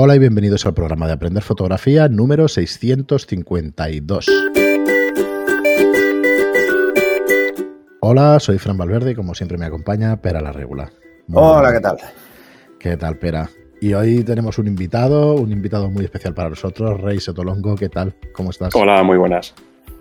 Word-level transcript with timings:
Hola 0.00 0.14
y 0.14 0.20
bienvenidos 0.20 0.64
al 0.64 0.74
programa 0.74 1.08
de 1.08 1.14
Aprender 1.14 1.42
Fotografía 1.42 2.08
número 2.08 2.46
652. 2.46 4.28
Hola, 7.98 8.38
soy 8.38 8.58
Fran 8.58 8.78
Valverde 8.78 9.10
y 9.10 9.14
como 9.16 9.34
siempre 9.34 9.58
me 9.58 9.66
acompaña 9.66 10.22
Pera 10.22 10.40
la 10.40 10.52
Regula. 10.52 10.92
Hola, 11.32 11.72
¿qué 11.72 11.80
tal? 11.80 11.96
¿Qué 12.78 12.96
tal, 12.96 13.18
Pera? 13.18 13.50
Y 13.80 13.92
hoy 13.94 14.22
tenemos 14.22 14.56
un 14.58 14.68
invitado, 14.68 15.34
un 15.34 15.50
invitado 15.50 15.90
muy 15.90 16.04
especial 16.04 16.32
para 16.32 16.50
nosotros, 16.50 17.00
Rey 17.00 17.18
Sotolongo. 17.18 17.74
¿Qué 17.74 17.88
tal? 17.88 18.14
¿Cómo 18.32 18.50
estás? 18.50 18.76
Hola, 18.76 19.02
muy 19.02 19.18
buenas. 19.18 19.52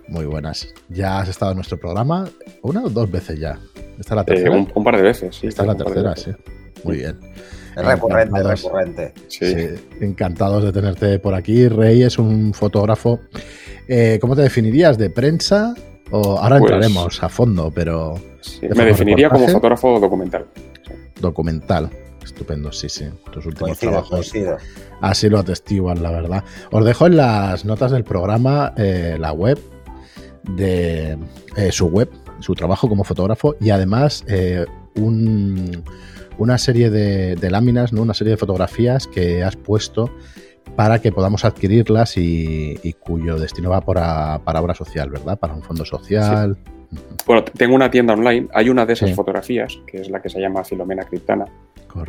Muy 0.09 0.25
buenas. 0.25 0.75
Ya 0.89 1.21
has 1.21 1.29
estado 1.29 1.53
en 1.53 1.57
nuestro 1.57 1.79
programa 1.79 2.29
una 2.61 2.83
o 2.83 2.89
dos 2.89 3.09
veces 3.09 3.39
ya. 3.39 3.57
¿Esta 3.97 4.13
es 4.13 4.15
la 4.15 4.23
tercera? 4.23 4.55
Eh, 4.55 4.67
un, 4.75 4.83
par 4.83 4.95
de 4.95 5.01
veces, 5.01 5.37
sí. 5.37 5.47
Esta 5.47 5.63
es 5.63 5.67
la 5.67 5.75
tercera, 5.75 6.15
sí. 6.15 6.29
Muy 6.83 6.97
bien. 6.97 7.17
Recurrente, 7.83 8.43
recurrente. 8.43 9.13
Sí. 9.27 9.53
Encantados 10.01 10.63
de 10.63 10.71
tenerte 10.71 11.19
por 11.19 11.33
aquí. 11.33 11.67
Rey 11.67 12.03
es 12.03 12.17
un 12.17 12.53
fotógrafo. 12.53 13.19
Eh, 13.87 14.17
¿Cómo 14.19 14.35
te 14.35 14.41
definirías? 14.41 14.97
¿De 14.97 15.09
prensa? 15.09 15.73
O 16.11 16.37
ahora 16.39 16.59
pues 16.59 16.71
entraremos 16.71 17.23
a 17.23 17.29
fondo, 17.29 17.71
pero. 17.73 18.15
me 18.61 18.85
definiría 18.85 19.29
como 19.29 19.47
fotógrafo 19.47 19.99
documental. 19.99 20.45
Documental. 21.19 21.89
Estupendo, 22.23 22.71
sí, 22.71 22.89
sí. 22.89 23.05
Tus 23.31 23.45
últimos 23.45 23.77
trabajos 23.79 24.33
así 25.01 25.29
lo 25.29 25.39
atestiguan, 25.39 26.01
la 26.01 26.11
verdad. 26.11 26.43
Os 26.71 26.85
dejo 26.85 27.07
en 27.07 27.17
las 27.17 27.65
notas 27.65 27.91
del 27.91 28.03
programa 28.03 28.73
eh, 28.77 29.17
la 29.19 29.31
web 29.31 29.59
de 30.43 31.17
eh, 31.55 31.71
su 31.71 31.87
web, 31.87 32.09
su 32.39 32.53
trabajo 32.53 32.87
como 32.89 33.03
fotógrafo 33.03 33.55
y 33.59 33.69
además 33.69 34.23
eh, 34.27 34.65
una 36.37 36.57
serie 36.57 36.89
de, 36.89 37.49
láminas, 37.49 37.93
¿no? 37.93 38.01
una 38.01 38.13
serie 38.13 38.31
de 38.31 38.37
fotografías 38.37 39.07
que 39.07 39.43
has 39.43 39.55
puesto 39.55 40.11
para 40.75 40.99
que 40.99 41.11
podamos 41.11 41.45
adquirirlas 41.45 42.17
y, 42.17 42.93
cuyo 42.99 43.37
destino 43.37 43.69
va 43.69 43.81
para, 43.81 44.39
para, 44.43 44.61
obra 44.61 44.73
social, 44.73 45.09
¿verdad? 45.09 45.39
Para 45.39 45.53
un 45.53 45.63
fondo 45.63 45.85
social. 45.85 46.57
Bueno, 47.25 47.43
tengo 47.43 47.75
una 47.75 47.89
tienda 47.89 48.13
online, 48.13 48.47
hay 48.53 48.69
una 48.69 48.85
de 48.85 48.93
esas 48.93 49.13
fotografías, 49.13 49.79
que 49.85 50.01
es 50.01 50.09
la 50.09 50.21
que 50.21 50.29
se 50.29 50.39
llama 50.39 50.63
Filomena 50.63 51.03
Criptana, 51.03 51.45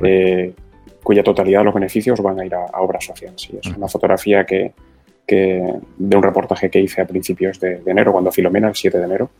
eh, 0.02 0.54
cuya 1.02 1.22
totalidad 1.22 1.60
de 1.60 1.64
los 1.64 1.74
beneficios 1.74 2.20
van 2.20 2.40
a 2.40 2.46
ir 2.46 2.54
a, 2.54 2.66
obra 2.80 3.00
social. 3.00 3.32
Sí, 3.36 3.58
es 3.60 3.74
una 3.76 3.88
fotografía 3.88 4.44
que, 4.44 4.72
de 5.36 6.16
un 6.16 6.22
reportaje 6.22 6.70
que 6.70 6.80
hice 6.80 7.02
a 7.02 7.06
principios 7.06 7.60
de, 7.60 7.82
enero, 7.86 8.12
cuando 8.12 8.32
Filomena, 8.32 8.68
el 8.68 8.74
7 8.74 8.98
de 8.98 9.04
enero, 9.04 9.30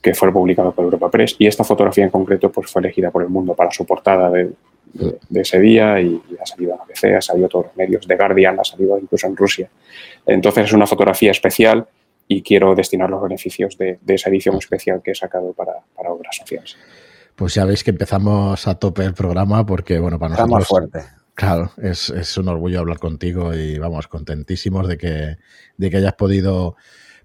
que 0.00 0.14
fue 0.14 0.32
publicado 0.32 0.72
por 0.72 0.84
Europa 0.84 1.10
Press. 1.10 1.36
Y 1.38 1.46
esta 1.46 1.64
fotografía 1.64 2.04
en 2.04 2.10
concreto 2.10 2.52
pues, 2.52 2.70
fue 2.70 2.80
elegida 2.80 3.10
por 3.10 3.22
el 3.22 3.28
mundo 3.28 3.54
para 3.54 3.70
su 3.70 3.84
portada 3.84 4.30
de, 4.30 4.52
ese 5.34 5.58
día 5.58 6.00
y, 6.00 6.20
ha 6.40 6.46
salido 6.46 6.74
en 6.74 6.80
ABC, 6.80 7.16
ha 7.16 7.20
salido 7.20 7.46
en 7.46 7.50
todos 7.50 7.66
los 7.66 7.76
medios, 7.76 8.06
de 8.06 8.16
Guardian, 8.16 8.60
ha 8.60 8.64
salido 8.64 8.98
incluso 8.98 9.26
en 9.26 9.36
Rusia. 9.36 9.68
Entonces 10.24 10.66
es 10.66 10.72
una 10.72 10.86
fotografía 10.86 11.32
especial 11.32 11.86
y 12.28 12.42
quiero 12.42 12.74
destinar 12.74 13.10
los 13.10 13.22
beneficios 13.22 13.76
de, 13.76 13.98
esa 14.06 14.30
edición 14.30 14.56
especial 14.56 15.02
que 15.02 15.10
he 15.10 15.14
sacado 15.14 15.52
para, 15.52 15.74
obras 16.08 16.36
sociales. 16.36 16.76
Pues 17.34 17.54
ya 17.54 17.64
veis 17.64 17.84
que 17.84 17.90
empezamos 17.90 18.66
a 18.66 18.78
tope 18.78 19.04
el 19.04 19.14
programa 19.14 19.66
porque, 19.66 19.98
bueno, 19.98 20.18
para 20.18 20.36
nosotros... 20.36 20.68
fuerte 20.68 21.17
Claro, 21.38 21.70
es, 21.80 22.36
un 22.36 22.48
orgullo 22.48 22.80
hablar 22.80 22.98
contigo 22.98 23.54
y 23.54 23.78
vamos, 23.78 24.08
contentísimos 24.08 24.88
de 24.88 24.98
que, 24.98 25.36
de 25.76 25.88
que 25.88 25.96
hayas 25.98 26.14
podido 26.14 26.74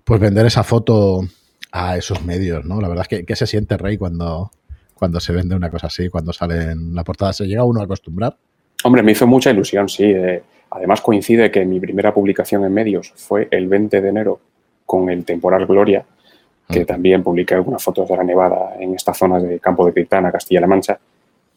pues 0.04 0.22
vender 0.22 0.46
esa 0.46 0.64
foto 0.64 1.22
a 1.72 1.98
esos 1.98 2.24
medios, 2.24 2.64
¿no? 2.64 2.80
La 2.80 2.90
verdad 2.90 3.02
es 3.06 3.08
que, 3.08 3.26
¿qué 3.26 3.36
se 3.36 3.48
siente, 3.48 3.76
Rey, 3.76 3.98
cuando, 3.98 4.52
cuando 4.94 5.20
se 5.20 5.34
vende 5.34 5.56
una 5.56 5.72
cosa 5.72 5.88
así, 5.88 6.10
cuando 6.10 6.32
sale 6.32 6.74
en 6.74 6.94
la 6.94 7.04
portada? 7.04 7.34
¿Se 7.34 7.48
llega 7.48 7.64
uno 7.64 7.82
a 7.82 7.86
acostumbrar? 7.86 8.38
Hombre, 8.84 9.02
me 9.02 9.14
hizo 9.14 9.26
mucha 9.26 9.50
ilusión, 9.50 9.90
sí. 9.90 10.04
Eh, 10.04 10.44
además 10.70 11.02
coincide 11.02 11.50
que 11.50 11.66
mi 11.66 11.80
primera 11.80 12.14
publicación 12.14 12.64
en 12.66 12.72
medios 12.72 13.14
fue 13.16 13.48
el 13.50 13.68
20 13.68 14.00
de 14.00 14.10
enero 14.10 14.40
con 14.86 15.10
el 15.10 15.26
temporal 15.26 15.66
Gloria, 15.66 16.06
que 16.70 16.82
mm. 16.82 16.86
también 16.86 17.24
publiqué 17.24 17.56
algunas 17.56 17.84
fotos 17.84 18.08
de 18.08 18.16
la 18.16 18.24
nevada 18.24 18.76
en 18.80 18.94
esta 18.94 19.16
zona 19.16 19.40
de 19.40 19.60
Campo 19.60 19.88
de 19.88 19.94
Criptana, 19.94 20.32
Castilla-La 20.32 20.68
Mancha. 20.68 21.00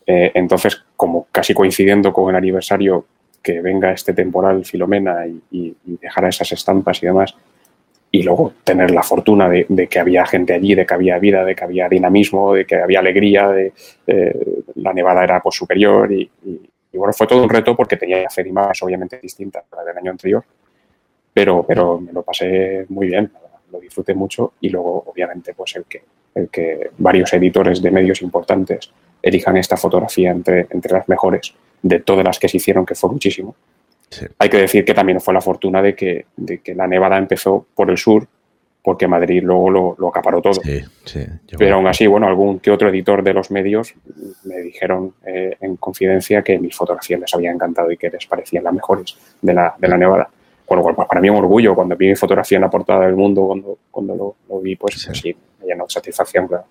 Eh, 0.07 0.31
entonces, 0.35 0.85
como 0.97 1.27
casi 1.33 1.53
coincidiendo 1.53 2.13
con 2.13 2.31
el 2.31 2.37
aniversario 2.37 3.07
que 3.43 3.61
venga 3.61 3.93
este 3.93 4.13
temporal 4.13 4.65
Filomena 4.65 5.27
y, 5.27 5.43
y, 5.51 5.77
dejara 6.01 6.29
esas 6.29 6.51
estampas 6.53 7.03
y 7.03 7.07
demás, 7.07 7.35
y 8.11 8.23
luego 8.23 8.55
tener 8.65 8.91
la 8.91 9.03
fortuna 9.03 9.49
de, 9.49 9.89
que 9.89 9.99
había 9.99 10.25
gente 10.27 10.55
allí, 10.55 10.75
de 10.75 10.87
que 10.87 10.95
había 10.95 11.19
vida, 11.19 11.45
de 11.45 11.55
que 11.55 11.65
había 11.65 11.89
dinamismo, 11.89 12.55
de 12.55 12.65
que 12.65 12.77
había 12.77 13.01
alegría, 13.01 13.49
de 13.49 13.73
eh, 14.07 14.63
la 14.77 14.93
nevada 14.93 15.25
era 15.25 15.41
pues, 15.41 15.57
superior 15.57 16.11
y, 16.11 16.31
bueno, 16.95 17.13
fue 17.13 17.27
todo 17.27 17.43
un 17.43 17.51
reto 17.51 17.77
porque 17.77 17.99
tenía 17.99 18.21
que 18.21 18.27
hacer 18.27 18.47
imágenes 18.47 18.83
obviamente 18.83 19.19
distintas 19.21 19.65
a 19.71 19.85
del 19.85 19.99
año 19.99 20.13
anterior, 20.13 20.43
pero, 21.35 21.63
pero 21.63 22.01
me 22.01 22.13
lo 22.13 22.23
pasé 22.23 22.87
muy 22.89 23.09
bien, 23.09 23.31
lo 23.71 23.81
disfruté 23.81 24.15
mucho 24.15 24.55
y 24.61 24.69
luego 24.69 25.05
obviamente 25.07 25.55
pues 25.55 25.77
el 25.77 25.85
que, 25.85 26.03
el 26.35 26.49
que 26.49 26.91
varios 26.99 27.33
editores 27.33 27.83
de 27.83 27.91
medios 27.91 28.23
importantes 28.23 28.91
elijan 29.23 29.57
esta 29.57 29.77
fotografía 29.77 30.31
entre, 30.31 30.67
entre 30.71 30.93
las 30.93 31.09
mejores 31.09 31.55
de 31.83 32.01
todas 32.01 32.25
las 32.25 32.39
que 32.39 32.49
se 32.49 32.57
hicieron, 32.59 32.87
que 32.87 32.95
fue 32.95 33.11
muchísimo. 33.11 33.55
Hay 34.39 34.49
que 34.49 34.59
decir 34.59 34.85
que 34.85 34.95
también 34.95 35.21
fue 35.21 35.35
la 35.35 35.41
fortuna 35.41 35.83
de 35.83 35.95
que, 35.95 36.27
de 36.37 36.59
que 36.59 36.75
la 36.75 36.87
nevada 36.87 37.19
empezó 37.19 37.67
por 37.75 37.91
el 37.91 37.99
sur, 37.99 38.27
porque 38.83 39.09
Madrid 39.09 39.43
luego 39.43 39.69
lo, 39.69 39.97
lo 39.99 40.09
acaparó 40.09 40.41
todo. 40.41 40.61
Pero 41.59 41.75
aún 41.75 41.89
así, 41.89 42.07
bueno, 42.07 42.29
algún 42.29 42.61
que 42.61 42.71
otro 42.71 42.89
editor 42.89 43.23
de 43.23 43.35
los 43.35 43.51
medios 43.51 43.95
me 44.45 44.59
dijeron 44.59 45.15
eh, 45.27 45.57
en 45.61 45.77
confidencia 45.77 46.43
que 46.43 46.59
mis 46.59 46.77
fotografías 46.77 47.19
les 47.19 47.35
habían 47.35 47.57
encantado 47.57 47.91
y 47.91 47.97
que 47.97 48.11
les 48.11 48.27
parecían 48.27 48.63
las 48.63 48.73
mejores 48.73 49.19
de 49.43 49.55
la, 49.55 49.75
de 49.77 49.89
la 49.89 49.99
nevada. 49.99 50.31
Con 50.67 50.79
lo 50.79 50.83
cual, 50.83 50.97
pues 50.97 51.09
para 51.09 51.21
mí 51.21 51.31
un 51.31 51.37
orgullo 51.37 51.75
cuando 51.75 51.97
vi 51.97 52.09
mi 52.09 52.17
fotografía 52.17 52.57
en 52.57 52.63
la 52.63 52.71
portada 52.71 53.07
del 53.07 53.15
mundo, 53.15 53.47
cuando, 53.47 53.79
cuando 53.91 54.37
lo, 54.49 54.61
vi, 54.61 54.77
pues 54.77 54.95
sí, 54.95 55.07
pues 55.07 55.19
sí 55.19 55.37
me 55.61 55.67
llenó 55.67 55.85
de 55.85 55.91
satisfacción, 55.91 56.49
claro. 56.49 56.65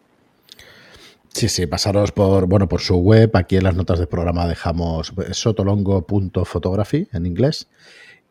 Sí, 1.36 1.50
sí, 1.50 1.66
pasaros 1.68 2.14
por, 2.14 2.46
bueno, 2.46 2.70
por 2.70 2.80
su 2.80 2.96
web. 2.96 3.30
Aquí 3.36 3.58
en 3.58 3.66
las 3.66 3.76
notas 3.76 4.00
del 4.00 4.08
programa 4.08 4.48
dejamos 4.48 5.14
sotolongo.photography 5.32 7.10
en 7.12 7.26
inglés 7.26 7.68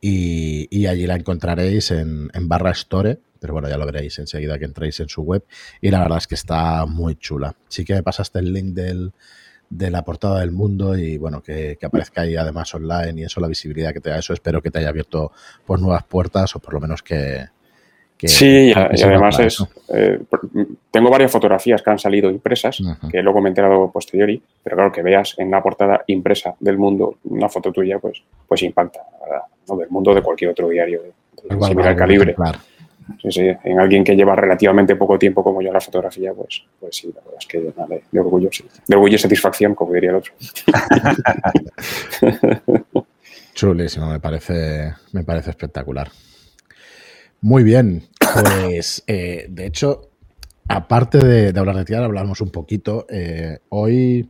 y, 0.01 0.87
allí 0.87 1.07
la 1.07 1.15
encontraréis 1.15 1.91
en, 1.91 2.31
barra 2.43 2.71
store, 2.71 3.19
pero 3.41 3.53
bueno, 3.53 3.69
ya 3.69 3.77
lo 3.77 3.85
veréis 3.87 4.19
enseguida 4.19 4.59
que 4.59 4.65
entréis 4.65 5.01
en 5.01 5.09
su 5.09 5.21
web 5.23 5.45
y 5.83 5.91
la 5.91 6.01
verdad 6.01 6.17
es 6.17 6.27
que 6.27 6.35
está 6.35 6.87
muy 6.87 7.17
chula. 7.17 7.55
Sí 7.69 7.85
que 7.85 7.93
me 7.93 8.03
pasaste 8.03 8.39
el 8.39 8.53
link 8.53 8.75
del, 8.75 9.13
de 9.71 9.91
la 9.91 10.03
portada 10.03 10.41
del 10.41 10.53
mundo 10.53 10.97
y 10.97 11.19
bueno, 11.19 11.43
que, 11.43 11.79
aparezca 11.83 12.23
ahí 12.23 12.37
además 12.37 12.75
online 12.75 13.21
y 13.21 13.25
eso, 13.25 13.41
la 13.41 13.49
visibilidad 13.49 13.93
que 13.93 14.01
te 14.01 14.11
da 14.11 14.19
eso, 14.19 14.33
espero 14.33 14.63
que 14.63 14.71
te 14.71 14.79
haya 14.79 14.89
abierto 14.89 15.33
pues 15.65 15.81
nuevas 15.81 16.05
puertas 16.05 16.55
o 16.57 16.61
por 16.61 16.75
lo 16.75 16.81
menos 16.81 17.03
que, 17.03 17.47
sí, 18.29 18.73
y 18.73 19.03
además 19.03 19.39
es. 19.41 19.65
Eh, 19.89 20.21
tengo 20.91 21.11
varias 21.11 21.31
fotografías 21.31 21.83
que 21.83 21.91
han 21.91 21.99
salido 21.99 22.31
impresas, 22.31 22.79
que 23.11 23.23
luego 23.23 23.41
me 23.41 23.49
he 23.49 23.51
enterado 23.51 23.91
posteriori, 23.91 24.41
pero 24.63 24.77
claro, 24.77 24.93
que 24.93 25.03
veas 25.03 25.35
en 25.39 25.51
la 25.51 25.63
portada 25.63 26.05
impresa 26.07 26.55
del 26.61 26.79
mundo 26.79 27.17
una 27.25 27.49
foto 27.49 27.73
tuya, 27.73 27.99
pues, 27.99 28.23
pues 28.47 28.63
impacta, 28.63 29.01
¿no? 29.69 29.77
Del 29.77 29.89
mundo 29.91 30.15
de 30.15 30.23
cualquier 30.23 30.51
otro 30.51 30.69
diario 30.69 31.03
de, 31.03 31.67
similar 31.67 31.97
calibre. 31.97 32.35
Sí, 33.23 33.31
sí, 33.31 33.43
en 33.65 33.81
alguien 33.81 34.05
que 34.05 34.17
lleva 34.17 34.35
relativamente 34.35 34.97
poco 34.97 35.19
tiempo 35.19 35.43
como 35.43 35.61
yo 35.61 35.73
la 35.73 35.81
fotografía, 35.81 36.33
pues, 36.33 36.65
pues 36.81 36.97
sí, 36.97 37.13
la 37.15 37.21
verdad 37.21 37.39
es 37.39 37.47
que 37.47 37.61
de, 37.61 38.21
orgullo. 38.21 38.49
De 38.87 38.97
orgullo 38.97 39.17
y 39.17 39.19
satisfacción, 39.19 39.75
como 39.75 39.93
diría 39.93 40.11
el 40.11 40.17
otro. 40.17 40.33
Chulísimo, 43.55 44.11
me 44.11 44.21
parece, 44.21 44.95
me 45.13 45.23
parece 45.23 45.51
espectacular. 45.51 46.11
Muy 47.41 47.63
bien, 47.63 48.03
pues 48.19 49.05
eh, 49.07 49.47
de 49.49 49.67
hecho, 49.67 50.11
aparte 50.69 51.19
de, 51.19 51.59
hablar 51.59 51.77
de 51.77 51.85
tierra, 51.85 52.07
hablamos 52.07 52.41
un 52.41 52.51
poquito. 52.51 53.07
Eh, 53.11 53.59
hoy 53.69 54.29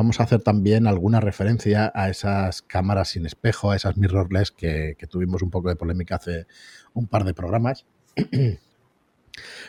vamos 0.00 0.18
a 0.18 0.22
hacer 0.22 0.40
también 0.40 0.86
alguna 0.86 1.20
referencia 1.20 1.92
a 1.94 2.08
esas 2.08 2.62
cámaras 2.62 3.10
sin 3.10 3.26
espejo, 3.26 3.70
a 3.70 3.76
esas 3.76 3.98
mirrorless 3.98 4.50
que, 4.50 4.96
que 4.98 5.06
tuvimos 5.06 5.42
un 5.42 5.50
poco 5.50 5.68
de 5.68 5.76
polémica 5.76 6.16
hace 6.16 6.46
un 6.94 7.06
par 7.06 7.24
de 7.24 7.34
programas. 7.34 7.84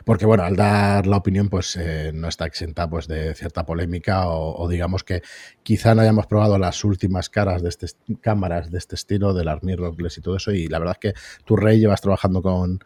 Porque 0.06 0.26
bueno, 0.26 0.44
al 0.44 0.56
dar 0.56 1.06
la 1.06 1.18
opinión 1.18 1.50
pues 1.50 1.76
eh, 1.76 2.12
no 2.14 2.30
está 2.30 2.46
exenta 2.46 2.90
pues 2.90 3.10
de 3.10 3.36
cierta 3.36 3.66
polémica 3.66 4.30
o, 4.30 4.70
digamos 4.70 5.04
que 5.04 5.22
quizá 5.64 5.96
no 5.96 6.02
hayamos 6.02 6.28
probado 6.28 6.58
las 6.58 6.86
últimas 6.86 7.30
caras 7.30 7.62
de 7.62 7.68
este, 7.68 7.88
cámaras 8.22 8.72
de 8.72 8.78
este 8.78 8.96
estilo, 8.96 9.34
de 9.34 9.44
las 9.44 9.64
mirrorless 9.64 10.18
y 10.18 10.22
todo 10.22 10.38
eso. 10.38 10.54
Y 10.54 10.68
la 10.68 10.80
verdad 10.80 10.98
es 11.02 11.12
que 11.12 11.20
tu 11.44 11.58
rey 11.58 11.78
llevas 11.78 12.00
trabajando 12.00 12.42
con, 12.42 12.80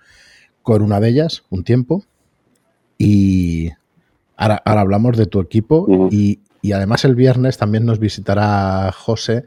con 0.63 0.81
una 0.81 0.99
de 0.99 1.09
ellas 1.09 1.43
un 1.51 1.63
tiempo. 1.63 2.03
Y 2.97 3.69
ahora, 4.35 4.63
hablamos 4.65 5.15
de 5.15 5.27
tu 5.27 5.39
equipo 5.39 6.09
y, 6.09 6.39
y 6.65 6.73
además 6.73 7.05
el 7.05 7.13
viernes 7.13 7.57
también 7.57 7.85
nos 7.85 7.99
visitará 7.99 8.91
José 8.91 9.45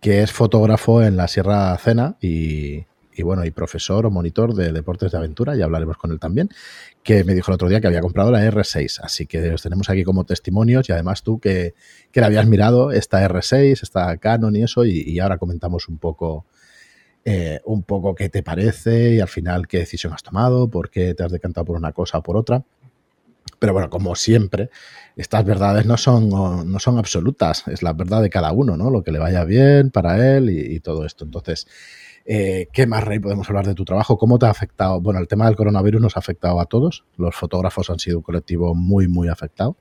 que 0.00 0.22
es 0.22 0.32
fotógrafo 0.32 1.02
en 1.02 1.16
la 1.16 1.28
Sierra 1.28 1.76
Cena 1.78 2.16
y, 2.20 2.84
bueno, 3.22 3.44
y 3.44 3.52
profesor 3.52 4.04
o 4.04 4.10
monitor 4.10 4.52
de 4.52 4.72
deportes 4.72 5.12
de 5.12 5.18
aventura, 5.18 5.54
ya 5.54 5.64
hablaremos 5.64 5.96
con 5.96 6.10
él 6.10 6.18
también, 6.18 6.50
que 7.04 7.22
me 7.22 7.34
dijo 7.34 7.52
el 7.52 7.54
otro 7.54 7.68
día 7.68 7.80
que 7.80 7.86
había 7.86 8.00
comprado 8.00 8.32
la 8.32 8.44
R6. 8.44 9.00
Así 9.02 9.26
que 9.26 9.50
os 9.52 9.62
tenemos 9.62 9.88
aquí 9.90 10.02
como 10.02 10.24
testimonios 10.24 10.88
y 10.88 10.92
además 10.92 11.22
tú 11.22 11.38
que, 11.38 11.74
que 12.10 12.20
la 12.20 12.26
habías 12.26 12.46
mirado, 12.46 12.90
esta 12.90 13.26
R6, 13.28 13.82
esta 13.82 14.16
Canon 14.16 14.56
y 14.56 14.64
eso, 14.64 14.84
y, 14.84 15.18
ahora 15.20 15.38
comentamos 15.38 15.88
un 15.88 15.98
poco. 15.98 16.46
Eh, 17.24 17.60
un 17.66 17.84
poco 17.84 18.16
qué 18.16 18.28
te 18.28 18.42
parece 18.42 19.14
y 19.14 19.20
al 19.20 19.28
final 19.28 19.68
qué 19.68 19.78
decisión 19.78 20.12
has 20.12 20.24
tomado, 20.24 20.68
por 20.68 20.90
qué 20.90 21.14
te 21.14 21.22
has 21.22 21.30
decantado 21.30 21.64
por 21.64 21.76
una 21.76 21.92
cosa 21.92 22.18
o 22.18 22.22
por 22.24 22.36
otra. 22.36 22.64
Pero 23.62 23.74
bueno, 23.74 23.90
como 23.90 24.16
siempre, 24.16 24.70
estas 25.14 25.44
verdades 25.44 25.86
no 25.86 25.96
son, 25.96 26.28
no 26.28 26.78
son 26.80 26.98
absolutas, 26.98 27.62
es 27.68 27.84
la 27.84 27.92
verdad 27.92 28.20
de 28.20 28.28
cada 28.28 28.50
uno, 28.50 28.76
¿no? 28.76 28.90
Lo 28.90 29.04
que 29.04 29.12
le 29.12 29.20
vaya 29.20 29.44
bien 29.44 29.92
para 29.92 30.36
él 30.36 30.50
y, 30.50 30.80
todo 30.80 31.06
esto. 31.06 31.24
Entonces, 31.24 31.68
eh, 32.24 32.66
¿qué 32.72 32.88
más, 32.88 33.04
Rey, 33.04 33.20
podemos 33.20 33.48
hablar 33.48 33.64
de 33.64 33.74
tu 33.74 33.84
trabajo? 33.84 34.18
¿Cómo 34.18 34.36
te 34.40 34.46
ha 34.46 34.50
afectado? 34.50 35.00
Bueno, 35.00 35.20
el 35.20 35.28
tema 35.28 35.46
del 35.46 35.54
coronavirus 35.54 36.02
nos 36.02 36.16
ha 36.16 36.18
afectado 36.18 36.58
a 36.58 36.64
todos. 36.64 37.04
Los 37.16 37.36
fotógrafos 37.36 37.88
han 37.88 38.00
sido 38.00 38.16
un 38.16 38.24
colectivo 38.24 38.74
muy, 38.74 39.06
muy 39.06 39.28
afectado 39.28 39.76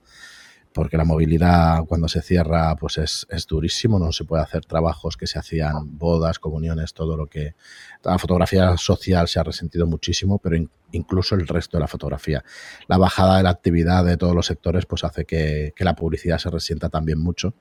porque 0.74 0.98
la 0.98 1.04
movilidad 1.04 1.84
cuando 1.86 2.08
se 2.08 2.22
cierra 2.22 2.76
pues 2.76 2.98
es, 2.98 3.28
es, 3.30 3.46
durísimo, 3.46 4.00
no 4.00 4.12
se 4.12 4.24
puede 4.24 4.44
hacer 4.44 4.66
trabajos 4.66 5.18
que 5.18 5.28
se 5.28 5.38
hacían, 5.38 5.98
bodas, 5.98 6.40
comuniones, 6.40 6.94
todo 6.94 7.18
lo 7.18 7.28
que... 7.28 7.56
La 8.04 8.18
fotografía 8.18 8.76
social 8.78 9.28
se 9.28 9.40
ha 9.40 9.44
resentido 9.44 9.86
muchísimo, 9.86 10.40
pero 10.40 10.56
incluso 10.92 11.36
el 11.36 11.48
resto 11.48 11.78
de 11.78 11.82
la 11.82 11.88
fotografía. 11.88 12.44
La 12.88 12.98
bajada 12.98 13.38
de 13.38 13.44
la 13.44 13.50
actividad 13.50 14.04
de 14.06 14.18
todos 14.18 14.34
los 14.34 14.46
sectores 14.46 14.86
pues 14.86 15.04
hace 15.04 15.26
que, 15.26 15.74
que 15.76 15.84
la 15.84 15.96
publicidad 15.96 16.38
se 16.38 16.50
resienta 16.50 16.90
también 16.90 17.20
mucho 17.20 17.54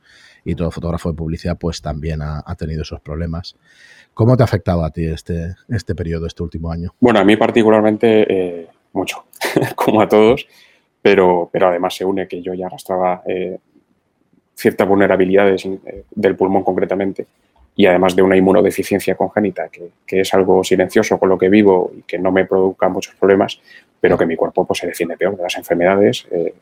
y 0.45 0.55
todo 0.55 0.71
fotógrafo 0.71 1.11
de 1.11 1.17
publicidad 1.17 1.59
pues 1.59 1.83
también 1.83 2.23
ha, 2.23 2.43
ha, 2.45 2.55
tenido 2.55 2.83
esos 2.83 3.01
problemas. 3.01 3.57
¿Cómo 4.15 4.37
te 4.37 4.43
ha 4.43 4.45
afectado 4.45 4.85
a 4.85 4.91
ti 4.91 5.05
este, 5.05 5.57
este 5.69 5.95
periodo, 5.95 6.27
este 6.27 6.43
último 6.43 6.73
año? 6.73 6.95
Bueno, 7.01 7.21
a 7.21 7.25
mí 7.25 7.37
particularmente 7.37 8.27
eh, 8.29 8.69
mucho, 8.93 9.27
como 9.77 10.01
a 10.01 10.09
todos 10.09 10.47
pero, 11.03 11.49
pero 11.53 11.69
además 11.69 11.95
se 11.95 12.05
une 12.05 12.29
que 12.29 12.43
yo 12.43 12.55
ya 12.55 12.67
arrastraba 12.67 13.23
eh, 13.27 13.59
ciertas 14.55 14.87
vulnerabilidades 14.87 15.65
eh, 15.65 16.05
del 16.11 16.37
pulmón 16.37 16.63
concretamente 16.63 17.27
y 17.75 17.87
además 17.87 18.15
de 18.15 18.23
una 18.23 18.37
inmunodeficiencia 18.37 19.15
congénita, 19.15 19.69
que, 19.69 19.91
que, 20.07 20.21
es 20.21 20.35
algo 20.35 20.63
silencioso 20.63 21.19
con 21.19 21.29
lo 21.29 21.39
que 21.39 21.49
vivo 21.49 21.93
y 21.97 22.03
que 22.03 22.19
no 22.19 22.31
me 22.31 22.45
produzca 22.45 22.89
muchos 22.89 23.15
problemas, 23.15 23.61
pero 24.01 24.19
que 24.19 24.27
mi 24.27 24.37
cuerpo 24.37 24.67
pues, 24.67 24.81
se 24.81 24.87
defiende 24.87 25.17
peor 25.17 25.37
de 25.37 25.45
las 25.45 25.57
enfermedades, 25.57 26.27
eh, 26.31 26.53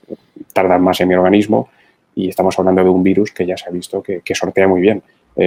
tardan 0.53 0.83
más 0.83 1.01
en 1.01 1.09
mi 1.09 1.15
organismo 1.15 1.71
y 2.15 2.29
estamos 2.29 2.57
hablando 2.59 2.85
de 2.85 2.91
un 2.91 3.03
virus 3.03 3.33
que 3.33 3.47
ya 3.47 3.57
se 3.57 3.69
ha 3.69 3.73
visto 3.73 4.03
que, 4.03 4.21
que 4.21 4.35
sortea 4.35 4.69
muy 4.69 4.81
bien 4.81 5.03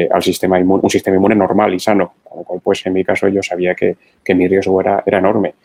al 0.10 0.24
sistema 0.24 0.58
inmune, 0.58 0.84
un 0.84 0.90
sistema 0.90 1.18
inmune 1.18 1.36
normal 1.36 1.74
y 1.74 1.80
sano, 1.82 2.14
pues 2.64 2.86
en 2.86 2.94
mi 2.94 3.04
caso 3.04 3.28
yo 3.28 3.44
sabía 3.44 3.76
que, 3.76 3.98
que 4.24 4.34
mi 4.34 4.48
riesgo 4.48 4.80
era, 4.80 5.04
era 5.06 5.18
enorme. 5.18 5.56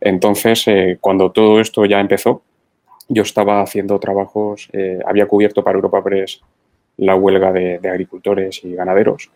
Entonces, 0.00 0.64
cuando 0.98 1.30
todo 1.30 1.60
esto 1.60 1.84
ya 1.84 2.00
empezó, 2.00 2.40
yo 3.08 3.22
estaba 3.22 3.62
haciendo 3.62 3.98
trabajos, 3.98 4.68
eh, 4.72 4.98
había 5.06 5.26
cubierto 5.26 5.62
para 5.62 5.76
Europa 5.76 6.02
Press 6.02 6.40
la 6.98 7.14
huelga 7.14 7.52
de, 7.52 7.80
agricultores 7.88 8.64
y 8.64 8.74
ganaderos 8.74 9.30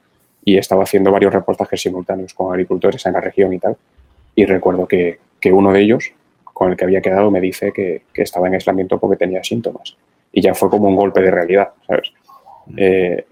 y 0.44 0.56
estaba 0.56 0.84
haciendo 0.84 1.12
varios 1.12 1.32
reportajes 1.32 1.81
simultáneos 1.81 2.32
con 2.34 2.50
agricultores 2.50 3.05
en 3.06 3.12
la 3.12 3.20
región 3.20 3.52
y 3.52 3.58
tal. 3.58 3.76
Y 4.34 4.46
recuerdo 4.46 4.88
que, 4.88 5.19
uno 5.52 5.72
de 5.72 5.81
ellos, 5.81 6.12
con 6.44 6.70
el 6.70 6.76
que 6.76 6.84
había 6.84 7.02
quedado, 7.02 7.31
me 7.31 7.40
dice 7.40 7.72
que, 7.72 8.02
estaba 8.14 8.49
en 8.49 8.55
aislamiento 8.55 8.99
porque 8.99 9.17
tenía 9.17 9.44
síntomas. 9.44 9.96
Y 10.32 10.40
ya 10.40 10.55
fue 10.55 10.70
como 10.70 10.88
un 10.88 10.96
golpe 10.96 11.20
de 11.20 11.31
realidad, 11.31 11.70
¿sabes? 11.87 12.12
Mm. 12.67 12.75
Eh, 12.76 13.25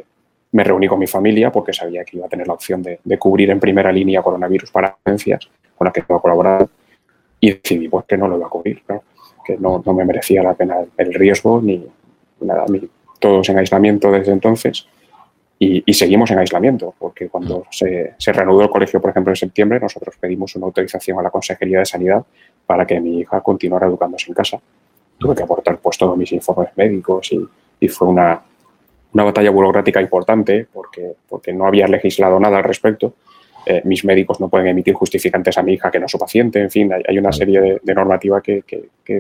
me 0.53 0.65
reuní 0.65 0.89
con 0.89 0.99
mi 0.99 1.07
familia 1.07 1.51
porque 1.51 1.73
sabía 1.73 2.05
que 2.05 2.17
iba 2.17 2.27
a 2.27 2.29
tener 2.29 2.47
la 2.47 2.55
opción 2.55 2.83
de, 2.83 3.19
cubrir 3.19 3.51
en 3.51 3.61
primera 3.61 3.93
línea 3.93 4.23
coronavirus 4.23 4.71
para 4.71 4.97
agencias 5.05 5.49
con 5.77 5.85
las 5.85 5.93
que 5.93 6.03
iba 6.07 6.17
a 6.17 6.21
colaborar 6.21 6.67
y 7.41 7.53
decidí 7.53 7.89
pues, 7.89 8.05
que 8.07 8.17
no 8.17 8.29
lo 8.29 8.37
iba 8.37 8.47
a 8.47 8.51
cubrir. 8.51 8.83
¿no? 8.89 9.03
Que 9.49 9.57
no, 9.57 9.83
me 9.95 10.05
merecía 10.05 10.43
la 10.43 10.53
pena 10.53 10.77
el 10.99 11.15
riesgo 11.15 11.63
ni 11.63 11.83
nada. 12.43 12.67
Todos 13.19 13.49
en 13.49 13.59
aislamiento 13.59 14.13
desde 14.13 14.33
entonces 14.33 14.87
y, 15.59 15.83
seguimos 15.95 16.31
en 16.31 16.39
aislamiento, 16.39 16.95
porque 16.99 17.29
cuando 17.29 17.65
se, 17.71 18.15
reanudó 18.27 18.63
el 18.63 18.71
colegio, 18.71 19.01
por 19.01 19.11
ejemplo, 19.11 19.33
en 19.33 19.37
septiembre, 19.37 19.81
nosotros 19.81 20.17
pedimos 20.21 20.55
una 20.55 20.67
autorización 20.67 21.19
a 21.19 21.23
la 21.23 21.31
Consejería 21.31 21.79
de 21.79 21.87
Sanidad 21.87 22.25
para 22.67 22.87
que 22.87 23.01
mi 23.01 23.21
hija 23.21 23.41
continuara 23.41 23.87
educándose 23.87 24.27
en 24.29 24.35
casa. 24.35 24.61
Tuve 25.17 25.35
que 25.35 25.43
aportar 25.43 25.79
pues 25.79 25.97
todos 25.97 26.17
mis 26.17 26.31
informes 26.31 26.71
médicos 26.77 27.31
y, 27.33 27.89
fue 27.89 28.07
una, 28.07 28.41
una 29.15 29.25
batalla 29.25 29.51
burocrática 29.51 30.01
importante 30.01 30.67
porque, 30.71 31.15
porque 31.29 31.53
no 31.55 31.67
había 31.67 31.89
legislado 31.89 32.39
nada 32.39 32.59
al 32.59 32.65
respecto 32.65 33.15
eh, 33.71 33.83
mis 33.85 34.03
médicos 34.03 34.41
no 34.41 34.49
pueden 34.49 34.69
emitir 34.69 34.95
justificantes 34.95 35.59
a 35.59 35.63
mi 35.63 35.75
hija 35.75 35.91
que 35.91 36.01
no 36.01 36.07
es 36.07 36.13
su 36.13 36.19
paciente, 36.19 36.59
en 36.59 36.71
fin, 36.71 36.91
hay, 36.91 37.19
una 37.19 37.31
serie 37.33 37.81
de, 37.83 37.95
normativa 37.95 38.41
que, 38.41 38.65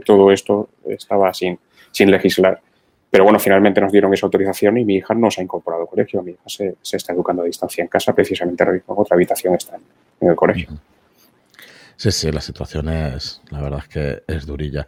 todo 0.06 0.32
esto 0.32 0.70
estaba 0.88 1.34
sin, 1.34 1.58
sin 1.90 2.10
legislar. 2.10 2.58
Pero 3.10 3.24
bueno, 3.24 3.38
finalmente 3.38 3.78
nos 3.78 3.92
dieron 3.92 4.12
esa 4.14 4.24
autorización 4.24 4.78
y 4.78 4.86
mi 4.86 4.96
hija 4.96 5.12
no 5.12 5.30
se 5.30 5.42
ha 5.42 5.44
incorporado 5.44 5.82
al 5.82 5.88
colegio. 5.88 6.22
Mi 6.22 6.30
hija 6.30 6.42
se, 6.46 6.76
está 6.96 7.12
educando 7.12 7.42
a 7.42 7.44
distancia 7.44 7.82
en 7.82 7.88
casa, 7.88 8.14
precisamente 8.14 8.64
otra 8.86 9.14
habitación 9.14 9.54
está 9.54 9.76
en, 10.20 10.28
el 10.30 10.34
colegio. 10.34 10.70
Sí, 11.96 12.10
sí, 12.10 12.32
la 12.32 12.40
situación 12.40 12.88
es, 12.88 13.42
la 13.50 13.60
verdad 13.60 13.80
es 13.82 13.88
que 13.88 14.22
es 14.26 14.46
durilla. 14.46 14.86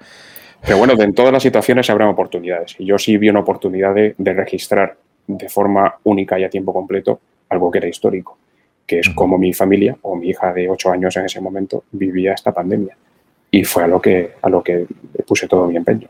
Pero 0.62 0.78
bueno, 0.78 0.94
en 0.98 1.12
todas 1.12 1.34
las 1.34 1.42
situaciones 1.42 1.90
habrá 1.90 2.08
oportunidades. 2.08 2.76
Y 2.78 2.86
yo 2.86 2.96
sí 2.96 3.18
vi 3.18 3.28
una 3.28 3.40
oportunidad 3.40 3.94
de 3.94 4.32
registrar 4.32 4.96
de 5.26 5.48
forma 5.50 5.96
única 6.04 6.38
y 6.38 6.44
a 6.44 6.48
tiempo 6.48 6.72
completo 6.72 7.20
algo 7.50 7.70
que 7.70 7.78
era 7.78 7.88
histórico 7.88 8.38
que 8.90 8.98
es 8.98 9.10
como 9.10 9.38
mi 9.38 9.52
familia 9.52 9.96
o 10.02 10.16
mi 10.16 10.31
hija 10.31 10.52
de 10.52 10.69
8 10.69 10.90
años 10.90 11.16
en 11.16 11.25
ese 11.25 11.40
momento 11.40 11.84
vivía 11.92 12.32
esta 12.32 12.50
pandemia. 12.50 12.96
Y 13.48 13.62
fue 13.62 13.84
a 13.84 13.87
lo 13.87 14.00
que, 14.00 14.32
a 14.42 14.48
lo 14.48 14.64
que 14.64 14.84
puse 15.25 15.46
todo 15.46 15.69
mi 15.69 15.76
empeño 15.76 16.08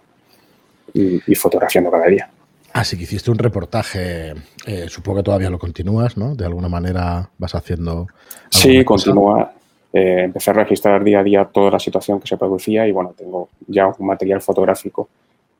y, 0.94 1.34
fotografiando 1.34 1.90
cada 1.90 2.06
día. 2.06 2.30
Así 2.72 2.96
que 2.96 3.02
hiciste 3.02 3.30
un 3.30 3.36
reportaje, 3.36 4.32
eh, 4.66 4.86
supongo 4.88 5.18
que 5.18 5.24
todavía 5.24 5.50
lo 5.50 5.58
continúas, 5.58 6.16
¿no? 6.16 6.34
De 6.34 6.46
alguna 6.46 6.70
manera 6.70 7.28
vas 7.36 7.54
haciendo... 7.54 8.06
Sí, 8.48 8.82
continúa. 8.82 9.52
Eh, 9.92 10.22
empecé 10.24 10.50
a 10.50 10.54
registrar 10.54 11.04
día 11.04 11.20
a 11.20 11.22
día 11.22 11.44
toda 11.44 11.72
la 11.72 11.78
situación 11.78 12.18
que 12.18 12.28
se 12.28 12.38
producía 12.38 12.88
y 12.88 12.92
bueno, 12.92 13.12
tengo 13.14 13.50
ya 13.66 13.88
un 13.88 14.06
material 14.06 14.40
fotográfico 14.40 15.10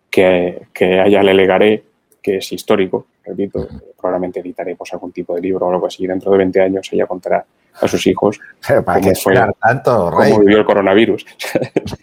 que, 0.09 0.63
que 0.73 1.01
a 1.01 1.05
ella 1.05 1.23
le 1.23 1.35
legaré 1.35 1.85
que 2.23 2.39
es 2.39 2.51
histórico, 2.51 3.07
repito, 3.31 3.67
probablemente 3.99 4.41
editaré 4.41 4.77
pues, 4.77 4.93
algún 4.93 5.13
tipo 5.13 5.35
de 5.35 5.41
libro 5.41 5.67
o 5.67 5.73
algo 5.73 5.87
así. 5.87 6.07
Dentro 6.07 6.31
de 6.33 6.39
20 6.39 6.61
años 6.61 6.89
ella 6.93 7.07
contará 7.07 7.45
a 7.81 7.89
sus 7.89 8.05
hijos 8.07 8.39
¿Para 8.85 9.01
qué 9.01 9.11
esperar 9.11 9.55
tanto, 9.61 10.11
Rey? 10.11 10.33
cómo 10.33 10.45
vivió 10.45 10.59
el 10.59 10.65
coronavirus. 10.65 11.25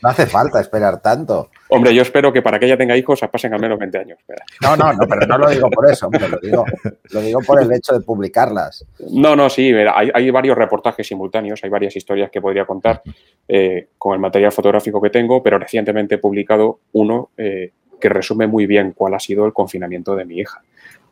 No 0.01 0.09
hace 0.09 0.27
falta 0.27 0.61
esperar 0.61 1.01
tanto. 1.01 1.49
Hombre, 1.69 1.93
yo 1.93 2.01
espero 2.01 2.31
que 2.31 2.41
para 2.41 2.59
que 2.59 2.65
ella 2.65 2.77
tenga 2.77 2.95
hijos 2.95 3.19
pasen 3.31 3.53
al 3.53 3.59
menos 3.59 3.79
20 3.79 3.97
años. 3.97 4.19
No, 4.61 4.77
no, 4.77 4.93
no, 4.93 5.07
pero 5.07 5.25
no 5.25 5.37
lo 5.37 5.49
digo 5.49 5.69
por 5.69 5.89
eso, 5.89 6.09
lo 6.11 6.37
digo, 6.39 6.65
lo 7.11 7.21
digo 7.21 7.39
por 7.41 7.61
el 7.61 7.71
hecho 7.73 7.93
de 7.93 8.01
publicarlas. 8.01 8.85
No, 9.11 9.35
no, 9.35 9.49
sí, 9.49 9.73
hay, 9.73 10.11
hay 10.13 10.29
varios 10.29 10.57
reportajes 10.57 11.07
simultáneos, 11.07 11.63
hay 11.63 11.69
varias 11.69 11.95
historias 11.95 12.29
que 12.29 12.41
podría 12.41 12.65
contar 12.65 13.01
eh, 13.47 13.89
con 13.97 14.13
el 14.13 14.19
material 14.19 14.51
fotográfico 14.51 15.01
que 15.01 15.09
tengo, 15.09 15.41
pero 15.41 15.57
recientemente 15.57 16.15
he 16.15 16.19
publicado 16.19 16.79
uno 16.93 17.31
eh, 17.37 17.71
que 17.99 18.09
resume 18.09 18.47
muy 18.47 18.65
bien 18.65 18.93
cuál 18.93 19.13
ha 19.15 19.19
sido 19.19 19.45
el 19.45 19.53
confinamiento 19.53 20.15
de 20.15 20.25
mi 20.25 20.39
hija. 20.39 20.61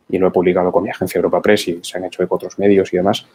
Y 0.08 0.18
lo 0.18 0.28
he 0.28 0.30
publicado 0.30 0.70
con 0.70 0.84
mi 0.84 0.90
agencia 0.90 1.18
Europa 1.18 1.42
Press 1.42 1.68
y 1.68 1.80
se 1.82 1.98
han 1.98 2.04
hecho 2.04 2.22
eco 2.22 2.36
otros 2.36 2.58
medios 2.58 2.92
y 2.92 2.96
demás. 2.96 3.26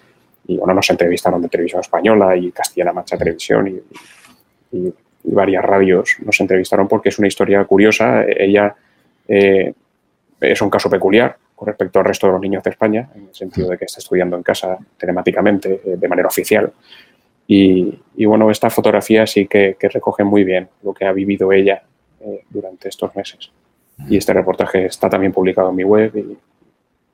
Y 0.47 0.57
bueno, 0.57 0.73
nos 0.73 0.89
entrevistaron 0.89 1.41
de 1.41 1.49
Televisión 1.49 1.81
Española 1.81 2.35
y 2.35 2.51
Castilla-La 2.51 2.93
Mancha 2.93 3.17
Televisión 3.17 3.67
y, 3.67 4.93
varias 5.23 5.63
radios 5.63 6.17
nos 6.25 6.39
entrevistaron 6.39 6.87
porque 6.87 7.09
es 7.09 7.19
una 7.19 7.27
historia 7.27 7.63
curiosa. 7.65 8.23
Ella 8.25 8.73
eh, 9.27 9.71
es 10.39 10.61
un 10.61 10.69
caso 10.69 10.89
peculiar 10.89 11.37
con 11.55 11.67
respecto 11.67 11.99
al 11.99 12.05
resto 12.05 12.25
de 12.25 12.33
los 12.33 12.41
niños 12.41 12.63
de 12.63 12.71
España, 12.71 13.07
en 13.13 13.27
el 13.27 13.35
sentido 13.35 13.69
de 13.69 13.77
que 13.77 13.85
está 13.85 13.99
estudiando 13.99 14.35
en 14.35 14.41
casa 14.41 14.79
telemáticamente, 14.97 15.81
eh, 15.85 15.95
de 15.95 16.07
manera 16.07 16.27
oficial. 16.27 16.73
Y, 17.47 18.25
bueno, 18.25 18.49
esta 18.49 18.69
fotografía 18.69 19.27
sí 19.27 19.45
que, 19.45 19.75
que 19.77 19.89
recoge 19.89 20.23
muy 20.23 20.43
bien 20.43 20.69
lo 20.83 20.93
que 20.93 21.05
ha 21.05 21.11
vivido 21.11 21.51
ella 21.51 21.83
eh, 22.21 22.45
durante 22.49 22.89
estos 22.89 23.15
meses. 23.15 23.51
Y 24.09 24.17
este 24.17 24.33
reportaje 24.33 24.85
está 24.85 25.09
también 25.09 25.33
publicado 25.33 25.69
en 25.69 25.75
mi 25.75 25.83
web 25.83 26.15
y, 26.15 26.37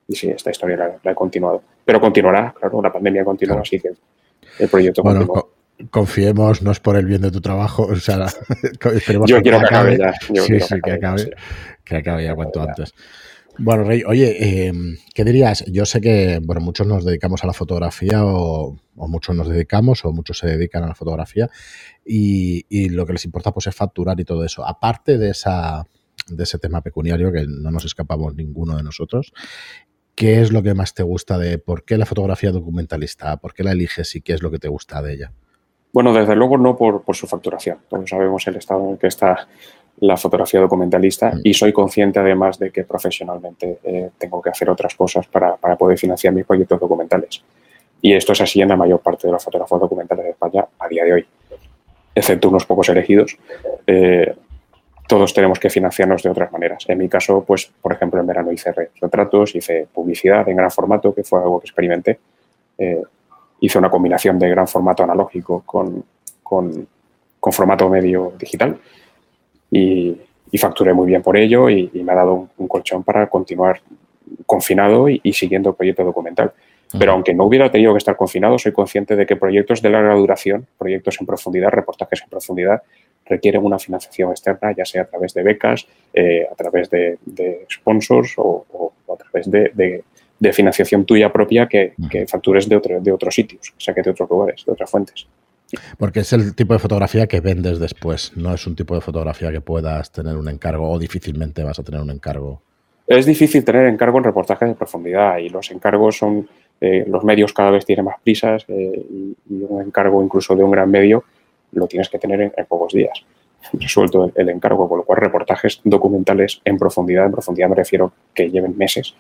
y 0.08 0.16
sí, 0.16 0.30
esta 0.30 0.52
historia 0.52 1.00
la, 1.04 1.12
he 1.12 1.16
continuado. 1.16 1.62
Pero 1.84 2.00
continuará, 2.00 2.54
claro, 2.60 2.82
la 2.82 2.92
pandemia 2.92 3.24
continúa, 3.24 3.62
así 3.62 3.80
que 3.80 3.92
el 4.60 4.70
proyecto 4.70 5.04
bueno, 5.04 5.28
confiemos, 5.92 6.62
no 6.62 6.72
es 6.72 6.80
por 6.80 6.96
el 6.98 7.06
bien 7.06 7.22
de 7.22 7.32
tu 7.32 7.42
trabajo, 7.42 7.84
o 7.84 7.96
sea, 7.96 8.26
esperemos 8.94 9.30
Yo 9.30 9.42
quiero 9.42 9.60
que 9.60 9.66
acabe, 9.66 9.98
ya. 9.98 10.14
sí, 10.42 10.60
sí, 10.60 10.76
que 10.84 10.92
acabe, 10.92 11.32
que 11.84 11.96
acabe 11.98 12.24
ya 12.24 12.36
cuanto 12.36 12.62
antes. 12.62 12.94
Bueno, 13.60 13.86
Rey, 13.86 14.04
oye, 14.06 14.68
em, 14.68 14.98
¿qué 15.16 15.24
dirías? 15.24 15.66
Yo 15.66 15.86
sé 15.86 16.00
que, 16.00 16.40
bueno, 16.44 16.62
muchos 16.62 16.86
nos 16.86 17.04
dedicamos 17.04 17.44
a 17.44 17.48
la 17.48 17.54
fotografía 17.54 18.24
o, 18.24 18.78
muchos 18.96 19.36
nos 19.36 19.50
dedicamos 19.50 20.06
o 20.06 20.12
muchos 20.12 20.38
se 20.38 20.48
dedican 20.48 20.84
a 20.84 20.88
la 20.88 20.96
fotografía 20.96 21.50
y, 22.06 22.90
lo 22.90 23.06
que 23.08 23.14
les 23.14 23.26
importa 23.26 23.52
pues 23.52 23.68
es 23.68 23.76
facturar 23.76 24.20
y 24.20 24.26
todo 24.26 24.44
eso. 24.46 24.64
Aparte 24.64 25.18
de, 25.18 25.32
esa, 25.32 25.84
de 26.28 26.44
ese 26.44 26.60
tema 26.60 26.82
pecuniario 26.82 27.32
que 27.32 27.46
no 27.48 27.72
nos 27.72 27.86
escapamos 27.86 28.36
ninguno 28.36 28.78
de 28.78 28.84
nosotros, 28.84 29.34
¿qué 30.18 30.42
es 30.42 30.52
lo 30.52 30.64
que 30.64 30.74
más 30.74 30.96
te 30.96 31.04
gusta 31.04 31.38
de 31.38 31.60
por 31.60 31.84
qué 31.84 31.96
la 31.96 32.08
fotografía 32.08 32.52
documentalista? 32.52 33.38
¿Por 33.38 33.54
qué 33.54 33.64
la 33.64 33.72
eliges 33.72 34.16
y 34.16 34.22
qué 34.22 34.34
es 34.34 34.42
lo 34.42 34.50
que 34.50 34.58
te 34.58 34.68
gusta 34.68 35.02
de 35.02 35.14
ella? 35.14 35.32
Bueno, 35.94 36.12
desde 36.12 36.36
luego 36.36 36.58
no 36.58 36.76
por, 36.76 37.04
su 37.16 37.28
facturación. 37.28 37.78
Todos 37.88 38.10
sabemos 38.10 38.46
el 38.48 38.56
estado 38.56 38.84
en 38.84 38.92
el 38.94 38.98
que 38.98 39.08
está 39.08 39.48
la 40.00 40.18
fotografía 40.18 40.60
documentalista 40.60 41.32
mm. 41.32 41.42
y 41.44 41.54
soy 41.54 41.72
consciente 41.72 42.20
además 42.20 42.58
de 42.58 42.72
que 42.72 42.84
profesionalmente 42.84 43.80
eh, 43.84 44.10
tengo 44.18 44.42
que 44.42 44.50
hacer 44.50 44.70
otras 44.72 44.96
cosas 44.96 45.28
para, 45.28 45.56
poder 45.78 46.00
financiar 46.00 46.34
mis 46.34 46.46
proyectos 46.46 46.80
documentales. 46.80 47.44
Y 48.02 48.14
esto 48.14 48.34
es 48.34 48.42
así 48.42 48.60
en 48.60 48.70
la 48.70 48.76
mayor 48.76 49.00
parte 49.00 49.28
de 49.28 49.34
los 49.34 49.44
fotógrafos 49.44 49.80
documentales 49.80 50.26
de 50.26 50.32
España 50.32 50.66
a 50.80 50.88
día 50.88 51.04
de 51.04 51.14
hoy, 51.14 51.26
excepto 52.16 52.50
unos 52.50 52.66
pocos 52.66 52.90
elegidos. 52.90 53.38
Eh, 53.86 54.36
todos 55.08 55.34
tenemos 55.34 55.60
que 55.60 55.70
financiarnos 55.70 56.22
de 56.22 56.30
otras 56.30 56.52
maneras. 56.52 56.84
En 56.88 56.98
mi 56.98 57.08
caso, 57.08 57.44
pues, 57.46 57.72
por 57.82 57.94
ejemplo, 57.94 58.20
en 58.20 58.28
verano 58.28 58.52
hice 58.52 58.74
retratos, 59.02 59.56
hice 59.56 59.88
publicidad 59.92 60.48
en 60.50 60.58
gran 60.58 60.70
formato, 60.70 61.16
que 61.16 61.24
fue 61.24 61.40
algo 61.40 61.60
que 61.60 61.66
experimenté. 61.66 62.20
Eh, 62.78 63.02
hice 63.62 63.80
una 63.80 63.90
combinación 63.90 64.38
de 64.38 64.50
gran 64.50 64.68
formato 64.68 65.04
analógico 65.04 65.64
con, 65.66 66.04
con, 66.44 66.88
formato 67.50 67.88
medio 67.88 68.34
digital 68.38 68.78
y, 69.72 70.18
facturé 70.60 70.94
muy 70.94 71.08
bien 71.08 71.22
por 71.22 71.38
ello 71.38 71.70
y, 71.70 71.90
me 71.94 72.12
ha 72.12 72.16
dado 72.16 72.50
un, 72.58 72.68
colchón 72.68 73.04
para 73.04 73.30
continuar 73.30 73.80
confinado 74.46 75.08
y, 75.08 75.22
siguiendo 75.32 75.70
el 75.70 75.76
proyecto 75.76 76.04
documental. 76.04 76.52
Pero 77.00 77.14
aunque 77.14 77.34
no 77.34 77.46
hubiera 77.46 77.70
tenido 77.70 77.94
que 77.94 78.00
estar 78.00 78.16
confinado, 78.16 78.58
soy 78.58 78.72
consciente 78.74 79.16
de 79.16 79.26
que 79.26 79.36
proyectos 79.36 79.82
de 79.82 79.90
larga 79.90 80.14
duración, 80.16 80.68
proyectos 80.78 81.18
en 81.20 81.26
profundidad, 81.26 81.70
reportajes 81.70 82.22
en 82.24 82.30
profundidad, 82.30 82.82
requieren 83.30 83.64
una 83.64 83.80
financiación 83.80 84.32
externa, 84.32 84.74
ya 84.76 84.86
sea 84.86 85.04
a 85.04 85.06
través 85.06 85.34
de 85.34 85.44
becas, 85.44 85.88
eh, 86.14 86.48
a 86.52 86.56
través 86.56 86.90
de, 86.90 87.18
sponsors 87.72 88.34
o, 88.38 88.94
a 89.12 89.16
través 89.16 89.50
de, 89.50 90.04
de 90.40 90.54
financiación 90.54 91.06
tuya 91.06 91.32
propia 91.32 91.68
que, 91.68 91.94
factures 92.28 92.70
de, 92.70 92.76
otro, 92.76 93.02
de 93.02 93.12
otros 93.12 93.34
sitios, 93.34 93.74
o 93.76 93.80
sea, 93.80 93.94
que 93.94 94.02
de 94.02 94.12
otros 94.12 94.30
lugares, 94.30 94.64
de 94.66 94.72
otras 94.72 94.90
fuentes. 94.90 95.28
Porque 95.98 96.22
es 96.22 96.32
el 96.32 96.56
tipo 96.56 96.74
de 96.74 96.80
fotografía 96.80 97.28
que 97.28 97.42
vendes 97.42 97.80
después, 97.80 98.32
no 98.36 98.54
es 98.54 98.66
un 98.68 98.76
tipo 98.76 98.96
de 98.96 99.02
fotografía 99.02 99.52
que 99.52 99.62
puedas 99.62 100.12
tener 100.12 100.38
un 100.38 100.48
encargo 100.48 100.90
o 100.90 101.00
difícilmente 101.00 101.64
vas 101.64 101.80
a 101.80 101.84
tener 101.84 102.02
un 102.02 102.12
encargo. 102.12 102.62
Es 103.06 103.26
difícil 103.26 103.64
tener 103.64 103.88
encargo 103.88 104.18
en 104.18 104.26
reportajes 104.26 104.68
de 104.68 104.76
profundidad 104.76 105.38
y 105.38 105.50
los 105.50 105.72
encargos 105.72 106.18
son, 106.18 106.48
eh, 106.80 107.06
los 107.08 107.24
medios 107.24 107.54
cada 107.54 107.72
vez 107.72 107.86
tienen 107.86 108.06
más 108.06 108.16
prisas 108.22 108.66
eh, 108.68 109.06
y, 109.10 109.36
un 109.50 109.82
encargo 109.82 110.22
incluso 110.24 110.56
de 110.56 110.64
un 110.64 110.72
gran 110.72 110.90
medio 110.92 111.24
lo 111.72 111.88
tienes 111.88 112.10
que 112.10 112.20
tener 112.20 112.42
en, 112.42 112.66
pocos 112.66 112.94
días 112.94 113.24
resuelto 113.74 114.32
el, 114.36 114.50
encargo, 114.50 114.88
con 114.88 115.00
lo 115.00 115.04
cual 115.04 115.20
reportajes 115.20 115.82
documentales 115.84 116.62
en 116.64 116.78
profundidad, 116.78 117.26
en 117.26 117.32
profundidad 117.32 117.70
me 117.70 117.76
refiero 117.76 118.14
que 118.34 118.50
lleven 118.50 118.78
meses, 118.78 119.16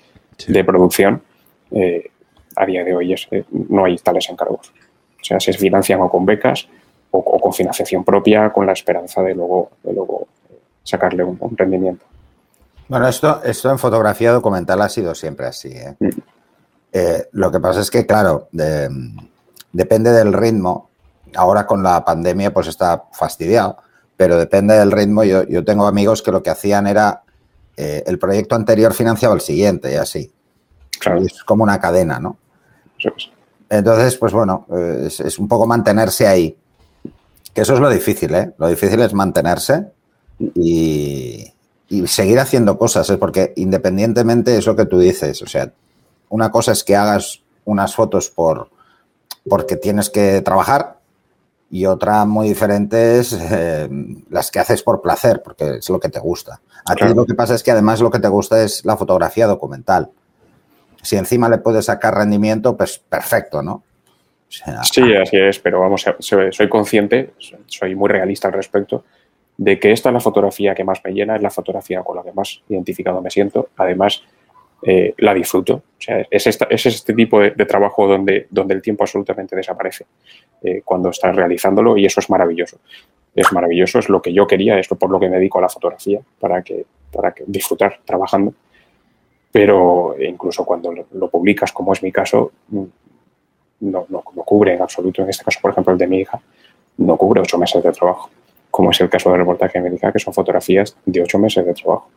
de 0.47 0.63
producción, 0.63 1.21
eh, 1.71 2.11
a 2.55 2.65
día 2.65 2.83
de 2.83 2.95
hoy 2.95 3.13
es, 3.13 3.27
eh, 3.31 3.43
no 3.51 3.85
hay 3.85 3.97
tales 3.97 4.29
encargos. 4.29 4.71
O 5.19 5.23
sea, 5.23 5.39
se 5.39 5.53
financian 5.53 6.01
o 6.01 6.09
con 6.09 6.25
becas 6.25 6.67
o, 7.11 7.23
con 7.23 7.53
financiación 7.53 8.03
propia 8.03 8.51
con 8.51 8.65
la 8.65 8.73
esperanza 8.73 9.21
de 9.21 9.33
luego, 9.33 9.71
de 9.83 9.93
luego 9.93 10.27
eh, 10.49 10.59
sacarle 10.83 11.23
un, 11.23 11.39
rendimiento. 11.57 12.05
Bueno, 12.87 13.07
esto, 13.07 13.41
esto 13.43 13.69
en 13.69 13.79
fotografía 13.79 14.31
documental 14.31 14.81
ha 14.81 14.89
sido 14.89 15.13
siempre 15.13 15.47
así. 15.47 15.73
Mm. 15.99 16.09
lo 17.33 17.51
que 17.51 17.59
pasa 17.59 17.81
es 17.81 17.91
que, 17.91 18.05
claro, 18.05 18.47
depende 19.73 20.11
del 20.11 20.33
ritmo. 20.33 20.86
Ahora 21.37 21.65
con 21.65 21.83
la 21.83 22.03
pandemia 22.03 22.53
pues 22.53 22.67
está 22.67 23.05
fastidiado, 23.13 23.77
pero 24.17 24.37
depende 24.37 24.75
del 24.75 24.91
ritmo. 24.91 25.23
Yo, 25.23 25.43
yo 25.43 25.63
tengo 25.63 25.87
amigos 25.87 26.21
que 26.21 26.31
lo 26.31 26.43
que 26.43 26.49
hacían 26.49 26.87
era 26.87 27.23
eh, 27.77 28.03
el 28.07 28.17
proyecto 28.17 28.55
anterior 28.55 28.91
financiaba 28.93 29.35
el 29.35 29.41
siguiente 29.41 29.93
y 29.93 29.95
así. 29.95 30.31
Es 31.23 31.43
como 31.43 31.63
una 31.63 31.79
cadena, 31.79 32.19
¿no? 32.19 32.37
Entonces, 33.69 34.17
pues 34.17 34.33
bueno, 34.33 34.65
es, 35.05 35.37
un 35.37 35.47
poco 35.47 35.67
mantenerse 35.67 36.25
ahí. 36.25 36.57
Que 37.53 37.61
eso 37.61 37.75
es 37.75 37.79
lo 37.79 37.89
difícil, 37.89 38.33
¿eh? 38.33 38.51
Lo 38.57 38.67
difícil 38.67 38.99
es 39.01 39.13
mantenerse 39.13 39.91
y, 40.55 41.53
seguir 42.07 42.39
haciendo 42.39 42.77
cosas, 42.77 43.09
¿eh? 43.11 43.17
porque 43.17 43.53
independientemente 43.55 44.57
es 44.57 44.65
lo 44.65 44.75
que 44.75 44.85
tú 44.85 44.99
dices, 44.99 45.41
o 45.41 45.47
sea, 45.47 45.71
una 46.29 46.51
cosa 46.51 46.73
es 46.73 46.83
que 46.83 46.97
hagas 46.97 47.41
unas 47.63 47.95
fotos 47.95 48.29
por 48.29 48.69
porque 49.47 49.77
tienes 49.77 50.09
que 50.09 50.41
trabajar 50.41 50.96
y 51.69 51.85
otra 51.85 52.25
muy 52.25 52.47
diferente 52.47 53.19
es 53.19 53.33
eh, 53.33 53.89
las 54.29 54.51
que 54.51 54.59
haces 54.59 54.83
por 54.83 55.01
placer, 55.01 55.41
porque 55.43 55.77
es 55.77 55.89
lo 55.89 55.99
que 55.99 56.09
te 56.09 56.19
gusta. 56.19 56.61
A 56.85 56.95
ti 56.95 57.13
lo 57.13 57.25
que 57.25 57.33
pasa 57.33 57.55
es 57.55 57.63
que 57.63 57.71
además 57.71 57.99
lo 57.99 58.09
que 58.09 58.19
te 58.19 58.27
gusta 58.29 58.63
es 58.63 58.85
la 58.85 58.95
fotografía 58.95 59.47
documental. 59.47 60.09
Si 61.01 61.17
encima 61.17 61.49
le 61.49 61.57
puedes 61.57 61.85
sacar 61.85 62.15
rendimiento, 62.15 62.75
pues 62.77 62.99
perfecto, 62.99 63.61
¿no? 63.61 63.83
sí, 64.49 65.13
así 65.13 65.37
es, 65.37 65.59
pero 65.59 65.81
vamos, 65.81 66.05
soy 66.19 66.69
consciente, 66.69 67.33
soy 67.65 67.95
muy 67.95 68.07
realista 68.07 68.47
al 68.47 68.53
respecto, 68.53 69.03
de 69.57 69.77
que 69.77 69.91
esta 69.91 70.09
es 70.09 70.13
la 70.13 70.19
fotografía 70.21 70.73
que 70.73 70.85
más 70.85 71.01
me 71.03 71.11
llena, 71.11 71.35
es 71.35 71.41
la 71.41 71.49
fotografía 71.49 72.01
con 72.01 72.15
la 72.15 72.23
que 72.23 72.31
más 72.31 72.61
identificado 72.69 73.21
me 73.21 73.29
siento. 73.29 73.69
Además, 73.75 74.23
eh, 74.83 75.13
la 75.17 75.33
disfruto. 75.33 75.83
Es, 76.29 76.47
es 76.47 76.85
este 76.85 77.13
tipo 77.13 77.39
de, 77.39 77.51
trabajo 77.65 78.07
donde, 78.07 78.47
donde 78.49 78.75
el 78.75 78.81
tiempo 78.81 79.03
absolutamente 79.03 79.55
desaparece 79.55 80.05
eh, 80.61 80.81
cuando 80.85 81.09
estás 81.09 81.35
realizándolo 81.35 81.97
y 81.97 82.05
eso 82.05 82.19
es 82.19 82.29
maravilloso. 82.29 82.77
Es 83.35 83.51
maravilloso, 83.51 83.99
es 83.99 84.09
lo 84.09 84.21
que 84.21 84.33
yo 84.33 84.47
quería, 84.47 84.79
es 84.79 84.87
por 84.87 85.09
lo 85.09 85.19
que 85.19 85.29
me 85.29 85.37
dedico 85.37 85.59
a 85.59 85.63
la 85.63 85.69
fotografía, 85.69 86.21
para, 86.39 86.61
que, 86.61 86.85
para 87.11 87.31
que 87.31 87.43
disfrutar 87.47 87.99
trabajando. 88.05 88.53
Pero 89.51 90.15
incluso 90.19 90.63
cuando 90.65 90.93
lo, 91.11 91.29
publicas, 91.29 91.71
como 91.71 91.93
es 91.93 92.01
mi 92.03 92.11
caso, 92.11 92.51
mm, 92.69 92.83
no, 93.81 94.05
no, 94.09 94.23
no, 94.35 94.43
cubre 94.43 94.73
en 94.73 94.81
absoluto, 94.81 95.23
en 95.23 95.29
este 95.29 95.43
caso, 95.43 95.59
por 95.61 95.71
ejemplo, 95.71 95.93
el 95.93 95.99
de 95.99 96.07
mi 96.07 96.19
hija, 96.19 96.39
no 96.97 97.17
cubre 97.17 97.41
ocho 97.41 97.57
meses 97.57 97.83
de 97.83 97.91
trabajo, 97.91 98.29
como 98.71 98.91
es 98.91 99.01
el 99.01 99.09
caso 99.09 99.29
del 99.29 99.39
reportaje 99.39 99.79
médica, 99.81 100.11
que 100.11 100.19
son 100.19 100.33
fotografías 100.33 100.95
de 101.05 101.21
ocho 101.21 101.37
meses 101.37 101.65
de 101.65 101.73
trabajo. 101.73 102.09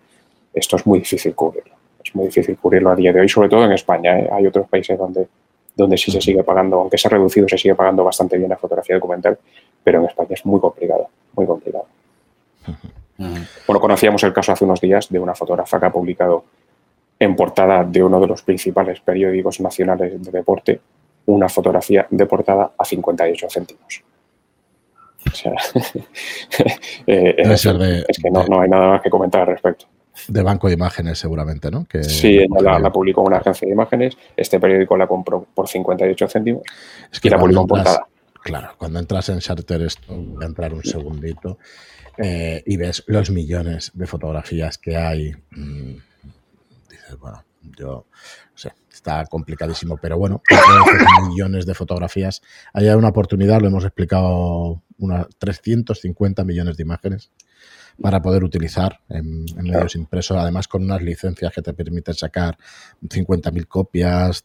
Esto 0.54 0.76
es 0.76 0.86
muy 0.86 1.00
difícil 1.00 1.34
cubrirlo 1.34 1.80
es 2.10 2.16
muy 2.16 2.26
difícil 2.26 2.56
cubrirlo 2.58 2.90
a 2.90 2.96
día 2.96 3.12
de 3.12 3.20
hoy, 3.20 3.28
sobre 3.28 3.48
todo 3.48 3.64
en 3.64 3.72
España. 3.72 4.18
¿eh? 4.18 4.28
Hay 4.32 4.46
otros 4.46 4.68
países 4.68 4.98
donde, 4.98 5.28
donde 5.76 5.96
sí 5.96 6.10
se 6.10 6.20
sigue 6.20 6.42
pagando, 6.42 6.80
aunque 6.80 6.98
se 6.98 7.06
ha 7.06 7.10
reducido, 7.10 7.48
se 7.48 7.56
sigue 7.56 7.74
pagando 7.76 8.02
bastante 8.02 8.36
bien 8.36 8.50
la 8.50 8.56
fotografía 8.56 8.96
documental, 8.96 9.38
pero 9.82 10.00
en 10.00 10.06
España 10.06 10.30
es 10.30 10.44
muy 10.44 10.60
complicado, 10.60 11.08
muy 11.34 11.46
complicado. 11.46 11.86
Bueno, 13.66 13.80
conocíamos 13.80 14.22
el 14.24 14.32
caso 14.32 14.52
hace 14.52 14.64
unos 14.64 14.80
días 14.80 15.08
de 15.08 15.18
una 15.18 15.34
fotógrafa 15.34 15.78
que 15.78 15.86
ha 15.86 15.92
publicado 15.92 16.44
en 17.18 17.36
portada 17.36 17.84
de 17.84 18.02
uno 18.02 18.18
de 18.18 18.26
los 18.26 18.42
principales 18.42 19.00
periódicos 19.00 19.60
nacionales 19.60 20.22
de 20.22 20.30
deporte 20.30 20.80
una 21.26 21.48
fotografía 21.48 22.06
de 22.10 22.26
portada 22.26 22.72
a 22.76 22.84
58 22.84 23.46
céntimos. 23.50 24.02
O 25.30 25.34
sea, 25.34 25.52
eh, 27.06 27.34
es, 27.36 28.18
que 28.20 28.30
no, 28.30 28.44
no 28.46 28.60
hay 28.60 28.70
nada 28.70 28.88
más 28.88 29.02
que 29.02 29.10
comentar 29.10 29.42
al 29.42 29.48
respecto 29.48 29.86
de 30.28 30.42
banco 30.42 30.68
de 30.68 30.74
imágenes 30.74 31.18
seguramente, 31.18 31.70
¿no? 31.70 31.84
Que 31.86 32.02
sí, 32.04 32.38
ella 32.38 32.78
la, 32.78 32.92
publicó 32.92 33.22
una 33.22 33.38
agencia 33.38 33.66
de 33.66 33.72
imágenes, 33.72 34.16
este 34.36 34.58
periódico 34.58 34.96
la 34.96 35.06
compró 35.06 35.46
por 35.54 35.68
58 35.68 36.28
céntimos 36.28 36.62
es 37.10 37.20
que 37.20 37.28
y 37.28 37.30
la 37.30 37.38
publicó 37.38 37.62
en 37.62 37.66
portada. 37.66 38.06
Claro, 38.42 38.70
cuando 38.78 38.98
entras 38.98 39.28
en 39.28 39.38
Shutterstock, 39.38 40.08
voy 40.08 40.44
a 40.44 40.46
entrar 40.46 40.72
un 40.72 40.82
segundito, 40.82 41.58
eh, 42.16 42.62
y 42.64 42.76
ves 42.76 43.04
los 43.06 43.30
millones 43.30 43.92
de 43.94 44.06
fotografías 44.06 44.78
que 44.78 44.96
hay, 44.96 45.32
mm, 45.50 45.94
dices, 46.88 47.18
bueno, 47.18 47.44
yo 47.78 48.06
no 48.06 48.56
sé, 48.56 48.72
está 48.90 49.26
complicadísimo, 49.26 49.98
pero 50.00 50.18
bueno, 50.18 50.42
millones 51.28 51.66
de 51.66 51.74
fotografías, 51.74 52.40
hay 52.72 52.88
una 52.88 53.08
oportunidad, 53.08 53.60
lo 53.60 53.68
hemos 53.68 53.84
explicado, 53.84 54.82
unas 54.98 55.26
350 55.38 56.44
millones 56.44 56.76
de 56.76 56.82
imágenes 56.82 57.30
para 58.00 58.22
poder 58.22 58.44
utilizar 58.44 59.00
en, 59.08 59.44
medios 59.56 59.94
impresos, 59.94 60.36
además 60.36 60.68
con 60.68 60.82
unas 60.82 61.02
licencias 61.02 61.52
que 61.52 61.62
te 61.62 61.74
permiten 61.74 62.14
sacar 62.14 62.56
50.000 63.02 63.66
copias, 63.66 64.42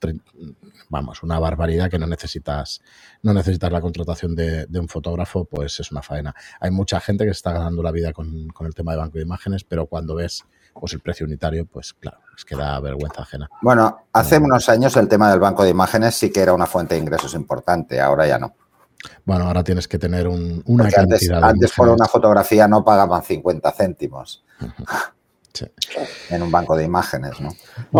vamos, 0.89 1.23
una 1.23 1.39
barbaridad 1.39 1.89
que 1.89 1.97
no 1.97 2.07
necesitas, 2.07 2.81
no 3.21 3.33
necesitas 3.33 3.71
la 3.71 3.81
contratación 3.81 4.35
de, 4.35 4.67
un 4.73 4.87
fotógrafo, 4.87 5.45
pues 5.45 5.79
es 5.79 5.91
una 5.91 6.01
faena. 6.01 6.35
Hay 6.59 6.71
mucha 6.71 6.99
gente 6.99 7.23
que 7.23 7.31
se 7.31 7.37
está 7.37 7.53
ganando 7.53 7.81
la 7.81 7.91
vida 7.91 8.11
con, 8.11 8.47
el 8.59 8.75
tema 8.75 8.91
de 8.91 8.97
banco 8.97 9.17
de 9.17 9.23
imágenes, 9.23 9.63
pero 9.63 9.85
cuando 9.85 10.15
ves 10.15 10.43
pues 10.73 10.91
el 10.91 10.99
precio 10.99 11.25
unitario, 11.25 11.65
pues 11.65 11.93
claro, 11.93 12.19
es 12.35 12.43
que 12.43 12.53
da 12.53 12.77
vergüenza 12.81 13.21
ajena. 13.21 13.49
Bueno, 13.61 14.07
hace 14.11 14.37
unos 14.37 14.67
años 14.67 14.97
el 14.97 15.07
tema 15.07 15.31
del 15.31 15.39
banco 15.39 15.63
de 15.63 15.69
imágenes 15.69 16.15
sí 16.15 16.29
que 16.29 16.41
era 16.41 16.51
una 16.51 16.65
fuente 16.65 16.95
de 16.95 17.01
ingresos 17.01 17.33
importante, 17.33 18.01
ahora 18.01 18.27
ya 18.27 18.37
no. 18.37 18.53
Bueno, 19.23 19.45
ahora 19.45 19.63
tienes 19.63 19.87
que 19.87 19.97
tener 19.97 20.27
una 20.27 20.89
cantidad. 20.89 21.43
Antes, 21.43 21.71
por 21.73 21.89
una 21.89 22.05
fotografía 22.05 22.67
no 22.67 22.83
pagaban 22.83 23.23
50 23.23 23.71
céntimos. 23.71 24.43
En 26.29 26.43
un 26.43 26.51
banco 26.51 26.75
de 26.75 26.83
imágenes, 26.83 27.39
¿no? 27.39 27.49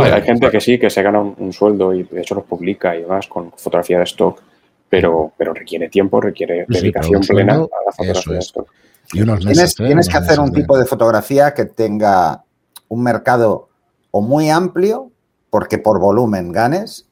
hay 0.04 0.22
gente 0.24 0.52
que 0.52 0.60
sí, 0.60 0.78
que 0.78 0.90
se 0.90 1.02
gana 1.02 1.22
un, 1.22 1.54
sueldo 1.54 1.94
y 1.94 2.04
de 2.04 2.20
hecho 2.20 2.36
los 2.36 2.44
publica 2.44 2.94
y 2.98 3.04
demás 3.04 3.28
con 3.28 3.54
fotografía 3.54 3.98
de 4.00 4.04
stock, 4.04 4.42
pero, 4.90 5.32
pero 5.38 5.54
requiere 5.54 5.88
tiempo, 5.88 6.20
requiere 6.20 6.66
dedicación 6.68 7.22
plena 7.22 7.54
a 7.54 7.58
la 7.58 7.92
fotografía 7.96 8.34
de 8.34 8.40
stock. 8.40 8.70
Y 9.14 9.22
unos 9.22 9.40
tienes, 9.40 9.80
¿eh? 9.80 9.86
tienes 9.86 10.10
que 10.10 10.18
hacer 10.18 10.42
un 10.42 10.52
tipo 10.52 10.78
de 10.78 10.86
fotografía 10.86 11.54
que 11.54 11.64
tenga 11.64 12.44
un 12.90 13.04
mercado 13.04 13.70
o 14.12 14.20
muy 14.20 14.50
amplio 14.50 15.12
porque 15.50 15.78
por 15.78 16.02
volumen 16.02 16.52
ganes, 16.52 17.08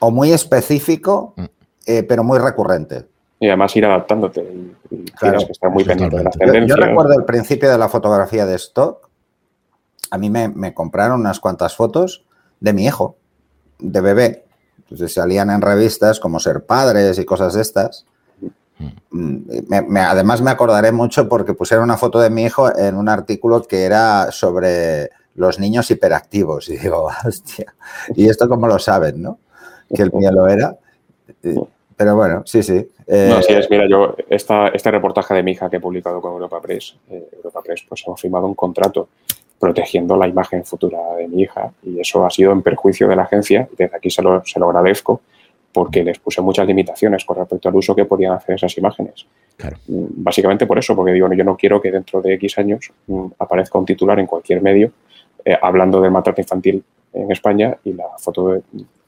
o 0.00 0.10
muy 0.10 0.32
específico, 0.32 1.32
mm. 1.36 1.44
Eh, 1.86 2.02
pero 2.02 2.24
muy 2.24 2.38
recurrente. 2.38 3.06
Y 3.40 3.48
además 3.48 3.74
ir 3.76 3.84
adaptándote 3.84 4.40
y, 4.40 5.04
tienes 5.20 5.44
que 5.44 5.52
estar 5.52 5.70
muy 5.70 5.84
pendiente 5.84 6.16
de 6.16 6.24
la 6.24 6.30
tendencia. 6.30 6.66
Yo, 6.66 6.76
recuerdo 6.76 7.14
el 7.14 7.24
principio 7.24 7.70
de 7.70 7.78
la 7.78 7.88
fotografía 7.88 8.46
de 8.46 8.54
stock. 8.56 9.08
A 10.10 10.18
mí 10.18 10.30
me, 10.30 10.72
compraron 10.72 11.20
unas 11.20 11.40
cuantas 11.40 11.74
fotos 11.74 12.24
de 12.60 12.72
mi 12.72 12.86
hijo, 12.86 13.16
de 13.78 14.00
bebé. 14.00 14.44
Entonces 14.78 15.12
salían 15.12 15.50
en 15.50 15.60
revistas 15.60 16.20
como 16.20 16.38
Ser 16.38 16.64
Padres 16.64 17.18
y 17.18 17.24
cosas 17.24 17.54
de 17.54 17.62
estas. 17.62 18.06
Mm, 19.10 19.96
además 19.98 20.40
me 20.42 20.50
acordaré 20.50 20.92
mucho 20.92 21.28
porque 21.28 21.54
pusieron 21.54 21.84
una 21.84 21.96
foto 21.96 22.20
de 22.20 22.30
mi 22.30 22.44
hijo 22.44 22.74
en 22.76 22.96
un 22.96 23.08
artículo 23.08 23.62
que 23.62 23.84
era 23.84 24.30
sobre 24.30 25.10
los 25.34 25.58
niños 25.58 25.90
hiperactivos. 25.90 26.68
Y 26.74 26.78
digo, 26.78 27.10
hostia, 27.26 27.74
¿y 28.14 28.28
esto 28.28 28.48
cómo 28.48 28.66
lo 28.66 28.78
saben, 28.78 29.20
no? 29.20 29.38
Que 29.94 30.02
el 30.02 30.12
mío 30.12 30.30
lo 30.32 30.48
era. 30.48 30.76
Pero 31.96 32.16
bueno, 32.16 32.42
sí, 32.44 32.62
sí. 32.62 32.86
Eh, 33.06 33.28
no, 33.30 33.42
sí 33.42 33.52
es, 33.52 33.70
mira, 33.70 33.86
yo, 33.88 34.16
esta, 34.28 34.68
este 34.68 34.90
reportaje 34.90 35.34
de 35.34 35.42
mi 35.42 35.52
hija 35.52 35.70
que 35.70 35.76
he 35.76 35.80
publicado 35.80 36.20
con 36.20 36.32
Europa 36.32 36.60
Press, 36.60 36.96
eh, 37.10 37.28
Europa 37.36 37.62
Press, 37.62 37.84
pues 37.88 38.02
hemos 38.06 38.20
firmado 38.20 38.46
un 38.46 38.54
contrato 38.54 39.08
protegiendo 39.58 40.16
la 40.16 40.26
imagen 40.26 40.64
futura 40.64 40.98
de 41.16 41.28
mi 41.28 41.42
hija 41.42 41.70
y 41.82 42.00
eso 42.00 42.26
ha 42.26 42.30
sido 42.30 42.52
en 42.52 42.62
perjuicio 42.62 43.08
de 43.08 43.16
la 43.16 43.22
agencia 43.22 43.68
y 43.72 43.76
desde 43.76 43.96
aquí 43.96 44.10
se 44.10 44.22
lo, 44.22 44.44
se 44.44 44.58
lo 44.58 44.68
agradezco 44.68 45.20
porque 45.72 46.04
les 46.04 46.18
puse 46.18 46.40
muchas 46.40 46.66
limitaciones 46.66 47.24
con 47.24 47.36
respecto 47.36 47.68
al 47.68 47.74
uso 47.74 47.94
que 47.94 48.04
podían 48.04 48.32
hacer 48.32 48.54
esas 48.54 48.76
imágenes. 48.78 49.26
Mm, 49.86 50.04
básicamente 50.22 50.66
por 50.66 50.78
eso, 50.78 50.94
porque 50.94 51.12
digo, 51.12 51.32
yo 51.32 51.44
no 51.44 51.56
quiero 51.56 51.80
que 51.80 51.90
dentro 51.90 52.22
de 52.22 52.34
X 52.34 52.58
años 52.58 52.90
mm, 53.06 53.26
aparezca 53.38 53.78
un 53.78 53.84
titular 53.84 54.18
en 54.20 54.26
cualquier 54.26 54.62
medio 54.62 54.92
eh, 55.44 55.56
hablando 55.60 56.00
del 56.00 56.10
maltrato 56.10 56.40
infantil 56.40 56.82
en 57.12 57.30
España 57.30 57.76
y 57.84 57.92
la 57.92 58.06
foto 58.18 58.62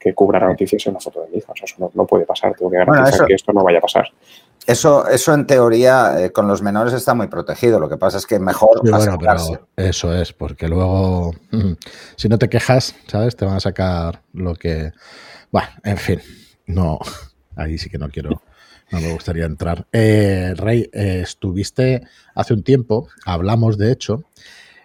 que 0.06 0.14
cubra 0.14 0.38
la 0.38 0.46
noticia 0.46 0.76
es 0.76 0.86
una 0.86 1.00
foto 1.00 1.22
de 1.22 1.30
mi 1.30 1.38
hija. 1.38 1.52
O 1.52 1.56
sea, 1.56 1.64
eso 1.64 1.90
no, 1.92 2.06
puede 2.06 2.24
pasar. 2.24 2.54
Tengo 2.56 2.70
que 2.70 2.78
garantizar 2.78 3.26
que 3.26 3.34
esto 3.34 3.52
no 3.52 3.64
vaya 3.64 3.78
a 3.78 3.80
pasar. 3.80 4.08
Eso, 4.64 5.08
eso 5.08 5.34
en 5.34 5.46
teoría 5.46 6.24
eh, 6.24 6.30
con 6.30 6.46
los 6.46 6.62
menores 6.62 6.92
está 6.94 7.14
muy 7.14 7.26
protegido. 7.26 7.80
Lo 7.80 7.88
que 7.88 7.96
pasa 7.96 8.18
es 8.18 8.26
que 8.26 8.38
mejor 8.38 8.80
Eso 9.76 10.14
es, 10.14 10.32
porque 10.32 10.68
luego, 10.68 11.32
si 12.16 12.28
no 12.28 12.38
te 12.38 12.48
quejas, 12.48 12.94
¿sabes? 13.08 13.34
Te 13.36 13.44
van 13.44 13.56
a 13.56 13.60
sacar 13.60 14.22
lo 14.32 14.54
que. 14.54 14.92
Bueno, 15.50 15.68
en 15.82 15.96
fin, 15.96 16.20
no. 16.66 16.98
Ahí 17.56 17.78
sí 17.78 17.90
que 17.90 17.98
no 17.98 18.08
quiero. 18.08 18.42
No 18.92 19.00
me 19.00 19.12
gustaría 19.12 19.46
entrar. 19.46 19.86
Eh, 19.92 20.54
Rey, 20.56 20.88
eh, 20.92 21.20
estuviste 21.24 22.02
hace 22.36 22.54
un 22.54 22.62
tiempo, 22.62 23.08
hablamos 23.24 23.78
de 23.78 23.90
hecho, 23.90 24.22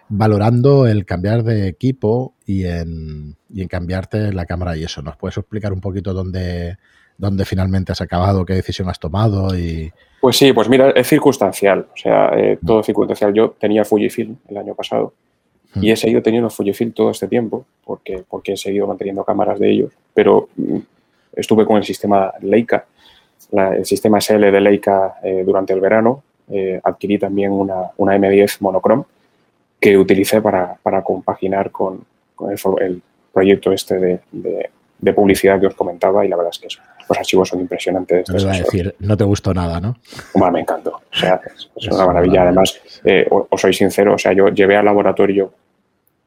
valorando 0.08 0.86
el 0.86 1.04
cambiar 1.04 1.42
de 1.42 1.68
equipo 1.68 2.34
y 2.46 2.64
en, 2.64 3.36
y 3.48 3.62
en 3.62 3.68
cambiarte 3.68 4.32
la 4.32 4.46
cámara 4.46 4.76
y 4.76 4.84
eso. 4.84 5.02
¿Nos 5.02 5.16
puedes 5.16 5.36
explicar 5.36 5.72
un 5.72 5.80
poquito 5.80 6.12
dónde, 6.12 6.76
dónde 7.16 7.44
finalmente 7.44 7.92
has 7.92 8.00
acabado, 8.00 8.44
qué 8.44 8.54
decisión 8.54 8.88
has 8.88 8.98
tomado? 8.98 9.56
y 9.58 9.92
Pues 10.20 10.36
sí, 10.36 10.52
pues 10.52 10.68
mira, 10.68 10.90
es 10.90 11.06
circunstancial. 11.06 11.86
O 11.92 11.96
sea, 11.96 12.30
eh, 12.36 12.58
todo 12.64 12.80
es 12.80 12.86
circunstancial. 12.86 13.32
Yo 13.32 13.50
tenía 13.58 13.84
Fujifilm 13.84 14.36
el 14.48 14.56
año 14.56 14.74
pasado 14.74 15.14
y 15.74 15.90
he 15.90 15.96
seguido 15.96 16.20
teniendo 16.20 16.50
Fujifilm 16.50 16.92
todo 16.92 17.10
este 17.10 17.28
tiempo 17.28 17.64
porque, 17.84 18.22
porque 18.28 18.52
he 18.52 18.56
seguido 18.56 18.86
manteniendo 18.86 19.24
cámaras 19.24 19.58
de 19.58 19.70
ellos, 19.70 19.92
pero 20.12 20.48
mm, 20.56 20.78
estuve 21.34 21.64
con 21.64 21.78
el 21.78 21.84
sistema 21.84 22.32
Leica, 22.42 22.84
el 23.52 23.84
sistema 23.86 24.20
SL 24.20 24.50
de 24.50 24.60
Leica 24.60 25.14
eh, 25.22 25.42
durante 25.44 25.72
el 25.72 25.80
verano. 25.80 26.22
Eh, 26.50 26.78
adquirí 26.82 27.18
también 27.18 27.52
una, 27.52 27.92
una 27.96 28.16
M10 28.16 28.58
monochrome 28.60 29.04
que 29.82 29.98
utilicé 29.98 30.40
para, 30.40 31.02
compaginar 31.02 31.72
con, 31.72 32.04
el, 32.80 33.02
proyecto 33.32 33.72
este 33.72 34.20
de, 34.30 35.12
publicidad 35.12 35.58
que 35.58 35.66
os 35.66 35.74
comentaba 35.74 36.24
y 36.24 36.28
la 36.28 36.36
verdad 36.36 36.52
es 36.52 36.60
que 36.60 36.68
los 37.08 37.18
archivos 37.18 37.48
son 37.48 37.60
impresionantes. 37.60 38.26
Te 38.26 38.48
a 38.48 38.52
decir, 38.52 38.94
no 39.00 39.16
te 39.16 39.24
gustó 39.24 39.52
nada, 39.52 39.80
¿no? 39.80 39.96
me 40.52 40.60
encantó. 40.60 40.90
O 41.12 41.16
sea, 41.16 41.40
es, 41.76 41.88
una 41.88 42.06
maravilla. 42.06 42.42
Además, 42.42 42.80
eh, 43.04 43.26
os 43.28 43.60
soy 43.60 43.74
sincero, 43.74 44.14
o 44.14 44.18
sea, 44.18 44.32
yo 44.32 44.50
llevé 44.50 44.76
al 44.76 44.84
laboratorio 44.84 45.52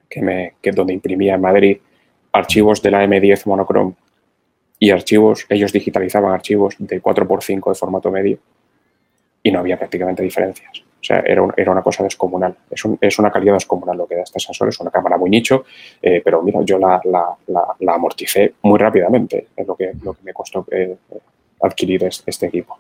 que 0.10 0.22
me, 0.22 0.56
que 0.62 0.72
donde 0.72 0.92
imprimía 0.92 1.36
en 1.36 1.42
Madrid 1.42 1.78
archivos 2.34 2.82
de 2.82 2.92
la 2.92 3.06
M10 3.06 3.46
monochrome 3.46 3.94
y 4.80 4.92
archivos, 4.92 5.46
ellos 5.48 5.72
digitalizaban 5.72 6.34
archivos 6.34 6.76
de 6.78 7.02
4x5 7.02 7.70
de 7.70 7.76
formato 7.76 8.12
medio 8.12 8.38
y 9.42 9.50
no 9.50 9.60
había 9.60 9.78
prácticamente 9.80 10.24
diferencias. 10.24 10.85
Sea, 11.06 11.24
era, 11.26 11.46
era 11.56 11.72
una 11.72 11.84
cosa 11.84 12.04
descomunal. 12.04 12.56
Es, 12.70 12.84
es, 13.00 13.20
una 13.20 13.32
calidad 13.32 13.54
descomunal 13.54 13.98
lo 13.98 14.08
que 14.08 14.16
da 14.16 14.24
este 14.24 14.40
sensor. 14.40 14.70
Es 14.70 14.80
una 14.80 14.90
cámara 14.90 15.18
muy 15.18 15.30
nicho, 15.30 15.66
eh, 16.02 16.22
pero 16.24 16.42
mira, 16.42 16.62
yo 16.64 16.80
la, 16.80 17.00
la, 17.04 17.38
la, 17.80 17.94
amorticé 17.94 18.56
muy 18.64 18.80
rápidamente. 18.80 19.50
Es 19.56 19.68
lo 19.68 19.76
que, 19.76 19.92
lo 20.02 20.14
que 20.14 20.24
me 20.24 20.34
costó 20.34 20.66
eh, 20.72 20.98
adquirir 21.62 22.04
este, 22.06 22.48
equipo. 22.48 22.80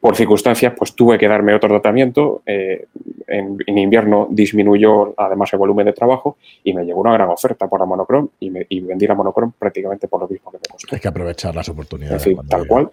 Por 0.00 0.16
circunstancias, 0.16 0.72
pues 0.78 0.94
tuve 0.94 1.18
que 1.18 1.28
darme 1.28 1.54
otro 1.54 1.68
tratamiento. 1.68 2.42
Eh, 2.46 2.86
en, 3.26 3.58
invierno 3.66 4.28
disminuyó 4.30 5.12
además 5.16 5.52
el 5.52 5.58
volumen 5.58 5.84
de 5.84 5.92
trabajo 5.92 6.38
y 6.64 6.72
me 6.72 6.84
llegó 6.84 7.00
una 7.00 7.12
gran 7.12 7.28
oferta 7.28 7.68
por 7.68 7.80
la 7.80 7.86
monocrom 7.86 8.28
y, 8.40 8.48
me, 8.48 8.64
y 8.68 8.80
vendí 8.80 9.06
la 9.06 9.14
monocrom 9.14 9.52
prácticamente 9.58 10.08
por 10.08 10.20
lo 10.22 10.28
mismo 10.28 10.50
que 10.50 10.56
me 10.56 10.68
costó. 10.70 10.94
Hay 10.94 11.00
que 11.00 11.08
aprovechar 11.08 11.54
las 11.54 11.68
oportunidades. 11.68 12.26
tal 12.48 12.66
cual 12.66 12.90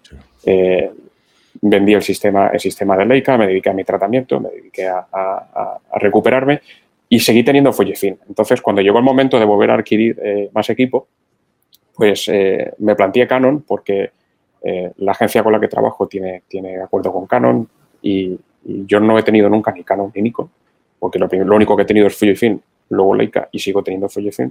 vendí 1.60 1.94
el 1.94 2.02
sistema, 2.02 2.48
el 2.48 2.60
sistema 2.60 2.96
de 2.96 3.04
Leica, 3.04 3.36
me 3.36 3.46
dediqué 3.46 3.70
a 3.70 3.72
mi 3.72 3.84
tratamiento, 3.84 4.40
me 4.40 4.50
dediqué 4.50 4.88
a, 4.88 5.78
recuperarme 5.94 6.60
y 7.08 7.20
seguí 7.20 7.42
teniendo 7.42 7.72
Fujifilm. 7.72 8.16
Entonces, 8.28 8.60
cuando 8.60 8.82
llegó 8.82 8.98
el 8.98 9.04
momento 9.04 9.38
de 9.38 9.44
volver 9.44 9.70
a 9.70 9.74
adquirir 9.74 10.18
eh, 10.22 10.50
más 10.52 10.68
equipo, 10.70 11.08
pues 11.94 12.28
eh, 12.28 12.74
me 12.78 12.94
planteé 12.94 13.26
Canon 13.26 13.62
porque 13.62 14.10
eh, 14.62 14.92
la 14.98 15.12
agencia 15.12 15.42
con 15.42 15.52
la 15.52 15.60
que 15.60 15.68
trabajo 15.68 16.06
tiene, 16.06 16.42
tiene 16.48 16.80
acuerdo 16.82 17.12
con 17.12 17.26
Canon 17.26 17.68
y, 18.02 18.38
yo 18.68 18.98
no 18.98 19.16
he 19.16 19.22
tenido 19.22 19.48
nunca 19.48 19.70
ni 19.70 19.84
Canon 19.84 20.10
ni 20.12 20.22
Nikon, 20.22 20.50
porque 20.98 21.20
lo, 21.20 21.28
lo 21.28 21.54
único 21.54 21.76
que 21.76 21.84
he 21.84 21.86
tenido 21.86 22.08
es 22.08 22.16
Fujifilm, 22.16 22.58
luego 22.88 23.14
Leica 23.14 23.48
y 23.52 23.60
sigo 23.60 23.80
teniendo 23.80 24.08
Fujifilm. 24.08 24.50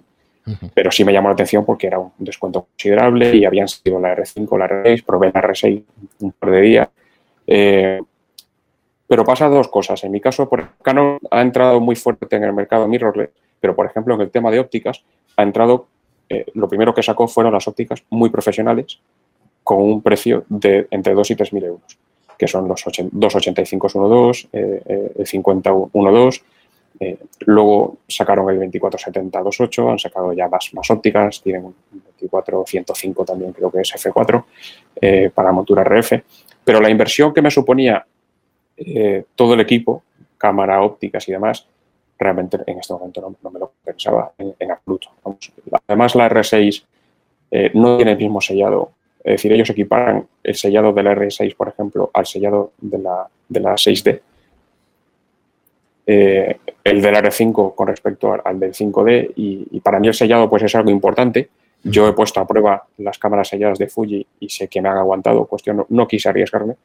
Pero 0.74 0.92
sí 0.92 1.04
me 1.04 1.12
llamó 1.12 1.30
la 1.30 1.34
atención 1.34 1.66
porque 1.66 1.88
era 1.88 1.98
un 1.98 2.12
descuento 2.20 2.68
considerable 2.72 3.36
y 3.36 3.46
habían 3.46 3.68
sido 3.68 4.00
la 4.00 4.16
R5, 4.16 4.58
la 4.60 4.68
R6, 4.68 5.04
probé 5.04 5.32
la 5.34 5.42
R6 5.42 5.84
un 6.20 6.32
par 6.34 6.52
de 6.52 6.62
días. 6.62 6.90
Eh, 7.48 8.00
pero 9.08 9.24
pasa 9.24 9.48
dos 9.48 9.68
cosas. 9.68 10.04
En 10.04 10.12
mi 10.12 10.22
caso, 10.22 10.48
por 10.48 10.70
Canon 10.82 11.20
ha 11.32 11.42
entrado 11.42 11.80
muy 11.80 11.96
fuerte 11.96 12.36
en 12.36 12.44
el 12.44 12.54
mercado 12.54 12.88
mirrorless, 12.88 13.30
pero 13.60 13.76
por 13.76 13.86
ejemplo 13.86 14.16
en 14.16 14.22
el 14.22 14.32
tema 14.32 14.52
de 14.52 14.60
ópticas 14.60 15.04
ha 15.38 15.44
entrado, 15.44 15.88
eh, 16.30 16.46
lo 16.54 16.68
primero 16.68 16.94
que 16.94 17.04
sacó 17.04 17.28
fueron 17.28 17.54
las 17.54 17.68
ópticas 17.68 18.04
muy 18.10 18.30
profesionales 18.30 19.00
con 19.64 19.82
un 19.82 20.02
precio 20.02 20.46
de 20.48 20.88
entre 20.92 21.14
2 21.14 21.32
y 21.32 21.36
3 21.36 21.54
mil 21.54 21.64
euros, 21.66 21.98
que 22.38 22.48
son 22.48 22.68
los 22.68 22.84
285 22.84 23.90
1.2, 23.90 24.48
eh, 24.54 25.12
el 25.18 25.26
50 25.26 25.72
1.2, 25.72 26.42
eh, 27.00 27.18
luego 27.42 27.98
sacaron 28.08 28.50
el 28.50 28.72
2470-28, 28.72 29.92
han 29.92 30.00
sacado 30.00 30.32
ya 30.34 30.48
más, 30.48 30.74
más 30.74 30.90
ópticas, 30.90 31.42
tienen 31.42 31.66
un 31.66 31.76
24-105 32.22 33.26
también 33.26 33.52
creo 33.52 33.70
que 33.70 33.82
es 33.82 33.94
F4 33.94 34.44
eh, 35.02 35.30
para 35.34 35.52
montura 35.52 35.84
RF, 35.84 36.14
pero 36.64 36.80
la 36.80 36.90
inversión 36.90 37.34
que 37.34 37.42
me 37.42 37.52
suponía 37.52 38.06
eh, 38.78 39.26
todo 39.36 39.54
el 39.54 39.60
equipo, 39.60 40.04
cámara, 40.38 40.82
ópticas 40.82 41.28
y 41.28 41.34
demás, 41.34 41.68
realmente 42.18 42.60
en 42.66 42.80
este 42.80 42.94
momento 42.94 43.36
no, 43.42 43.52
me 43.52 43.60
lo 43.60 43.74
pensaba 43.84 44.32
en, 44.38 44.72
absoluto. 44.72 45.10
Además 45.88 46.16
la 46.16 46.30
R6 46.30 46.84
no 47.74 47.98
tiene 47.98 48.14
el 48.14 48.18
mismo 48.18 48.40
sellado, 48.40 48.92
es 49.20 49.34
decir, 49.34 49.52
ellos 49.52 49.70
equiparan 49.70 50.26
el 50.44 50.56
sellado 50.56 50.94
de 50.94 51.04
la 51.04 51.14
R6, 51.14 51.56
por 51.56 51.68
ejemplo, 51.68 52.10
al 52.14 52.26
sellado 52.26 52.72
de 52.80 53.00
la, 53.00 53.28
de 53.50 53.60
la 53.60 53.74
6D 53.74 54.22
eh, 56.08 56.58
el 56.84 57.02
del 57.02 57.16
R5 57.16 57.74
con 57.74 57.88
respecto 57.88 58.38
al, 58.44 58.60
del 58.60 58.74
5D 58.74 59.34
y, 59.36 59.80
para 59.80 60.00
mí 60.00 60.08
el 60.08 60.14
sellado 60.14 60.50
pues 60.50 60.64
es 60.64 60.76
algo 60.76 60.92
importante. 60.92 61.50
Yo 61.84 62.08
he 62.08 62.14
puesto 62.14 62.40
a 62.40 62.48
prueba 62.48 62.84
las 62.98 63.18
cámaras 63.18 63.48
selladas 63.48 63.78
de 63.80 63.88
Fuji 63.88 64.26
y 64.40 64.50
sé 64.50 64.68
que 64.68 64.82
me 64.82 64.90
han 64.90 64.98
aguantado, 64.98 65.46
cuestión 65.46 65.86
no, 65.90 66.08
quise 66.08 66.30
arriesgarme. 66.30 66.76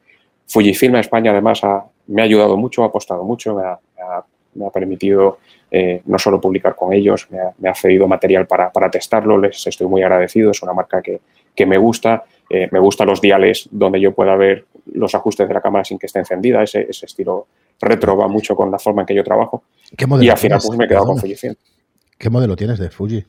Fujifilm 0.47 0.97
España 0.97 1.31
además 1.31 1.63
me 2.07 2.23
ha 2.23 2.25
ayudado 2.25 2.57
mucho, 2.57 2.83
ha 2.83 2.87
apostado 2.87 3.25
mucho, 3.25 3.55
me 3.55 3.63
ha, 4.65 4.71
permitido 4.73 5.39
eh, 5.71 6.03
no 6.07 6.19
solo 6.19 6.41
publicar 6.41 6.75
con 6.75 6.93
ellos, 6.93 7.29
me 7.31 7.69
ha, 7.69 7.75
cedido 7.75 8.09
material 8.09 8.47
para, 8.47 8.91
testarlo, 8.91 9.39
les 9.39 9.67
estoy 9.67 9.87
muy 9.87 10.03
agradecido, 10.03 10.51
es 10.51 10.63
una 10.63 10.73
marca 10.73 11.01
que, 11.03 11.21
me 11.67 11.79
gusta, 11.79 12.25
eh, 12.49 12.69
me 12.73 12.79
gustan 12.79 13.07
los 13.07 13.21
diales 13.21 13.69
donde 13.71 14.01
yo 14.01 14.13
pueda 14.13 14.35
ver 14.35 14.65
los 14.93 15.15
ajustes 15.15 15.47
de 15.47 15.55
la 15.55 15.61
cámara 15.61 15.85
sin 15.85 15.99
que 15.99 16.07
esté 16.07 16.19
encendida, 16.19 16.63
ese, 16.63 16.87
ese 16.89 17.07
estilo 17.07 17.47
retro 17.81 18.17
va 18.17 18.29
mucho 18.29 18.55
con 18.55 18.71
la 18.71 18.79
forma 18.79 19.03
en 19.03 19.07
que 19.07 19.15
yo 19.15 19.25
trabajo. 19.25 19.65
¿Qué 19.97 20.07
modelo 20.07 20.27
y 20.27 20.31
al 20.31 20.39
final 20.39 20.61
pues, 20.65 20.79
me 20.79 20.85
he 20.85 20.89
quedado 20.89 21.07
con 21.07 21.19
Fujifilm. 21.19 21.55
¿Qué 22.19 22.29
modelo 22.29 22.55
tienes 22.55 22.79
de 22.79 22.91
Fuji? 22.91 23.25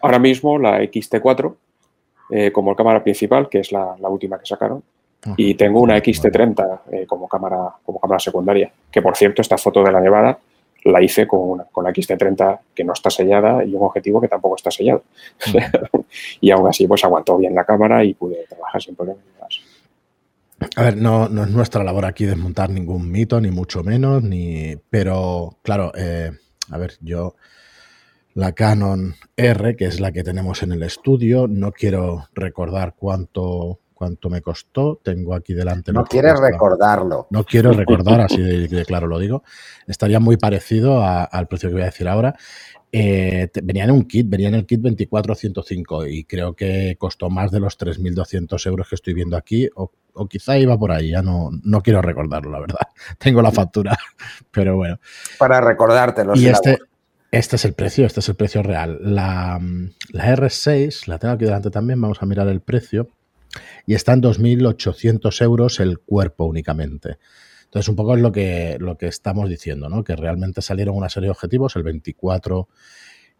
Ahora 0.00 0.20
mismo 0.20 0.58
la 0.58 0.80
XT4 0.80 1.54
eh, 2.30 2.52
como 2.52 2.76
cámara 2.76 3.02
principal, 3.02 3.48
que 3.48 3.60
es 3.60 3.72
la, 3.72 3.96
última 4.02 4.38
que 4.38 4.46
sacaron. 4.46 4.82
Ah, 5.26 5.34
y 5.36 5.54
tengo 5.54 5.80
una 5.80 5.98
XT30 5.98 6.80
eh, 6.92 7.06
como, 7.06 7.26
cámara, 7.26 7.74
como 7.84 7.98
cámara 7.98 8.20
secundaria, 8.20 8.70
que 8.92 9.02
por 9.02 9.16
cierto 9.16 9.42
esta 9.42 9.58
foto 9.58 9.82
de 9.82 9.90
la 9.90 10.00
nevada 10.00 10.38
la 10.84 11.02
hice 11.02 11.26
con, 11.26 11.64
con 11.72 11.82
la 11.82 11.90
XT30 11.90 12.60
que 12.72 12.84
no 12.84 12.92
está 12.92 13.10
sellada 13.10 13.64
y 13.64 13.74
un 13.74 13.82
objetivo 13.82 14.20
que 14.20 14.28
tampoco 14.28 14.54
está 14.54 14.70
sellado. 14.70 15.02
y 16.40 16.50
aún 16.52 16.68
así, 16.68 16.86
pues 16.86 17.04
aguantó 17.04 17.36
bien 17.38 17.54
la 17.54 17.64
cámara 17.64 18.04
y 18.04 18.14
pude 18.14 18.46
trabajar 18.48 18.80
sin 18.80 18.94
problemas. 18.94 19.24
A 20.76 20.82
ver, 20.82 20.96
no, 20.96 21.28
no, 21.28 21.44
es 21.44 21.50
nuestra 21.50 21.84
labor 21.84 22.04
aquí 22.04 22.24
desmontar 22.24 22.70
ningún 22.70 23.10
mito, 23.10 23.40
ni 23.40 23.50
mucho 23.50 23.82
menos, 23.82 24.22
ni. 24.22 24.76
Pero, 24.90 25.58
claro, 25.62 25.92
eh, 25.94 26.32
a 26.70 26.78
ver, 26.78 26.94
yo. 27.00 27.34
La 28.34 28.52
Canon 28.52 29.16
R, 29.36 29.74
que 29.74 29.86
es 29.86 29.98
la 29.98 30.12
que 30.12 30.22
tenemos 30.22 30.62
en 30.62 30.70
el 30.70 30.84
estudio, 30.84 31.48
no 31.48 31.72
quiero 31.72 32.26
recordar 32.34 32.94
cuánto, 32.96 33.80
cuánto 33.94 34.30
me 34.30 34.42
costó. 34.42 35.00
Tengo 35.02 35.34
aquí 35.34 35.54
delante. 35.54 35.92
No 35.92 36.04
quieres 36.04 36.38
recordarlo. 36.38 37.26
No 37.30 37.42
quiero 37.42 37.72
recordar, 37.72 38.20
así 38.20 38.40
de, 38.40 38.84
claro 38.84 39.08
lo 39.08 39.18
digo. 39.18 39.42
Estaría 39.88 40.20
muy 40.20 40.36
parecido 40.36 41.02
al 41.04 41.48
precio 41.48 41.68
que 41.68 41.74
voy 41.74 41.82
a 41.82 41.86
decir 41.86 42.06
ahora. 42.06 42.36
Eh, 42.90 43.50
venía 43.62 43.84
en 43.84 43.90
un 43.90 44.04
kit, 44.04 44.28
venía 44.28 44.48
en 44.48 44.54
el 44.54 44.66
kit 44.66 44.80
2405 44.80 46.06
y 46.06 46.24
creo 46.24 46.54
que 46.54 46.96
costó 46.98 47.28
más 47.28 47.50
de 47.50 47.60
los 47.60 47.78
3.200 47.78 48.66
euros 48.66 48.88
que 48.88 48.94
estoy 48.94 49.12
viendo 49.14 49.36
aquí, 49.36 49.68
o, 49.74 49.92
quizá 50.28 50.58
iba 50.58 50.76
por 50.78 50.90
ahí, 50.90 51.10
ya 51.10 51.22
no, 51.22 51.50
no 51.62 51.82
quiero 51.82 52.00
recordarlo, 52.02 52.50
la 52.50 52.60
verdad. 52.60 52.88
Tengo 53.18 53.42
la 53.42 53.52
factura, 53.52 53.96
pero 54.50 54.76
bueno. 54.76 54.98
Para 55.38 55.60
recordártelo. 55.60 56.34
Y 56.34 56.46
este, 56.46 56.78
este 57.30 57.56
es 57.56 57.64
el 57.66 57.74
precio, 57.74 58.06
este 58.06 58.20
es 58.20 58.28
el 58.28 58.36
precio 58.36 58.62
real. 58.62 58.98
La, 59.02 59.60
la 60.12 60.36
R6, 60.36 61.06
la 61.08 61.18
tengo 61.18 61.34
aquí 61.34 61.44
delante 61.44 61.70
también, 61.70 62.00
vamos 62.00 62.22
a 62.22 62.26
mirar 62.26 62.48
el 62.48 62.60
precio, 62.60 63.10
y 63.86 63.94
está 63.94 64.14
en 64.14 64.22
2.800 64.22 65.42
euros 65.42 65.80
el 65.80 65.98
cuerpo 65.98 66.46
únicamente. 66.46 67.18
Entonces, 67.68 67.88
un 67.90 67.96
poco 67.96 68.14
es 68.14 68.22
lo 68.22 68.32
que, 68.32 68.78
lo 68.80 68.96
que 68.96 69.06
estamos 69.06 69.50
diciendo, 69.50 69.90
¿no? 69.90 70.02
Que 70.02 70.16
realmente 70.16 70.62
salieron 70.62 70.96
una 70.96 71.10
serie 71.10 71.26
de 71.26 71.32
objetivos, 71.32 71.76
el 71.76 71.82
24, 71.82 72.66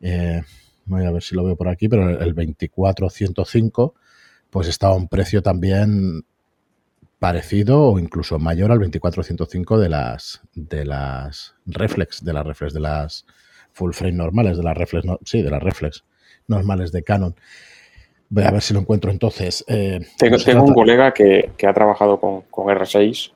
eh, 0.02 0.42
voy 0.84 1.06
a 1.06 1.10
ver 1.10 1.22
si 1.22 1.34
lo 1.34 1.44
veo 1.44 1.56
por 1.56 1.68
aquí, 1.68 1.88
pero 1.88 2.10
el 2.10 2.34
24-105, 2.34 3.94
pues 4.50 4.68
estaba 4.68 4.92
a 4.92 4.96
un 4.96 5.08
precio 5.08 5.42
también 5.42 6.24
parecido 7.18 7.82
o 7.84 7.98
incluso 7.98 8.38
mayor 8.38 8.70
al 8.70 8.80
24-105 8.80 9.78
de 9.78 9.88
las, 9.88 10.42
de 10.54 10.84
las 10.84 11.54
reflex, 11.64 12.22
de 12.22 12.32
las 12.34 12.46
reflex, 12.46 12.74
de 12.74 12.80
las 12.80 13.26
full 13.72 13.92
frame 13.92 14.12
normales, 14.12 14.58
de 14.58 14.62
las 14.62 14.76
reflex, 14.76 15.06
sí, 15.24 15.40
de 15.40 15.50
las 15.50 15.62
reflex 15.62 16.04
normales 16.46 16.92
de 16.92 17.02
Canon. 17.02 17.34
Voy 18.28 18.44
a 18.44 18.50
ver 18.50 18.60
si 18.60 18.74
lo 18.74 18.80
encuentro 18.80 19.10
entonces. 19.10 19.64
Eh, 19.68 20.00
tengo, 20.18 20.64
un 20.64 20.74
colega 20.74 21.14
que, 21.14 21.50
ha 21.66 21.72
trabajado 21.72 22.20
con, 22.20 22.42
R6 22.50 23.32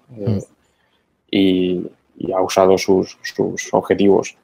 y, 1.32 1.90
ha 2.32 2.40
usado 2.40 2.78
sus, 2.78 3.18
objetivos 3.72 4.36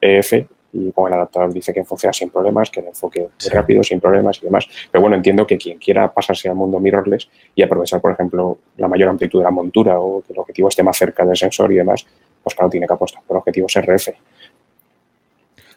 EF 0.00 0.32
eh, 0.34 0.36
e 0.36 0.46
y 0.74 0.90
con 0.90 1.06
el 1.06 1.14
adaptador 1.14 1.54
dice 1.54 1.72
que 1.72 1.84
funciona 1.84 2.12
sin 2.12 2.30
problemas, 2.30 2.68
que 2.68 2.80
el 2.80 2.88
enfoque 2.88 3.28
es 3.38 3.52
rápido, 3.52 3.84
sin 3.84 4.00
problemas 4.00 4.38
y 4.42 4.46
demás. 4.46 4.66
Pero 4.90 5.02
bueno, 5.02 5.16
entiendo 5.16 5.46
que 5.46 5.56
quien 5.56 5.78
quiera 5.78 6.12
pasarse 6.12 6.48
al 6.48 6.56
mundo 6.56 6.80
mirrorless 6.80 7.28
y 7.54 7.62
aprovechar, 7.62 8.00
por 8.00 8.10
ejemplo, 8.10 8.58
la 8.76 8.88
mayor 8.88 9.08
amplitud 9.08 9.38
de 9.38 9.44
la 9.44 9.52
montura 9.52 10.00
o 10.00 10.20
que 10.22 10.32
el 10.32 10.38
objetivo 10.40 10.68
esté 10.68 10.82
más 10.82 10.98
cerca 10.98 11.24
del 11.24 11.36
sensor 11.36 11.72
y 11.72 11.76
demás, 11.76 12.04
pues 12.42 12.56
claro, 12.56 12.68
tiene 12.68 12.88
que 12.88 12.92
apostar 12.92 13.22
por 13.22 13.36
objetivos 13.36 13.72
RF. 13.76 14.08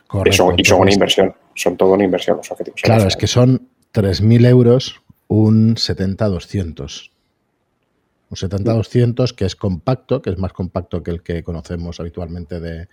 Correcto, 0.07 0.53
y 0.57 0.65
son 0.65 0.79
una 0.79 0.91
inversión, 0.91 1.35
son 1.53 1.77
todo 1.77 1.93
una 1.93 2.03
inversión 2.03 2.37
los 2.37 2.49
objetivos. 2.49 2.81
Claro, 2.81 3.07
es 3.07 3.15
que 3.15 3.27
son 3.27 3.69
3.000 3.93 4.47
euros 4.47 5.01
un 5.27 5.75
70-200 5.75 7.11
un 8.29 8.37
70-200 8.37 9.33
que 9.33 9.45
es 9.45 9.55
compacto, 9.55 10.21
que 10.21 10.31
es 10.31 10.37
más 10.37 10.53
compacto 10.53 11.03
que 11.03 11.11
el 11.11 11.23
que 11.23 11.43
conocemos 11.43 11.99
habitualmente 11.99 12.59
de, 12.59 12.87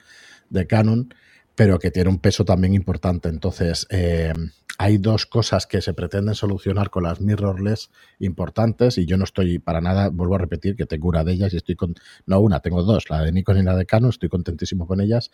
Canon, 0.68 1.12
pero 1.54 1.78
que 1.78 1.90
tiene 1.90 2.10
un 2.10 2.18
peso 2.18 2.44
también 2.44 2.74
importante. 2.74 3.28
Entonces, 3.28 3.86
eh, 3.90 4.32
hay 4.78 4.98
dos 4.98 5.26
cosas 5.26 5.66
que 5.66 5.80
se 5.80 5.94
pretenden 5.94 6.34
solucionar 6.34 6.90
con 6.90 7.04
las 7.04 7.20
mirrorless 7.20 7.90
importantes 8.18 8.98
y 8.98 9.06
yo 9.06 9.16
no 9.16 9.24
estoy 9.24 9.58
para 9.58 9.80
nada, 9.80 10.08
vuelvo 10.08 10.34
a 10.34 10.38
repetir 10.38 10.76
que 10.76 10.86
tengo 10.86 11.08
una 11.08 11.24
de 11.24 11.32
ellas 11.32 11.52
y 11.52 11.56
estoy 11.56 11.76
con, 11.76 11.94
no 12.26 12.40
una, 12.40 12.60
tengo 12.60 12.82
dos, 12.82 13.08
la 13.10 13.22
de 13.22 13.32
Nikon 13.32 13.58
y 13.58 13.62
la 13.62 13.76
de 13.76 13.86
Canon, 13.86 14.10
estoy 14.10 14.28
contentísimo 14.28 14.86
con 14.86 15.00
ellas, 15.00 15.30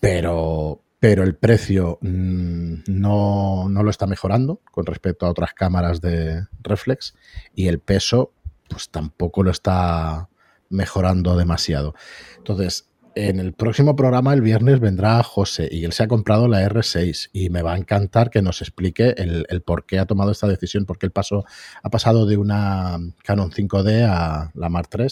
pero, 0.00 0.82
pero 0.98 1.22
el 1.22 1.34
precio 1.34 1.98
mm, 2.00 2.74
no, 2.86 3.68
no, 3.68 3.82
lo 3.82 3.90
está 3.90 4.06
mejorando 4.06 4.60
con 4.70 4.86
respecto 4.86 5.26
a 5.26 5.30
otras 5.30 5.52
cámaras 5.52 6.00
de 6.00 6.46
reflex 6.62 7.14
y 7.54 7.68
el 7.68 7.78
peso 7.78 8.32
pues 8.70 8.88
tampoco 8.88 9.42
lo 9.42 9.50
está 9.50 10.30
mejorando 10.70 11.36
demasiado. 11.36 11.94
Entonces, 12.38 12.90
en 13.16 13.40
el 13.40 13.52
próximo 13.52 13.96
programa, 13.96 14.32
el 14.32 14.40
viernes, 14.40 14.78
vendrá 14.78 15.22
José 15.24 15.68
y 15.70 15.84
él 15.84 15.92
se 15.92 16.04
ha 16.04 16.08
comprado 16.08 16.46
la 16.46 16.62
R6 16.62 17.30
y 17.32 17.50
me 17.50 17.62
va 17.62 17.74
a 17.74 17.76
encantar 17.76 18.30
que 18.30 18.40
nos 18.40 18.62
explique 18.62 19.14
el, 19.18 19.62
por 19.62 19.84
qué 19.84 19.98
ha 19.98 20.06
tomado 20.06 20.30
esta 20.30 20.46
decisión, 20.46 20.86
porque 20.86 21.06
el 21.06 21.12
paso 21.12 21.44
ha 21.82 21.90
pasado 21.90 22.24
de 22.24 22.36
una 22.36 22.98
Canon 23.24 23.50
5D 23.50 24.06
a 24.08 24.52
la 24.54 24.68
Mark 24.68 24.88
III 24.96 25.08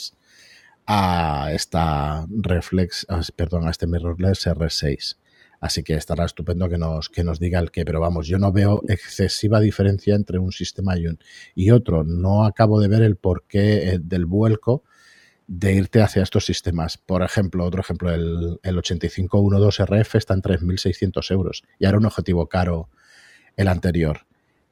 a 0.87 1.51
esta 1.53 2.25
Reflex, 2.31 3.07
perdón, 3.37 3.67
a 3.67 3.71
este 3.71 3.87
mirrorless 3.87 4.47
R6. 4.47 5.17
Así 5.61 5.83
que 5.83 5.95
estará 5.95 6.25
estupendo 6.25 6.69
que 6.69 6.79
nos, 6.79 7.09
que 7.09 7.25
nos 7.25 7.41
diga 7.41 7.59
el 7.59 7.71
qué, 7.71 7.85
pero 7.85 8.01
vamos, 8.01 8.27
yo 8.27 8.39
no 8.39 8.53
veo 8.53 8.83
excesiva 8.89 9.61
diferencia 9.61 10.15
entre 10.15 10.39
un 10.39 10.53
sistema 10.53 10.97
y, 10.97 11.07
un, 11.07 11.19
y 11.55 11.71
otro. 11.71 12.05
No 12.05 12.45
acabo 12.45 12.81
de 12.81 12.89
ver 12.89 13.03
el 13.03 13.17
porqué 13.17 13.91
eh, 13.91 13.99
del 14.01 14.27
vuelco 14.27 14.85
de 15.49 15.75
irte 15.75 16.03
hacia 16.03 16.23
estos 16.23 16.45
sistemas. 16.45 16.99
Por 16.99 17.23
ejemplo, 17.23 17.65
otro 17.65 17.81
ejemplo, 17.81 18.13
el, 18.13 18.61
el 18.63 18.77
8512RF 18.77 20.15
está 20.15 20.35
en 20.35 20.43
3.600 20.43 21.31
euros 21.33 21.65
y 21.79 21.87
ahora 21.87 21.99
un 21.99 22.07
objetivo 22.07 22.47
caro 22.49 22.89
el 23.57 23.67
anterior, 23.67 24.27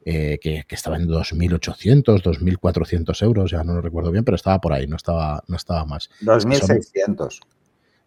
eh, 0.08 0.38
que, 0.40 0.64
estaba 0.68 0.96
en 0.96 1.08
2.800, 1.08 2.22
2.400 2.22 3.22
euros, 3.24 3.50
ya 3.50 3.64
no 3.64 3.74
lo 3.74 3.80
recuerdo 3.80 4.12
bien, 4.12 4.24
pero 4.24 4.36
estaba 4.36 4.60
por 4.60 4.72
ahí, 4.72 4.86
no 4.86 4.94
estaba, 4.94 5.42
no 5.48 5.56
estaba 5.56 5.84
más. 5.84 6.08
2.600. 6.22 7.40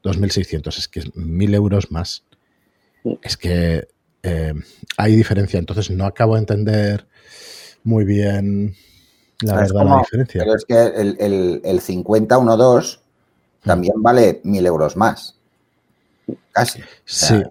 2.600, 0.02 0.78
es 0.78 0.88
que 0.88 1.00
es 1.00 1.14
1.000 1.14 1.56
euros 1.56 1.92
más 1.92 2.24
es 3.22 3.38
que 3.38 3.88
eh, 4.24 4.54
hay 4.98 5.16
diferencia. 5.16 5.60
Entonces 5.60 5.90
no 5.92 6.06
acabo 6.06 6.36
de 6.36 6.40
entender 6.40 7.08
muy 7.84 8.06
bien 8.06 8.76
la 9.42 9.56
verdad 9.56 9.86
la 9.86 9.98
diferencia. 10.00 10.42
Pero 10.42 10.56
es 10.56 10.66
que 10.66 10.82
el, 11.02 11.18
el, 11.20 11.62
el 11.64 11.80
5012 11.80 13.00
también 13.64 13.94
vale 13.98 14.42
mil 14.44 14.66
euros 14.66 14.96
más. 14.96 15.36
Casi. 16.52 16.82
sí. 17.06 17.42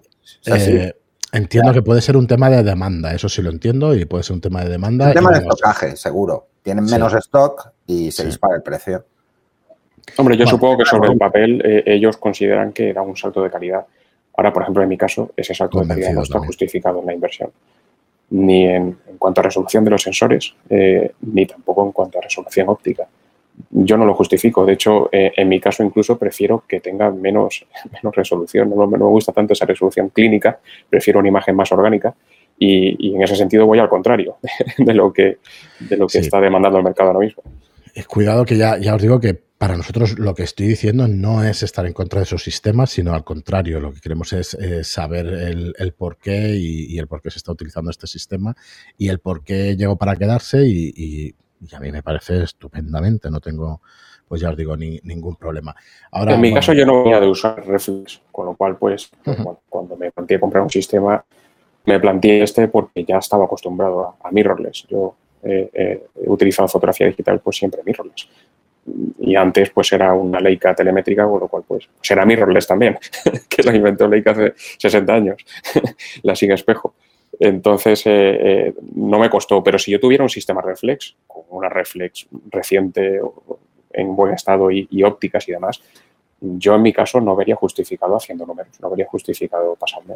Eh, 0.45 0.93
entiendo 1.31 1.73
que 1.73 1.81
puede 1.81 2.01
ser 2.01 2.17
un 2.17 2.27
tema 2.27 2.49
de 2.49 2.63
demanda, 2.63 3.13
eso 3.13 3.29
sí 3.29 3.41
lo 3.41 3.49
entiendo, 3.49 3.93
y 3.93 4.05
puede 4.05 4.23
ser 4.23 4.35
un 4.35 4.41
tema 4.41 4.63
de 4.63 4.69
demanda. 4.69 5.07
Un 5.07 5.13
tema 5.13 5.31
de 5.31 5.39
estocaje, 5.39 5.95
seguro. 5.95 6.47
Tienen 6.61 6.85
menos 6.85 7.13
stock 7.13 7.71
y 7.87 8.11
se 8.11 8.25
dispara 8.25 8.55
el 8.55 8.61
precio. 8.61 9.05
Hombre, 10.17 10.37
yo 10.37 10.45
supongo 10.47 10.79
que 10.79 10.85
sobre 10.85 11.11
el 11.11 11.17
papel 11.17 11.61
eh, 11.63 11.83
ellos 11.85 12.17
consideran 12.17 12.73
que 12.73 12.93
da 12.93 13.01
un 13.01 13.15
salto 13.15 13.43
de 13.43 13.49
calidad. 13.49 13.85
Ahora, 14.39 14.53
por 14.53 14.61
ejemplo, 14.61 14.81
en 14.81 14.87
mi 14.87 14.95
caso, 14.95 15.31
ese 15.35 15.53
salto 15.53 15.81
de 15.81 15.87
calidad 15.89 16.13
no 16.13 16.21
está 16.21 16.39
justificado 16.39 17.01
en 17.01 17.07
la 17.07 17.13
inversión. 17.13 17.51
Ni 18.29 18.65
en, 18.67 18.97
cuanto 19.17 19.41
a 19.41 19.43
resolución 19.43 19.83
de 19.83 19.91
los 19.91 20.01
sensores, 20.01 20.55
eh, 20.69 21.11
ni 21.23 21.45
tampoco 21.45 21.85
en 21.85 21.91
cuanto 21.91 22.19
a 22.19 22.21
resolución 22.21 22.69
óptica. 22.69 23.05
Yo 23.69 23.97
no 23.97 24.05
lo 24.05 24.13
justifico. 24.13 24.65
De 24.65 24.71
hecho, 24.71 25.09
eh, 25.11 25.33
en 25.35 25.49
mi 25.49 25.59
caso 25.59 25.83
incluso 25.83 26.17
prefiero 26.17 26.63
que 26.65 26.79
tenga 26.79 27.11
menos, 27.11 27.65
menos 27.91 28.15
resolución. 28.15 28.69
No, 28.69 28.87
me 28.87 28.97
gusta 28.97 29.33
tanto 29.33 29.51
esa 29.51 29.65
resolución 29.65 30.07
clínica, 30.07 30.57
prefiero 30.89 31.19
una 31.19 31.27
imagen 31.27 31.57
más 31.57 31.69
orgánica. 31.73 32.15
Y, 32.57 33.13
en 33.13 33.21
ese 33.21 33.35
sentido 33.35 33.65
voy 33.65 33.79
al 33.79 33.89
contrario 33.89 34.37
de 34.77 34.93
lo 34.93 35.11
que, 35.11 35.39
de 35.81 35.97
lo 35.97 36.07
que 36.07 36.19
está 36.19 36.39
demandando 36.39 36.77
el 36.77 36.85
mercado 36.85 37.09
ahora 37.09 37.25
mismo. 37.25 37.43
Eh, 37.93 38.05
cuidado 38.05 38.45
que 38.45 38.55
ya, 38.55 38.77
ya 38.77 38.95
os 38.95 39.01
digo 39.01 39.19
que 39.19 39.48
para 39.59 39.75
nosotros 39.75 40.17
lo 40.17 40.33
que 40.33 40.43
estoy 40.43 40.67
diciendo 40.67 41.09
no 41.09 41.43
es 41.43 41.63
estar 41.63 41.85
en 41.85 41.91
contra 41.91 42.21
de 42.21 42.23
esos 42.23 42.41
sistemas, 42.41 42.91
sino 42.91 43.13
al 43.13 43.25
contrario, 43.25 43.81
lo 43.81 43.91
que 43.91 43.99
queremos 43.99 44.31
es, 44.31 44.57
saber 44.83 45.27
el, 45.27 45.93
por 45.97 46.15
qué 46.15 46.55
y, 46.55 46.97
el 46.97 47.07
por 47.07 47.21
qué 47.21 47.29
se 47.29 47.39
está 47.39 47.51
utilizando 47.51 47.91
este 47.91 48.07
sistema 48.07 48.55
y 48.97 49.09
el 49.09 49.19
por 49.19 49.43
qué 49.43 49.75
llegó 49.75 49.97
para 49.97 50.15
quedarse 50.15 50.65
y, 50.65 51.35
a 51.73 51.79
mí 51.81 51.91
me 51.91 52.01
parece 52.01 52.43
estupendamente, 52.43 53.29
no 53.29 53.41
tengo, 53.41 53.81
pues 54.29 54.39
ya 54.39 54.49
os 54.49 54.55
digo, 54.55 54.77
ni, 54.77 54.97
ningún 55.03 55.35
problema. 55.35 55.75
Ahora, 56.09 56.35
en 56.35 56.41
mi 56.41 56.53
caso 56.53 56.71
yo 56.71 56.85
no 56.85 57.03
voy 57.03 57.11
a 57.11 57.19
de 57.19 57.27
usar 57.27 57.61
Reflex, 57.67 58.21
con 58.31 58.45
lo 58.45 58.55
cual 58.55 58.77
pues, 58.77 59.11
cuando, 59.67 59.97
me 59.97 60.09
planteé 60.09 60.39
comprar 60.39 60.63
un 60.63 60.69
sistema, 60.69 61.21
me 61.83 61.99
planteé 61.99 62.43
este 62.43 62.69
porque 62.69 63.03
ya 63.03 63.17
estaba 63.17 63.43
acostumbrado 63.43 64.15
a, 64.23 64.31
mirrorless. 64.31 64.87
Yo 64.87 65.15
he 65.43 66.01
utilizado 66.27 66.69
fotografía 66.69 67.07
digital 67.07 67.41
pues 67.41 67.57
siempre 67.57 67.81
mirrorless 67.85 68.29
y 69.19 69.35
antes 69.35 69.69
pues 69.71 69.91
era 69.91 70.13
una 70.13 70.39
Leica 70.39 70.73
telemétrica, 70.73 71.25
con 71.25 71.39
lo 71.39 71.47
cual 71.47 71.63
pues, 71.67 71.89
pues 71.95 72.11
era 72.11 72.25
mirrorless 72.25 72.67
también, 72.67 72.97
que 73.49 73.63
la 73.63 73.75
inventó 73.75 74.07
Leica 74.07 74.31
hace 74.31 74.53
60 74.77 75.13
años, 75.13 75.45
la 76.23 76.35
sin 76.35 76.51
espejo. 76.51 76.95
Entonces 77.39 78.05
eh, 78.05 78.37
eh, 78.41 78.73
no 78.95 79.19
me 79.19 79.29
costó, 79.29 79.63
pero 79.63 79.79
si 79.79 79.91
yo 79.91 79.99
tuviera 79.99 80.23
un 80.23 80.29
sistema 80.29 80.61
reflex, 80.61 81.15
con 81.27 81.43
una 81.49 81.69
reflex 81.69 82.27
reciente 82.49 83.21
en 83.91 84.15
buen 84.15 84.33
estado 84.33 84.69
y, 84.71 85.03
ópticas 85.03 85.47
y 85.47 85.51
demás, 85.51 85.81
yo 86.41 86.75
en 86.75 86.81
mi 86.81 86.93
caso 86.93 87.19
no 87.19 87.35
vería 87.35 87.55
justificado 87.55 88.15
haciendo 88.15 88.45
números, 88.45 88.79
no 88.81 88.89
vería 88.89 89.05
justificado 89.05 89.75
pasarme 89.75 90.13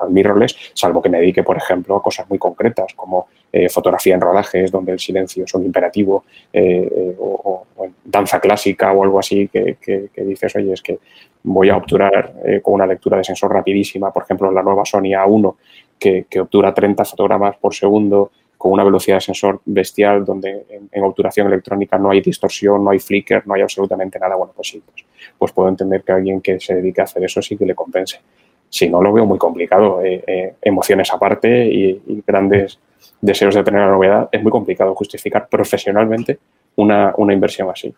al 0.00 0.10
mirrorless, 0.10 0.56
salvo 0.74 1.02
que 1.02 1.08
me 1.08 1.18
dedique, 1.18 1.42
por 1.42 1.56
ejemplo, 1.56 1.96
a 1.96 2.02
cosas 2.02 2.28
muy 2.28 2.38
concretas 2.38 2.94
como 2.94 3.28
eh, 3.52 3.68
fotografía 3.68 4.14
en 4.14 4.20
rodajes 4.20 4.70
donde 4.70 4.92
el 4.92 4.98
silencio 4.98 5.44
es 5.44 5.54
un 5.54 5.64
imperativo 5.64 6.24
eh, 6.52 6.88
eh, 6.90 7.16
o, 7.18 7.64
danza 8.04 8.40
clásica 8.40 8.92
o 8.92 9.04
algo 9.04 9.18
así 9.18 9.48
que, 9.48 9.76
dices, 10.16 10.56
oye, 10.56 10.72
es 10.72 10.82
que 10.82 10.98
voy 11.44 11.68
a 11.68 11.76
obturar 11.76 12.34
con 12.62 12.74
una 12.74 12.86
lectura 12.86 13.16
de 13.16 13.24
sensor 13.24 13.52
rapidísima, 13.52 14.12
por 14.12 14.24
ejemplo, 14.24 14.50
la 14.50 14.62
nueva 14.62 14.84
Sony 14.84 15.12
A1 15.14 15.54
que, 15.98 16.26
que 16.28 16.40
obtura 16.40 16.74
30 16.74 17.04
fotogramas 17.04 17.56
por 17.58 17.72
segundo 17.72 18.32
con 18.60 18.72
una 18.72 18.84
velocidad 18.84 19.16
de 19.16 19.20
sensor 19.22 19.62
bestial 19.64 20.22
donde 20.22 20.66
en, 20.92 21.02
obturación 21.02 21.46
electrónica 21.46 21.96
no 21.96 22.10
hay 22.10 22.20
distorsión, 22.20 22.84
no 22.84 22.90
hay 22.90 22.98
flicker, 22.98 23.46
no 23.46 23.54
hay 23.54 23.62
absolutamente 23.62 24.18
nada, 24.18 24.36
bueno, 24.36 24.52
pues 24.54 24.68
sí, 24.68 24.82
pues, 24.84 25.02
pues, 25.38 25.52
puedo 25.52 25.70
entender 25.70 26.02
que 26.02 26.12
alguien 26.12 26.42
que 26.42 26.60
se 26.60 26.74
dedique 26.74 27.00
a 27.00 27.04
hacer 27.04 27.24
eso 27.24 27.40
sí 27.40 27.56
que 27.56 27.64
le 27.64 27.74
compense. 27.74 28.20
Si 28.68 28.86
no, 28.90 29.00
lo 29.00 29.14
veo 29.14 29.24
muy 29.24 29.38
complicado. 29.38 30.02
Eh, 30.04 30.22
eh, 30.26 30.54
emociones 30.60 31.10
aparte 31.10 31.48
y, 31.68 32.22
grandes 32.26 32.78
deseos 33.18 33.54
de 33.54 33.64
tener 33.64 33.80
la 33.80 33.92
novedad, 33.92 34.28
es 34.30 34.42
muy 34.42 34.52
complicado 34.52 34.94
justificar 34.94 35.48
profesionalmente 35.48 36.38
una, 36.76 37.14
inversión 37.30 37.70
así. 37.70 37.94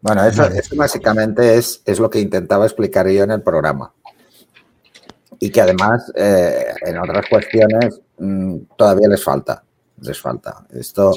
Bueno, 0.00 0.24
eso, 0.24 0.46
eso 0.46 0.74
básicamente 0.74 1.54
es, 1.56 1.82
es, 1.84 2.00
lo 2.00 2.08
que 2.08 2.20
intentaba 2.20 2.64
explicar 2.64 3.06
yo 3.10 3.24
en 3.24 3.32
el 3.32 3.42
programa 3.42 3.92
y 5.42 5.50
que 5.50 5.60
además 5.62 6.12
eh, 6.14 6.66
en 6.82 6.98
otras 6.98 7.24
cuestiones 7.28 8.00
mm, 8.18 8.56
todavía 8.76 9.08
les 9.08 9.24
falta. 9.24 9.64
Les 10.02 10.20
falta. 10.20 10.64
Esto 10.70 11.12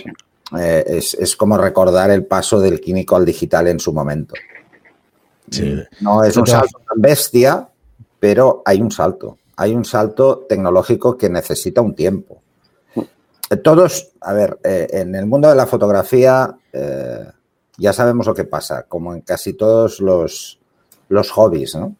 eh, 0.57 0.83
es, 1.19 1.35
como 1.35 1.57
recordar 1.57 2.09
el 2.09 2.25
paso 2.25 2.59
del 2.59 2.79
químico 2.79 3.17
al 3.17 3.25
digital 3.25 3.67
en 3.67 3.79
su 3.79 3.93
momento. 3.93 4.33
No 5.99 6.23
es 6.23 6.35
un 6.37 6.47
salto 6.47 6.79
tan 6.87 7.01
bestia, 7.01 7.69
pero 8.19 8.63
hay 8.65 8.81
un 8.81 8.89
salto. 8.89 9.37
Hay 9.57 9.75
un 9.75 9.85
salto 9.85 10.45
tecnológico 10.49 11.17
que 11.17 11.29
necesita 11.29 11.81
un 11.81 11.93
tiempo. 11.93 12.41
Todos, 13.61 14.13
a 14.21 14.33
ver, 14.33 14.57
eh, 14.63 14.87
en 14.89 15.13
el 15.15 15.25
mundo 15.27 15.49
de 15.49 15.55
la 15.55 15.67
fotografía 15.67 16.57
ya 17.77 17.93
sabemos 17.93 18.25
lo 18.25 18.33
que 18.33 18.45
pasa, 18.45 18.83
como 18.83 19.13
en 19.13 19.21
casi 19.21 19.53
todos 19.53 19.99
los, 19.99 20.59
los 21.09 21.29
hobbies, 21.31 21.75
¿no? 21.75 21.95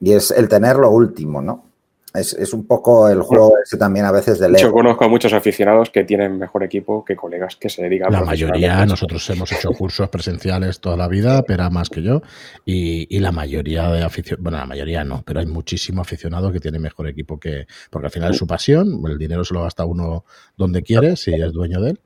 Y 0.00 0.12
es 0.12 0.30
el 0.30 0.48
tener 0.48 0.76
lo 0.76 0.90
último, 0.90 1.40
¿no? 1.42 1.70
Es, 2.12 2.52
un 2.52 2.66
poco 2.66 3.08
el 3.08 3.22
juego 3.22 3.54
ese 3.64 3.76
también 3.76 4.04
a 4.04 4.10
veces 4.10 4.40
de 4.40 4.52
Yo 4.60 4.72
conozco 4.72 5.04
a 5.04 5.08
muchos 5.08 5.32
aficionados 5.32 5.90
que 5.90 6.02
tienen 6.02 6.38
mejor 6.38 6.64
equipo 6.64 7.04
que 7.04 7.14
colegas 7.14 7.54
que 7.54 7.68
se 7.68 7.82
dedican 7.82 8.12
La 8.12 8.22
mayoría, 8.22 8.84
nosotros 8.84 9.30
hemos 9.30 9.52
hecho 9.52 9.70
cursos 9.70 10.08
presenciales 10.08 10.80
toda 10.80 10.96
la 10.96 11.06
vida, 11.06 11.44
pero 11.44 11.70
más 11.70 11.88
que 11.88 12.02
yo, 12.02 12.20
y, 12.64 13.16
la 13.20 13.30
mayoría 13.30 13.88
de 13.90 14.02
aficionados, 14.02 14.42
bueno, 14.42 14.58
la 14.58 14.66
mayoría 14.66 15.04
no, 15.04 15.22
pero 15.24 15.38
hay 15.38 15.46
muchísimo 15.46 16.00
aficionado 16.00 16.50
que 16.50 16.58
tiene 16.58 16.80
mejor 16.80 17.06
equipo 17.06 17.38
que, 17.38 17.66
porque 17.90 18.06
al 18.06 18.12
final 18.12 18.32
es 18.32 18.38
su 18.38 18.46
pasión, 18.46 19.00
el 19.06 19.18
dinero 19.18 19.44
se 19.44 19.54
lo 19.54 19.62
gasta 19.62 19.84
uno 19.84 20.24
donde 20.56 20.82
quiere, 20.82 21.14
si 21.14 21.32
es 21.32 21.52
dueño 21.52 21.80
de 21.80 21.90
él, 21.90 22.00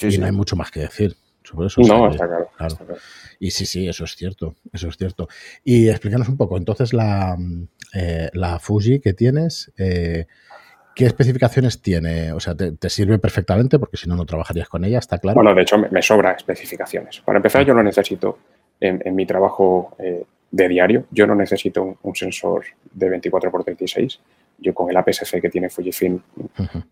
y 0.00 0.18
no 0.18 0.26
hay 0.26 0.32
mucho 0.32 0.56
más 0.56 0.72
que 0.72 0.80
decir. 0.80 1.16
Sobre 1.54 1.66
eso, 1.68 1.80
no, 1.82 2.10
está 2.10 2.26
claro. 2.26 2.48
Y 3.38 3.50
sí, 3.50 3.66
sí, 3.66 3.88
eso 3.88 4.04
es 4.04 4.14
cierto, 4.16 4.54
eso 4.72 4.88
es 4.88 4.96
cierto. 4.96 5.28
Y 5.62 5.88
explícanos 5.88 6.28
un 6.28 6.36
poco, 6.36 6.56
entonces 6.56 6.92
la, 6.92 7.36
eh, 7.94 8.30
la 8.32 8.58
Fuji 8.58 9.00
que 9.00 9.12
tienes, 9.12 9.72
eh, 9.78 10.26
¿qué 10.94 11.06
especificaciones 11.06 11.80
tiene? 11.80 12.32
O 12.32 12.40
sea, 12.40 12.54
te, 12.54 12.90
sirve 12.90 13.18
perfectamente 13.18 13.78
porque 13.78 13.96
si 13.96 14.08
no, 14.08 14.16
no 14.16 14.26
trabajarías 14.26 14.68
con 14.68 14.84
ella, 14.84 14.98
está 14.98 15.18
claro. 15.18 15.36
Bueno, 15.36 15.54
de 15.54 15.62
hecho, 15.62 15.78
me, 15.78 16.02
sobra 16.02 16.32
especificaciones. 16.32 17.20
Para 17.20 17.38
empezar, 17.38 17.64
yo 17.64 17.74
lo 17.74 17.82
necesito 17.82 18.38
en, 18.80 19.14
mi 19.14 19.26
trabajo 19.26 19.96
eh, 19.98 20.24
de 20.50 20.68
diario. 20.68 21.04
Yo 21.10 21.26
no 21.26 21.34
necesito 21.34 21.82
un, 21.82 21.96
un 22.02 22.14
sensor 22.14 22.64
de 22.92 23.08
24 23.08 23.50
x 23.50 23.64
36 23.64 24.20
yo 24.58 24.74
con 24.74 24.90
el 24.90 24.96
APS-C 24.96 25.40
que 25.40 25.50
tiene 25.50 25.68
Fujifilm 25.68 26.20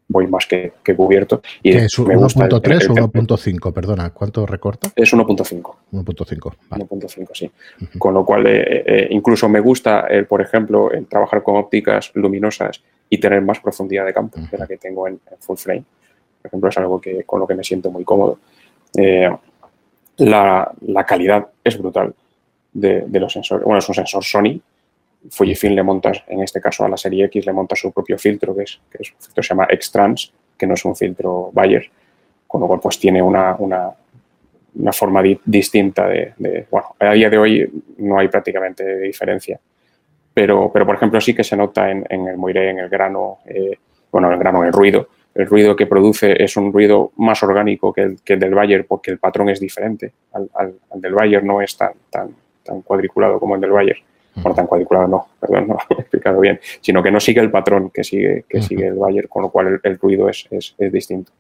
voy 0.09 0.27
más 0.27 0.47
que, 0.47 0.73
cubierto. 0.97 1.43
Y 1.63 1.71
¿Es 1.71 1.99
1.3 1.99 2.91
o 2.91 2.95
1.5? 2.95 3.73
Perdona, 3.73 4.11
¿cuánto 4.11 4.47
recorta? 4.47 4.91
Es 4.95 5.13
1.5. 5.13 5.75
1.5, 5.93 6.55
1.5, 6.71 7.29
sí. 7.33 7.51
Con 7.99 8.15
lo 8.15 8.25
cual, 8.25 8.47
eh, 8.47 8.85
eh, 8.87 9.09
incluso 9.11 9.49
me 9.49 9.61
gusta, 9.61 10.07
el, 10.09 10.27
por 10.27 10.43
ejemplo, 10.43 10.91
el 10.91 11.07
trabajar 11.07 11.43
con 11.43 11.57
ópticas 11.57 12.11
luminosas 12.15 12.83
y 13.09 13.19
tener 13.19 13.43
más 13.43 13.61
profundidad 13.61 14.05
de 14.05 14.13
campo 14.13 14.39
que 14.51 14.59
la 14.59 14.67
que 14.67 14.77
tengo 14.77 15.09
en, 15.09 15.21
full 15.41 15.57
frame. 15.57 15.85
Por 16.43 16.49
ejemplo, 16.49 16.69
es 16.69 16.79
algo 16.79 17.01
que, 17.01 17.25
con 17.25 17.41
lo 17.41 17.47
que 17.47 17.55
me 17.55 17.65
siento 17.65 17.91
muy 17.91 18.05
cómodo. 18.05 18.39
Eh, 18.97 19.31
la, 20.19 20.73
calidad 21.07 21.47
es 21.65 21.79
brutal 21.79 22.15
de, 22.73 23.05
de, 23.07 23.21
los 23.21 23.33
sensores. 23.33 23.65
Bueno, 23.65 23.79
es 23.79 23.89
un 23.89 23.95
sensor 23.95 24.25
Sony, 24.25 24.61
Fujifilm 25.31 25.75
le 25.75 25.83
monta, 25.83 26.13
en 26.27 26.43
este 26.43 26.61
caso 26.61 26.85
a 26.85 26.89
la 26.89 26.97
serie 26.97 27.27
X, 27.27 27.47
le 27.47 27.53
monta 27.53 27.77
su 27.77 27.93
propio 27.93 28.19
filtro, 28.19 28.55
que 28.55 28.65
es, 28.65 28.81
que 28.91 28.99
es 29.01 29.13
un 29.13 29.19
filtro 29.19 29.35
que 29.35 29.43
se 29.43 29.49
llama 29.49 29.67
X-Trans, 29.71 30.33
que 30.59 30.67
no 30.67 30.75
es 30.75 30.85
un 30.85 30.97
filtro 30.97 31.51
Bayer, 31.53 31.89
con 32.47 32.61
lo 32.61 32.67
cual 32.67 32.81
pues 32.81 32.99
tiene 32.99 33.23
una, 33.23 33.55
una, 33.59 33.91
una 34.75 34.93
forma 34.93 35.23
distinta 35.45 36.09
de, 36.09 36.67
bueno, 36.71 36.89
a 36.99 37.13
día 37.13 37.31
de 37.31 37.39
hoy 37.39 37.85
no 37.99 38.19
hay 38.19 38.29
prácticamente 38.29 38.99
diferencia, 38.99 39.61
pero, 40.35 40.71
pero 40.73 40.87
por 40.87 40.97
ejemplo 40.97 41.21
sí 41.21 41.35
que 41.35 41.45
se 41.45 41.57
nota 41.57 41.91
en, 41.91 42.05
en 42.09 42.29
el 42.29 42.37
moiré, 42.37 42.71
en 42.71 42.81
el 42.81 42.89
grano, 42.89 43.39
eh, 43.47 43.79
bueno, 44.11 44.29
en 44.29 44.35
el 44.35 44.39
grano, 44.41 44.63
en 44.63 44.69
el 44.69 44.73
ruido, 44.73 45.09
el 45.35 45.47
ruido 45.47 45.75
que 45.77 45.87
produce 45.87 46.43
es 46.43 46.57
un 46.57 46.73
ruido 46.73 47.13
más 47.17 47.43
orgánico 47.43 47.93
que 47.93 48.03
el, 48.03 48.23
que 48.23 48.35
el 48.35 48.41
del 48.41 48.55
Bayer 48.55 48.87
porque 48.87 49.11
el 49.11 49.19
patrón 49.19 49.49
es 49.49 49.61
diferente. 49.61 50.13
Al, 50.33 50.51
al, 50.55 51.01
del 51.01 51.15
Bayer 51.15 51.43
no 51.43 51.63
es 51.63 51.75
tan, 51.75 51.93
tan, 52.11 52.35
tan 52.63 52.83
cuadriculado 52.83 53.41
como 53.41 53.55
el 53.55 53.61
del 53.63 53.71
Bayer 53.71 53.97
por 54.41 54.55
tan 54.55 54.67
cuadriculado 54.67 55.09
no, 55.09 55.27
perdón, 55.41 55.67
no 55.69 55.75
lo 55.75 55.97
he 55.97 56.01
explicado 56.01 56.41
bien, 56.41 56.61
sino 56.81 57.03
que 57.03 57.11
no 57.11 57.21
sigue 57.21 57.41
el 57.41 57.51
patrón 57.51 57.91
que 57.91 58.05
sigue, 58.05 58.45
que 58.49 58.63
sigue 58.63 58.87
el 58.87 58.95
Bayer, 58.95 59.29
con 59.29 59.43
lo 59.43 59.51
cual 59.51 59.81
el, 59.83 59.99
ruido 59.99 60.29
es, 60.29 60.47
es, 60.51 60.75
distinto. 60.93 61.33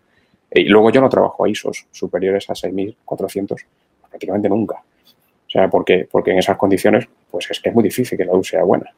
Y 0.51 0.65
luego 0.65 0.91
yo 0.91 1.01
no 1.01 1.09
trabajo 1.09 1.45
a 1.45 1.49
ISOs 1.49 1.87
superiores 1.91 2.49
a 2.51 2.55
6400, 2.55 3.65
prácticamente 4.09 4.49
nunca. 4.49 4.75
O 4.75 5.51
sea, 5.51 5.69
porque, 5.69 6.07
porque 6.11 6.31
en 6.33 6.39
esas 6.39 6.57
condiciones, 6.57 7.07
pues 7.31 7.51
es 7.51 7.61
es 7.63 7.75
muy 7.75 7.85
difícil 7.85 8.19
que 8.19 8.25
la 8.25 8.33
luz 8.33 8.49
sea 8.49 8.63
buena. 8.63 8.93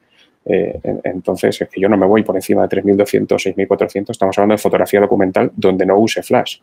Eh, 0.47 0.79
entonces, 1.05 1.61
es 1.61 1.69
que 1.69 1.81
yo 1.81 1.89
no 1.89 1.97
me 1.97 2.07
voy 2.07 2.23
por 2.23 2.37
encima 2.37 2.63
de 2.63 2.69
3200, 2.69 3.43
6400, 3.43 4.15
estamos 4.15 4.37
hablando 4.39 4.55
de 4.55 4.59
fotografía 4.59 5.01
documental 5.01 5.51
donde 5.57 5.87
no 5.87 5.99
use 5.99 6.23
flash. 6.23 6.59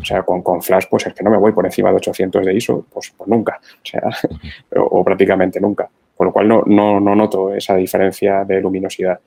O 0.00 0.04
sea, 0.04 0.22
con, 0.22 0.42
con, 0.42 0.60
flash, 0.60 0.86
pues 0.90 1.06
es 1.06 1.14
que 1.14 1.22
no 1.22 1.30
me 1.30 1.36
voy 1.36 1.52
por 1.52 1.64
encima 1.64 1.90
de 1.90 1.96
800 1.96 2.44
de 2.44 2.54
ISO, 2.54 2.84
pues, 2.92 3.12
pues 3.16 3.28
nunca, 3.28 3.60
o 3.62 3.86
sea, 3.86 4.02
o 4.76 5.04
prácticamente 5.04 5.60
nunca. 5.60 5.88
Con 6.16 6.26
lo 6.28 6.32
cual 6.32 6.48
no, 6.48 6.62
no, 6.66 7.00
no, 7.00 7.14
noto 7.14 7.54
esa 7.54 7.76
diferencia 7.76 8.44
de 8.44 8.60
luminosidad. 8.60 9.18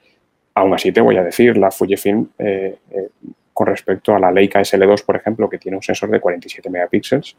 Aún 0.54 0.74
así 0.74 0.92
te 0.92 1.02
voy 1.02 1.18
a 1.18 1.24
decir, 1.24 1.58
la 1.58 1.70
Fujifilm 1.70 2.30
eh, 2.40 2.78
eh, 2.92 3.10
con 3.54 3.68
respecto 3.68 4.16
a 4.16 4.20
la 4.20 4.32
Leica 4.32 4.60
SL2, 4.60 5.04
por 5.04 5.16
ejemplo, 5.16 5.50
que 5.50 5.58
tiene 5.58 5.78
un 5.78 5.84
sensor 5.84 6.10
de 6.10 6.20
47 6.20 6.70
megapíxeles, 6.70 7.36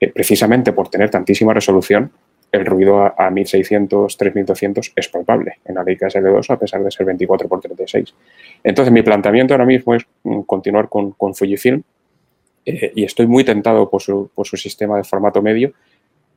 eh, 0.00 0.10
precisamente 0.12 0.72
por 0.72 0.88
tener 0.88 1.10
tantísima 1.10 1.52
resolución, 1.52 2.10
el 2.52 2.66
ruido 2.66 3.14
a, 3.16 3.30
1600, 3.30 4.16
3200 4.16 4.92
es 4.96 5.08
palpable 5.08 5.58
en 5.64 5.74
la 5.76 5.84
Leica 5.84 6.08
SL2 6.08 6.50
a 6.50 6.58
pesar 6.58 6.82
de 6.82 6.90
ser 6.90 7.06
24 7.06 7.46
x 7.46 7.60
36. 7.62 8.14
Entonces 8.64 8.92
mi 8.92 9.02
planteamiento 9.02 9.54
ahora 9.54 9.66
mismo 9.66 9.94
es 9.94 10.04
mm, 10.24 10.40
continuar 10.40 10.88
con, 10.88 11.14
Fujifilm 11.16 11.82
y 12.64 13.04
estoy 13.04 13.26
muy 13.26 13.42
tentado 13.42 13.88
por 13.88 14.02
su 14.02 14.56
sistema 14.56 14.96
de 14.96 15.04
formato 15.04 15.40
medio 15.40 15.72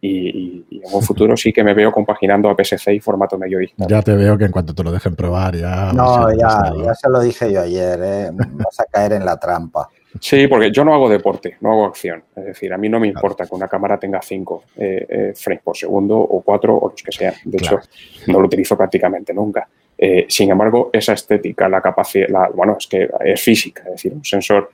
y, 0.06 0.66
en 0.70 0.94
un 0.94 1.02
futuro 1.02 1.38
sí 1.38 1.54
que 1.54 1.64
me 1.64 1.74
veo 1.74 1.92
compaginando 1.92 2.50
a 2.50 2.56
PSC 2.56 2.94
y 2.94 3.00
formato 3.00 3.38
medio 3.38 3.60
digital. 3.60 3.88
Ya 3.88 4.02
te 4.02 4.14
veo 4.14 4.38
que 4.38 4.46
en 4.46 4.52
cuanto 4.52 4.76
te 4.76 4.84
lo 4.84 4.92
dejen 4.92 5.16
probar 5.16 5.56
ya... 5.56 5.94
No, 5.94 6.30
ya, 6.34 6.74
ya 6.84 6.94
se 6.94 7.10
lo 7.10 7.22
dije 7.22 7.52
yo 7.52 7.62
ayer, 7.62 8.00
¿eh? 8.04 8.30
vas 8.34 8.80
a 8.82 8.86
caer 8.86 9.14
en 9.14 9.26
la 9.26 9.38
trampa. 9.38 9.88
Sí, 10.20 10.48
porque 10.48 10.72
yo 10.72 10.84
no 10.84 10.94
hago 10.94 11.10
deporte, 11.10 11.58
no 11.62 11.72
hago 11.72 11.86
acción. 11.86 12.24
Es 12.36 12.46
decir, 12.46 12.74
a 12.74 12.78
mí 12.78 12.90
no 12.90 13.00
me 13.00 13.08
importa 13.08 13.46
que 13.46 13.56
una 13.56 13.68
cámara 13.68 13.98
tenga 13.98 14.22
5 14.22 14.64
eh, 14.76 15.06
eh, 15.10 15.34
frames 15.36 15.64
por 15.64 15.78
segundo 15.78 16.18
o 16.18 16.42
4 16.42 16.78
o 16.78 16.90
los 16.90 17.02
que 17.02 17.12
sean. 17.12 17.34
De 17.46 17.58
hecho, 17.58 17.80
no 18.28 18.40
lo 18.40 18.48
utilizo 18.48 18.78
prácticamente 18.78 19.34
nunca. 19.34 19.68
Eh, 19.98 20.26
sin 20.28 20.52
embargo, 20.52 20.90
esa 20.92 21.14
estética, 21.14 21.70
la 21.70 21.82
capacidad, 21.82 22.28
la, 22.28 22.50
bueno, 22.50 22.76
es 22.78 22.88
que 22.88 23.10
es 23.24 23.42
física, 23.42 23.84
es 23.86 23.92
decir, 23.92 24.14
un 24.14 24.26
sensor 24.26 24.70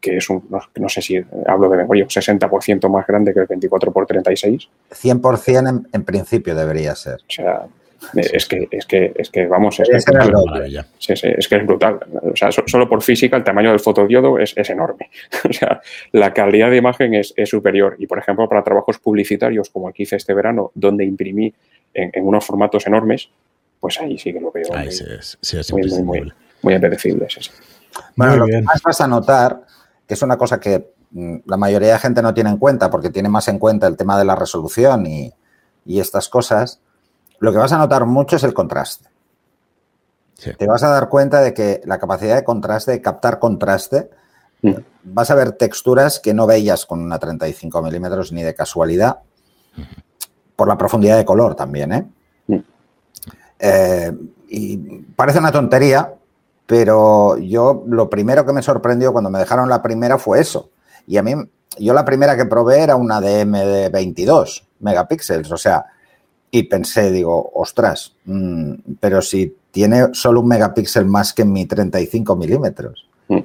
que 0.00 0.16
es 0.16 0.30
un, 0.30 0.48
no, 0.76 0.88
sé 0.88 1.02
si 1.02 1.16
hablo 1.46 1.68
de 1.68 1.76
memoria, 1.76 2.04
un 2.04 2.10
60% 2.10 2.88
más 2.88 3.06
grande 3.06 3.34
que 3.34 3.40
el 3.40 3.46
24 3.46 3.90
x 3.90 4.06
36. 4.06 4.68
100% 4.90 5.68
en, 5.68 5.88
en, 5.92 6.04
principio 6.04 6.54
debería 6.54 6.94
ser. 6.94 7.16
O 7.16 7.32
sea, 7.32 7.66
es, 8.14 8.46
que, 8.46 8.68
es, 8.70 8.86
que, 8.86 9.12
es 9.14 9.30
que, 9.30 9.46
vamos, 9.46 9.80
es 9.80 9.88
que, 9.88 9.96
es, 9.96 10.04
brutal. 10.04 10.86
es 11.08 11.48
que 11.48 11.56
es 11.56 11.66
brutal. 11.66 11.98
O 12.22 12.36
sea, 12.36 12.50
solo 12.52 12.88
por 12.88 13.02
física 13.02 13.36
el 13.36 13.44
tamaño 13.44 13.70
del 13.70 13.80
fotodiodo 13.80 14.38
es, 14.38 14.54
enorme. 14.56 15.10
O 15.48 15.52
sea, 15.52 15.80
la 16.12 16.32
calidad 16.32 16.70
de 16.70 16.76
imagen 16.76 17.14
es, 17.14 17.34
superior. 17.44 17.96
Y, 17.98 18.06
por 18.06 18.18
ejemplo, 18.18 18.48
para 18.48 18.62
trabajos 18.62 18.98
publicitarios, 18.98 19.70
como 19.70 19.88
aquí 19.88 20.04
hice 20.04 20.16
este 20.16 20.32
verano, 20.32 20.70
donde 20.74 21.04
imprimí 21.04 21.52
en, 21.92 22.10
unos 22.24 22.44
formatos 22.44 22.86
enormes, 22.86 23.28
pues 23.80 24.00
ahí 24.00 24.16
sí 24.18 24.32
que 24.32 24.40
lo 24.40 24.52
veo. 24.52 24.66
Ahí 24.74 24.92
sí, 24.92 25.04
es, 25.56 25.72
muy, 25.72 25.82
muy, 25.88 26.02
muy, 26.02 26.32
muy 26.62 26.74
apetecible. 26.74 27.26
Bueno, 28.14 28.36
lo 28.36 28.46
que 28.46 28.62
más 28.62 28.80
vas 28.82 29.00
a 29.00 29.08
notar 29.08 29.60
que 30.08 30.14
es 30.14 30.22
una 30.22 30.38
cosa 30.38 30.58
que 30.58 30.94
mm, 31.10 31.36
la 31.44 31.58
mayoría 31.58 31.92
de 31.92 31.98
gente 31.98 32.22
no 32.22 32.32
tiene 32.32 32.48
en 32.50 32.56
cuenta 32.56 32.90
porque 32.90 33.10
tiene 33.10 33.28
más 33.28 33.46
en 33.48 33.58
cuenta 33.58 33.86
el 33.86 33.96
tema 33.96 34.18
de 34.18 34.24
la 34.24 34.34
resolución 34.34 35.06
y, 35.06 35.34
estas 35.86 36.28
cosas, 36.28 36.80
lo 37.38 37.50
que 37.50 37.56
vas 37.56 37.72
a 37.72 37.78
notar 37.78 38.04
mucho 38.04 38.36
es 38.36 38.42
el 38.42 38.52
contraste. 38.52 39.08
Te 40.58 40.66
vas 40.66 40.82
a 40.82 40.90
dar 40.90 41.08
cuenta 41.08 41.40
de 41.40 41.54
que 41.54 41.80
la 41.86 41.98
capacidad 41.98 42.36
de 42.36 42.44
contraste, 42.44 42.92
de 42.92 43.00
captar 43.00 43.38
contraste, 43.38 44.10
mm. 44.60 44.74
vas 45.04 45.30
a 45.30 45.34
ver 45.34 45.52
texturas 45.52 46.20
que 46.20 46.34
no 46.34 46.46
veías 46.46 46.84
con 46.84 47.00
una 47.00 47.18
35 47.18 47.80
milímetros 47.80 48.32
ni 48.32 48.42
de 48.42 48.54
casualidad, 48.54 49.20
por 50.56 50.68
la 50.68 50.76
profundidad 50.76 51.16
de 51.16 51.24
color 51.24 51.54
también, 51.54 51.92
¿eh? 51.92 52.06
Mm. 52.48 52.56
Eh, 53.60 54.12
y 54.48 54.76
parece 55.16 55.38
una 55.38 55.52
tontería, 55.52 56.12
pero 56.68 57.38
yo 57.38 57.82
lo 57.86 58.10
primero 58.10 58.44
que 58.44 58.52
me 58.52 58.60
sorprendió 58.60 59.10
cuando 59.10 59.30
me 59.30 59.38
dejaron 59.38 59.70
la 59.70 59.80
primera 59.80 60.18
fue 60.18 60.40
eso. 60.40 60.68
Y 61.06 61.16
a 61.16 61.22
mí, 61.22 61.32
yo 61.78 61.94
la 61.94 62.04
primera 62.04 62.36
que 62.36 62.44
probé 62.44 62.82
era 62.82 62.94
una 62.94 63.22
DM 63.22 63.52
de 63.52 63.88
22 63.88 64.68
megapíxeles, 64.80 65.50
o 65.50 65.56
sea, 65.56 65.86
y 66.50 66.64
pensé, 66.64 67.10
digo, 67.10 67.52
ostras, 67.54 68.12
mm, 68.26 68.72
pero 69.00 69.22
si 69.22 69.56
tiene 69.70 70.08
solo 70.12 70.40
un 70.40 70.48
megapíxel 70.48 71.06
más 71.06 71.32
que 71.32 71.46
mi 71.46 71.64
35 71.64 72.36
milímetros. 72.36 73.08
Mm. 73.28 73.38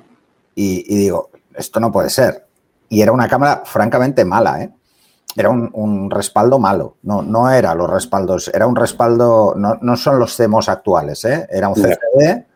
Y, 0.55 0.93
digo, 0.93 1.29
esto 1.55 1.79
no 1.79 1.93
puede 1.93 2.09
ser. 2.09 2.45
Y 2.89 3.01
era 3.01 3.13
una 3.13 3.29
cámara 3.29 3.63
francamente 3.63 4.25
mala, 4.25 4.63
¿eh? 4.63 4.71
Era 5.38 5.49
un, 5.49 6.12
respaldo 6.12 6.59
malo, 6.59 6.97
no, 7.03 7.21
no 7.21 7.49
era 7.49 7.73
los 7.73 7.89
respaldos, 7.89 8.51
era 8.53 8.67
un 8.67 8.75
respaldo, 8.75 9.55
no, 9.55 9.79
no 9.81 9.95
son 9.95 10.19
los 10.19 10.36
CMOS 10.36 10.67
actuales, 10.67 11.23
¿eh? 11.23 11.47
Era 11.49 11.69
un 11.69 11.75
CCD 11.75 12.47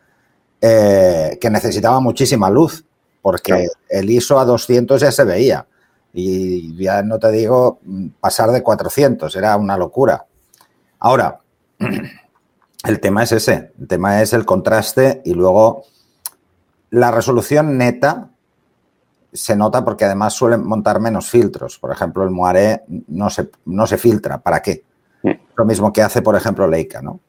eh, 0.60 1.38
que 1.40 1.50
necesitaba 1.50 2.00
muchísima 2.00 2.50
luz, 2.50 2.84
porque 3.22 3.68
el 3.88 4.10
ISO 4.10 4.38
a 4.38 4.44
200 4.44 5.00
ya 5.00 5.12
se 5.12 5.24
veía. 5.24 5.66
Y 6.12 6.74
ya 6.82 7.02
no 7.02 7.18
te 7.18 7.30
digo 7.30 7.80
pasar 8.20 8.50
de 8.50 8.62
400, 8.62 9.34
era 9.36 9.56
una 9.56 9.76
locura. 9.76 10.24
Ahora, 10.98 11.38
el 12.84 13.00
tema 13.00 13.22
es 13.22 13.32
ese, 13.32 13.72
el 13.78 13.86
tema 13.86 14.22
es 14.22 14.32
el 14.32 14.44
contraste 14.44 15.22
y 15.24 15.34
luego 15.34 15.84
la 16.90 17.10
resolución 17.10 17.76
neta 17.76 18.30
se 19.32 19.54
nota 19.54 19.84
porque 19.84 20.06
además 20.06 20.32
suelen 20.32 20.66
montar 20.66 21.00
menos 21.00 21.28
filtros. 21.28 21.78
Por 21.78 21.92
ejemplo, 21.92 22.24
el 22.24 22.30
Moiré 22.30 22.82
no 23.08 23.30
se, 23.30 23.50
no 23.66 23.86
se 23.86 23.98
filtra. 23.98 24.38
¿Para 24.38 24.60
qué? 24.62 24.84
Mm. 25.22 25.32
Lo 25.54 25.64
mismo 25.64 25.92
que 25.92 26.02
hace, 26.02 26.22
por 26.22 26.34
ejemplo, 26.34 26.66
Leica, 26.66 27.02
¿no? 27.02 27.20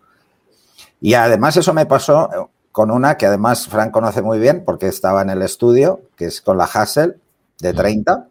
Y 1.02 1.14
además 1.14 1.58
eso 1.58 1.74
me 1.74 1.86
pasó 1.86 2.50
con 2.72 2.92
una 2.92 3.18
que 3.18 3.26
además 3.26 3.68
Frank 3.68 3.92
conoce 3.92 4.22
muy 4.22 4.40
bien 4.40 4.64
porque 4.66 4.88
estaba 4.88 5.22
en 5.22 5.30
el 5.30 5.42
estudio, 5.42 6.02
que 6.16 6.26
es 6.26 6.42
con 6.42 6.58
la 6.58 6.66
Hassel 6.66 7.18
de 7.60 7.74
30, 7.74 8.28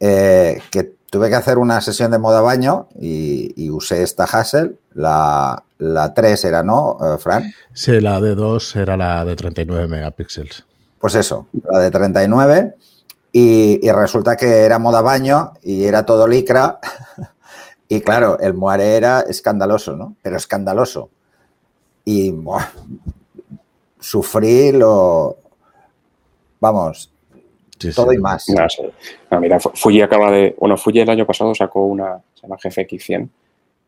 eh, 0.00 0.60
que 0.70 0.94
tuve 1.10 1.28
que 1.28 1.34
hacer 1.34 1.58
una 1.58 1.80
sesión 1.80 2.10
de 2.10 2.18
moda 2.18 2.40
baño 2.40 2.88
y, 2.98 3.70
usé 3.70 4.02
esta 4.02 4.24
Hassel, 4.24 4.78
la, 4.94 5.62
la 5.78 6.14
3 6.14 6.44
era, 6.44 6.62
¿no, 6.62 6.98
eh, 7.02 7.18
Frank? 7.18 7.46
Sí, 7.72 8.00
la 8.00 8.20
de 8.20 8.34
2 8.34 8.76
era 8.76 8.96
la 8.96 9.24
de 9.24 9.36
39 9.36 9.88
megapíxeles. 9.88 10.64
Pues 10.98 11.14
eso, 11.14 11.46
la 11.70 11.78
de 11.80 11.90
39 11.90 12.74
y, 13.32 13.86
y 13.86 13.92
resulta 13.92 14.36
que 14.36 14.62
era 14.64 14.78
moda 14.78 15.00
baño 15.00 15.52
y 15.62 15.84
era 15.84 16.04
todo 16.04 16.26
licra 16.26 16.78
y 17.88 18.00
claro, 18.00 18.38
el 18.40 18.54
muare 18.54 18.96
era 18.96 19.20
escandaloso, 19.20 19.96
¿no? 19.96 20.16
Pero 20.22 20.36
escandaloso 20.36 21.10
y 22.08 22.34
sufrí 24.00 24.72
lo. 24.72 25.36
Vamos, 26.58 27.12
todo 27.94 28.14
y 28.14 28.18
más. 28.18 28.46
mira, 29.38 29.60
Fuji 29.60 30.00
acaba 30.00 30.30
de. 30.30 30.56
Bueno, 30.58 30.78
Fuji 30.78 31.00
el 31.00 31.10
año 31.10 31.26
pasado 31.26 31.54
sacó 31.54 31.84
una, 31.84 32.18
se 32.32 32.42
llama 32.42 32.56
GFX 32.56 33.04
100, 33.04 33.30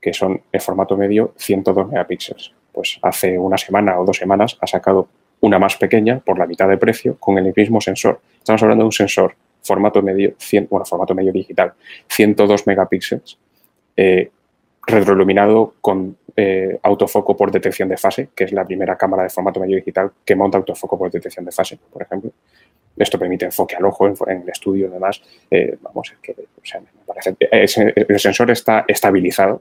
que 0.03 0.13
son 0.13 0.43
en 0.53 0.61
formato 0.61 0.99
medio 0.99 1.33
102 1.39 1.89
megapíxeles. 1.89 2.53
Pues 2.71 2.99
hace 3.01 3.39
una 3.39 3.57
semana 3.57 3.99
o 3.99 4.05
dos 4.05 4.19
semanas 4.19 4.59
ha 4.61 4.67
sacado 4.67 5.09
una 5.41 5.59
más 5.59 5.77
pequeña 5.77 6.21
por 6.21 6.39
la 6.39 6.47
mitad 6.47 6.69
de 6.69 6.77
precio 6.77 7.17
con 7.19 7.39
el 7.39 7.55
mismo 7.57 7.81
sensor. 7.81 8.21
Estamos 8.37 8.63
hablando 8.63 8.83
de 8.83 8.87
un 8.87 8.93
sensor 8.93 9.35
formato 9.63 10.03
medio, 10.03 10.35
100, 10.39 10.69
bueno, 10.69 10.85
formato 10.85 11.15
medio 11.15 11.33
digital, 11.33 11.73
102 12.09 12.67
megapíxeles, 12.67 13.39
eh, 13.97 14.31
retroiluminado 14.87 15.75
con 15.81 16.17
eh, 16.43 16.79
autofoco 16.83 17.37
por 17.37 17.51
detección 17.51 17.91
de 17.91 17.99
fase, 17.99 18.31
que 18.35 18.45
es 18.45 18.53
la 18.53 18.65
primera 18.65 18.97
cámara 18.97 19.25
de 19.25 19.29
formato 19.29 19.61
medio 19.61 19.77
digital 19.77 20.11
que 20.25 20.35
monta 20.35 20.57
autofoco 20.57 20.97
por 20.97 21.11
detección 21.11 21.45
de 21.45 21.53
fase, 21.53 21.79
por 21.93 22.01
ejemplo. 22.01 22.31
Esto 22.97 23.19
permite 23.19 23.45
enfoque 23.45 23.77
al 23.77 23.85
ojo 23.85 24.07
en, 24.07 24.43
el 24.43 24.49
estudio 24.49 24.87
y 24.87 24.91
demás. 24.91 25.21
Eh, 25.51 25.77
vamos, 25.83 26.15
que, 26.23 26.33
o 26.33 26.65
sea, 26.65 26.81
me 26.81 26.87
parece, 27.07 27.37
el 27.41 28.19
sensor 28.19 28.51
está 28.51 28.87
estabilizado. 28.89 29.61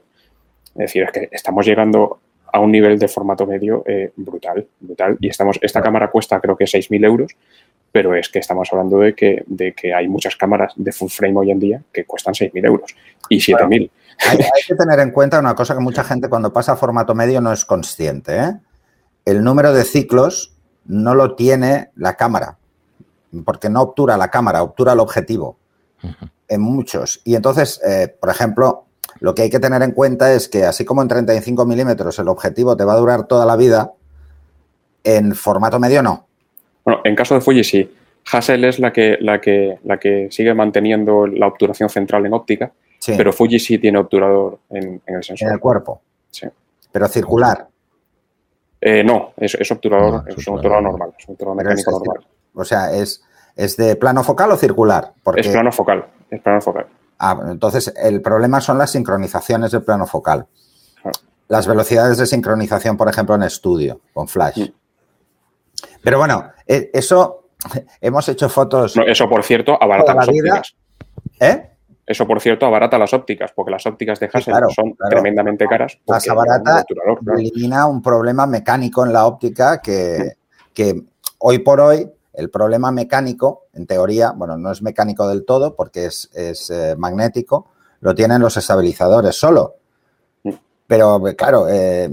Es 0.70 0.86
decir, 0.86 1.02
es 1.02 1.12
que 1.12 1.28
estamos 1.30 1.66
llegando 1.66 2.18
a 2.50 2.60
un 2.60 2.72
nivel 2.72 2.98
de 2.98 3.08
formato 3.08 3.46
medio 3.46 3.82
eh, 3.86 4.12
brutal, 4.16 4.66
brutal. 4.80 5.18
Y 5.20 5.28
estamos, 5.28 5.58
esta 5.60 5.82
cámara 5.82 6.10
cuesta 6.10 6.40
creo 6.40 6.56
que 6.56 6.64
6.000 6.64 7.04
euros, 7.04 7.36
pero 7.92 8.14
es 8.14 8.30
que 8.30 8.38
estamos 8.38 8.72
hablando 8.72 9.00
de 9.00 9.14
que, 9.14 9.42
de 9.46 9.74
que 9.74 9.92
hay 9.92 10.08
muchas 10.08 10.34
cámaras 10.34 10.72
de 10.76 10.92
full 10.92 11.10
frame 11.10 11.36
hoy 11.36 11.50
en 11.50 11.60
día 11.60 11.82
que 11.92 12.04
cuestan 12.04 12.32
6.000 12.32 12.66
euros 12.66 12.96
y 13.28 13.36
7.000. 13.36 13.90
Hay, 14.28 14.38
que 14.66 14.74
tener 14.74 15.00
en 15.00 15.10
cuenta 15.10 15.38
una 15.38 15.54
cosa 15.54 15.74
que 15.74 15.80
mucha 15.80 16.04
gente 16.04 16.28
cuando 16.28 16.52
pasa 16.52 16.72
a 16.72 16.76
formato 16.76 17.14
medio 17.14 17.40
no 17.40 17.52
es 17.52 17.64
consciente. 17.64 18.36
¿eh? 18.36 18.52
El 19.24 19.42
número 19.42 19.72
de 19.72 19.84
ciclos 19.84 20.54
no 20.84 21.14
lo 21.14 21.34
tiene 21.34 21.90
la 21.96 22.16
cámara, 22.16 22.58
porque 23.44 23.68
no 23.68 23.82
obtura 23.82 24.16
la 24.16 24.28
cámara, 24.28 24.62
obtura 24.62 24.92
el 24.92 25.00
objetivo 25.00 25.56
en 26.48 26.60
muchos. 26.60 27.20
Y 27.24 27.34
entonces, 27.34 27.80
eh, 27.86 28.14
por 28.20 28.30
ejemplo, 28.30 28.84
lo 29.20 29.34
que 29.34 29.42
hay 29.42 29.50
que 29.50 29.60
tener 29.60 29.82
en 29.82 29.92
cuenta 29.92 30.32
es 30.32 30.48
que 30.48 30.64
así 30.64 30.84
como 30.84 31.02
en 31.02 31.08
35 31.08 31.64
milímetros 31.66 32.18
el 32.18 32.28
objetivo 32.28 32.76
te 32.76 32.84
va 32.84 32.94
a 32.94 32.98
durar 32.98 33.26
toda 33.26 33.46
la 33.46 33.56
vida, 33.56 33.92
en 35.04 35.34
formato 35.34 35.78
medio 35.78 36.02
no. 36.02 36.26
Bueno, 36.84 37.00
en 37.04 37.14
caso 37.14 37.34
de 37.34 37.40
Fuji 37.40 37.64
sí. 37.64 37.94
Hassel 38.30 38.64
es 38.64 38.78
la 38.78 38.92
que, 38.92 39.16
la 39.20 39.40
que, 39.40 39.78
la 39.84 39.98
que 39.98 40.28
sigue 40.30 40.54
manteniendo 40.54 41.26
la 41.26 41.46
obturación 41.46 41.88
central 41.88 42.26
en 42.26 42.34
óptica 42.34 42.72
pero 43.16 43.32
Fuji 43.32 43.58
sí 43.58 43.78
tiene 43.78 43.98
obturador 43.98 44.60
en, 44.70 45.00
el 45.06 45.22
sensor. 45.22 45.48
En 45.48 45.54
el 45.54 45.60
cuerpo. 45.60 46.00
Sí. 46.30 46.46
Pero 46.90 47.08
circular. 47.08 47.66
Eh, 48.80 49.04
no, 49.04 49.34
es, 49.36 49.70
obturador, 49.70 50.24
es 50.26 50.48
un 50.48 50.56
obturador 50.56 50.82
normal, 50.82 51.12
es 51.18 51.28
un 51.28 51.32
obturador 51.32 51.56
mecánico 51.56 51.90
normal. 51.90 52.26
O 52.54 52.64
sea, 52.64 52.92
¿es, 52.92 53.22
¿es 53.54 53.76
de 53.76 53.96
plano 53.96 54.24
focal 54.24 54.50
o 54.52 54.56
circular? 54.56 55.12
Es 55.36 55.48
plano 55.48 55.70
focal, 55.70 56.06
es 56.30 56.40
plano 56.40 56.60
focal. 56.60 56.86
Ah, 57.18 57.38
entonces 57.50 57.92
el 58.02 58.22
problema 58.22 58.62
son 58.62 58.78
las 58.78 58.90
sincronizaciones 58.90 59.72
del 59.72 59.82
plano 59.82 60.06
focal. 60.06 60.46
Las 61.48 61.66
velocidades 61.66 62.16
de 62.16 62.26
sincronización, 62.26 62.96
por 62.96 63.08
ejemplo, 63.08 63.34
en 63.34 63.42
estudio, 63.42 64.00
con 64.14 64.28
flash. 64.28 64.60
Mm. 64.60 64.72
Pero 66.02 66.18
bueno, 66.18 66.52
e, 66.66 66.90
eso 66.94 67.48
hemos 68.00 68.26
hecho 68.30 68.48
fotos. 68.48 68.96
eso, 69.06 69.28
por 69.28 69.44
cierto, 69.44 69.76
abarata 69.80 70.14
las 70.14 70.28
ópticas. 70.28 70.74
¿Eh? 71.38 71.70
Eso, 72.10 72.26
por 72.26 72.40
cierto, 72.40 72.66
abarata 72.66 72.98
las 72.98 73.14
ópticas, 73.14 73.52
porque 73.54 73.70
las 73.70 73.86
ópticas 73.86 74.18
de 74.18 74.28
Hasselblad 74.32 74.68
son 74.70 74.96
tremendamente 75.08 75.64
caras. 75.68 75.96
Más 76.08 76.28
abarata 76.28 76.84
elimina 77.36 77.86
un 77.86 78.02
problema 78.02 78.48
mecánico 78.48 79.06
en 79.06 79.12
la 79.12 79.26
óptica 79.26 79.80
que, 79.80 80.32
que 80.74 81.04
hoy 81.38 81.60
por 81.60 81.78
hoy 81.80 82.10
el 82.32 82.50
problema 82.50 82.90
mecánico, 82.90 83.66
en 83.74 83.86
teoría, 83.86 84.32
bueno, 84.32 84.58
no 84.58 84.72
es 84.72 84.82
mecánico 84.82 85.28
del 85.28 85.44
todo 85.44 85.76
porque 85.76 86.06
es, 86.06 86.28
eh, 86.34 86.96
magnético, 86.98 87.68
lo 88.00 88.12
tienen 88.12 88.42
los 88.42 88.56
estabilizadores 88.56 89.36
solo. 89.36 89.76
Pero, 90.88 91.22
claro, 91.38 91.68
eh, 91.68 92.10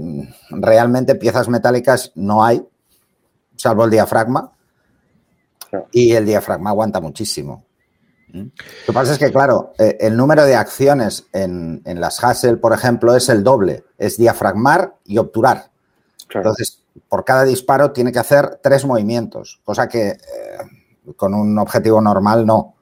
realmente 0.50 1.16
piezas 1.16 1.48
metálicas 1.48 2.12
no 2.14 2.44
hay, 2.44 2.64
salvo 3.56 3.84
el 3.84 3.90
diafragma. 3.90 4.52
Y 5.90 6.12
el 6.12 6.24
diafragma 6.24 6.70
aguanta 6.70 7.00
muchísimo. 7.00 7.64
Lo 8.32 8.50
que 8.86 8.92
pasa 8.92 9.12
es 9.12 9.18
que, 9.18 9.32
claro, 9.32 9.72
eh, 9.78 9.96
el 10.00 10.16
número 10.16 10.44
de 10.44 10.54
acciones 10.54 11.26
en, 11.32 11.82
las 11.84 12.22
Hassel, 12.22 12.58
por 12.58 12.72
ejemplo, 12.72 13.16
es 13.16 13.28
el 13.28 13.42
doble. 13.42 13.84
Es 13.96 14.18
diafragmar 14.18 14.94
y 15.04 15.18
obturar. 15.18 15.70
Entonces, 16.32 16.82
por 17.08 17.24
cada 17.24 17.44
disparo 17.44 17.92
tiene 17.92 18.12
que 18.12 18.18
hacer 18.18 18.60
tres 18.62 18.84
movimientos, 18.84 19.60
cosa 19.64 19.88
que 19.88 20.08
eh, 20.08 20.18
con 21.16 21.34
un 21.34 21.58
objetivo 21.58 22.00
normal 22.00 22.44
no. 22.44 22.74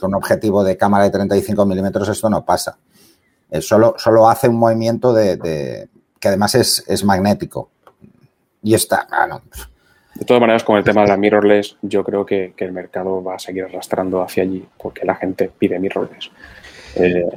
Con 0.00 0.08
un 0.08 0.14
objetivo 0.14 0.64
de 0.64 0.76
cámara 0.76 1.04
de 1.04 1.10
35 1.10 1.66
milímetros 1.66 2.08
esto 2.08 2.30
no 2.30 2.44
pasa. 2.44 2.78
Eh, 3.50 3.60
solo, 3.60 3.94
solo, 3.98 4.28
hace 4.28 4.48
un 4.48 4.56
movimiento 4.56 5.12
de, 5.12 5.88
que 6.18 6.28
además 6.28 6.54
es, 6.54 7.04
magnético. 7.04 7.70
Y 8.62 8.74
está, 8.74 9.06
ah, 9.10 9.40
de 10.14 10.24
todas 10.24 10.40
maneras, 10.40 10.62
con 10.62 10.76
el 10.76 10.84
tema 10.84 11.02
de 11.02 11.08
la 11.08 11.16
mirrorless, 11.16 11.76
yo 11.82 12.04
creo 12.04 12.24
que, 12.24 12.54
el 12.56 12.72
mercado 12.72 13.22
va 13.22 13.34
a 13.34 13.38
seguir 13.38 13.64
arrastrando 13.64 14.22
hacia 14.22 14.44
allí 14.44 14.64
porque 14.80 15.04
la 15.04 15.16
gente 15.16 15.50
pide 15.58 15.78
mirrorless. 15.78 16.30
Eh, 16.96 17.28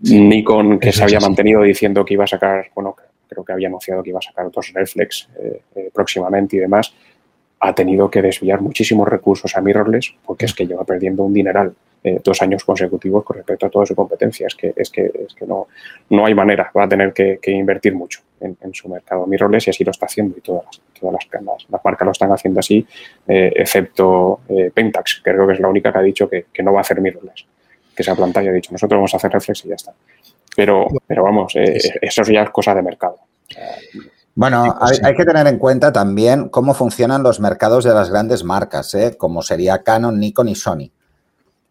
Nikon, 0.00 0.78
que 0.80 0.90
se 0.90 1.04
había 1.04 1.20
mantenido 1.20 1.62
diciendo 1.62 2.04
que 2.04 2.14
iba 2.14 2.24
a 2.24 2.28
sacar, 2.28 2.70
bueno, 2.74 2.96
creo 3.28 3.44
que 3.44 3.52
había 3.52 3.68
anunciado 3.68 4.02
que 4.02 4.10
iba 4.10 4.18
a 4.18 4.22
sacar 4.22 4.46
otros 4.46 4.72
reflex 4.72 5.28
eh, 5.38 5.62
eh, 5.76 5.90
próximamente 5.92 6.56
y 6.56 6.60
demás, 6.60 6.94
ha 7.64 7.72
tenido 7.74 8.10
que 8.10 8.20
desviar 8.20 8.60
muchísimos 8.60 9.06
recursos 9.08 9.56
a 9.56 9.60
mirrorless 9.60 10.12
porque 10.26 10.46
es 10.46 10.54
que 10.54 10.66
lleva 10.66 10.84
perdiendo 10.84 11.22
un 11.22 11.32
dineral 11.32 11.72
eh, 12.02 12.20
dos 12.22 12.42
años 12.42 12.64
consecutivos 12.64 13.22
con 13.22 13.36
respecto 13.36 13.66
a 13.66 13.70
toda 13.70 13.86
su 13.86 13.94
competencia. 13.94 14.48
Es 14.48 14.56
que, 14.56 14.72
es 14.74 14.90
que, 14.90 15.12
es 15.26 15.32
que 15.32 15.46
no, 15.46 15.68
no 16.10 16.26
hay 16.26 16.34
manera, 16.34 16.72
va 16.76 16.84
a 16.84 16.88
tener 16.88 17.12
que, 17.12 17.38
invertir 17.46 17.94
mucho 17.94 18.20
en, 18.40 18.74
su 18.74 18.88
mercado 18.88 19.28
mirrorless 19.28 19.68
y 19.68 19.70
así 19.70 19.84
lo 19.84 19.92
está 19.92 20.06
haciendo 20.06 20.36
y 20.36 20.40
todas 20.40 20.64
las, 20.64 20.80
todas 20.98 21.14
las, 21.14 21.64
las, 21.70 21.84
marcas 21.84 22.04
lo 22.04 22.10
están 22.10 22.32
haciendo 22.32 22.58
así, 22.58 22.84
eh, 23.28 23.52
excepto 23.54 24.40
eh, 24.48 24.72
Pentax, 24.74 25.22
que 25.24 25.30
creo 25.30 25.46
que 25.46 25.52
es 25.52 25.60
la 25.60 25.68
única 25.68 25.92
que 25.92 25.98
ha 25.98 26.02
dicho 26.02 26.28
que, 26.28 26.46
no 26.64 26.72
va 26.72 26.80
a 26.80 26.82
hacer 26.82 27.00
mirrorless, 27.00 27.46
que 27.94 28.02
se 28.02 28.10
ha 28.10 28.16
plantado 28.16 28.44
y 28.44 28.48
ha 28.48 28.52
dicho, 28.52 28.72
nosotros 28.72 28.98
vamos 28.98 29.14
a 29.14 29.18
hacer 29.18 29.30
reflex 29.30 29.64
y 29.64 29.68
ya 29.68 29.76
está. 29.76 29.92
Pero, 30.56 30.88
pero 31.06 31.22
vamos, 31.22 31.52
eso 31.54 32.22
ya 32.24 32.42
es 32.42 32.50
cosa 32.50 32.74
de 32.74 32.82
mercado. 32.82 33.20
Bueno, 34.34 34.78
hay, 34.80 35.14
que 35.14 35.24
tener 35.24 35.46
en 35.46 35.58
cuenta 35.58 35.92
también 35.92 36.48
cómo 36.48 36.72
funcionan 36.72 37.22
los 37.22 37.38
mercados 37.38 37.84
de 37.84 37.92
las 37.92 38.08
grandes 38.08 38.44
marcas, 38.44 38.94
¿eh? 38.94 39.16
como 39.18 39.42
sería 39.42 39.82
Canon, 39.82 40.18
Nikon 40.18 40.48
y 40.48 40.54
Sony. 40.54 40.90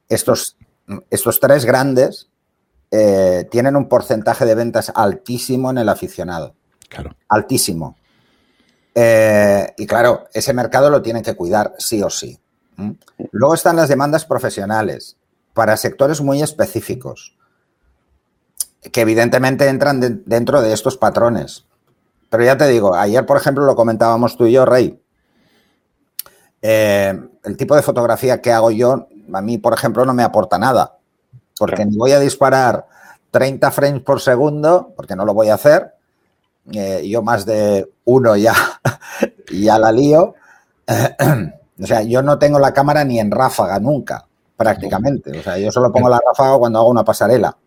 Estos, 0.07 0.57
estos 1.09 1.39
tres 1.39 1.65
grandes 1.65 2.29
eh, 2.91 3.47
tienen 3.49 3.75
un 3.75 3.89
porcentaje 3.89 4.45
de 4.45 4.53
ventas 4.53 4.91
altísimo 4.93 5.71
en 5.71 5.79
el 5.79 5.89
aficionado. 5.89 6.53
Claro. 6.87 7.15
Altísimo. 7.29 7.97
Eh, 8.93 9.73
y 9.77 9.87
claro, 9.87 10.25
ese 10.33 10.53
mercado 10.53 10.89
lo 10.89 11.01
tienen 11.01 11.23
que 11.23 11.35
cuidar 11.35 11.73
sí 11.77 12.03
o 12.03 12.09
sí. 12.09 12.39
Luego 13.31 13.53
están 13.53 13.75
las 13.75 13.89
demandas 13.89 14.25
profesionales 14.25 15.17
para 15.53 15.77
sectores 15.77 16.21
muy 16.21 16.41
específicos, 16.41 17.37
que 18.91 19.01
evidentemente 19.01 19.67
entran 19.67 20.23
dentro 20.25 20.61
de 20.61 20.73
estos 20.73 20.97
patrones. 20.97 21.65
Pero 22.31 22.45
ya 22.45 22.55
te 22.55 22.65
digo, 22.69 22.95
ayer, 22.95 23.25
por 23.25 23.35
ejemplo, 23.35 23.65
lo 23.65 23.75
comentábamos 23.75 24.37
tú 24.37 24.45
y 24.45 24.53
yo, 24.53 24.65
Rey. 24.65 24.97
Eh, 26.61 27.19
el 27.43 27.57
tipo 27.57 27.75
de 27.75 27.81
fotografía 27.81 28.39
que 28.39 28.53
hago 28.53 28.71
yo, 28.71 29.09
a 29.33 29.41
mí, 29.41 29.57
por 29.57 29.73
ejemplo, 29.73 30.05
no 30.05 30.13
me 30.13 30.23
aporta 30.23 30.57
nada. 30.57 30.97
Porque 31.59 31.85
ni 31.85 31.97
voy 31.97 32.13
a 32.13 32.21
disparar 32.21 32.87
30 33.31 33.69
frames 33.71 34.01
por 34.03 34.21
segundo, 34.21 34.93
porque 34.95 35.13
no 35.13 35.25
lo 35.25 35.33
voy 35.33 35.49
a 35.49 35.55
hacer. 35.55 35.93
Eh, 36.71 37.05
yo 37.05 37.21
más 37.21 37.45
de 37.45 37.91
uno 38.05 38.37
ya, 38.37 38.53
ya 39.51 39.77
la 39.77 39.91
lío. 39.91 40.35
o 41.83 41.85
sea, 41.85 42.01
yo 42.03 42.21
no 42.21 42.39
tengo 42.39 42.59
la 42.59 42.73
cámara 42.73 43.03
ni 43.03 43.19
en 43.19 43.29
ráfaga 43.29 43.77
nunca, 43.77 44.25
prácticamente. 44.55 45.37
O 45.37 45.43
sea, 45.43 45.57
yo 45.57 45.69
solo 45.69 45.91
pongo 45.91 46.07
la 46.07 46.21
ráfaga 46.25 46.57
cuando 46.57 46.79
hago 46.79 46.91
una 46.91 47.03
pasarela 47.03 47.57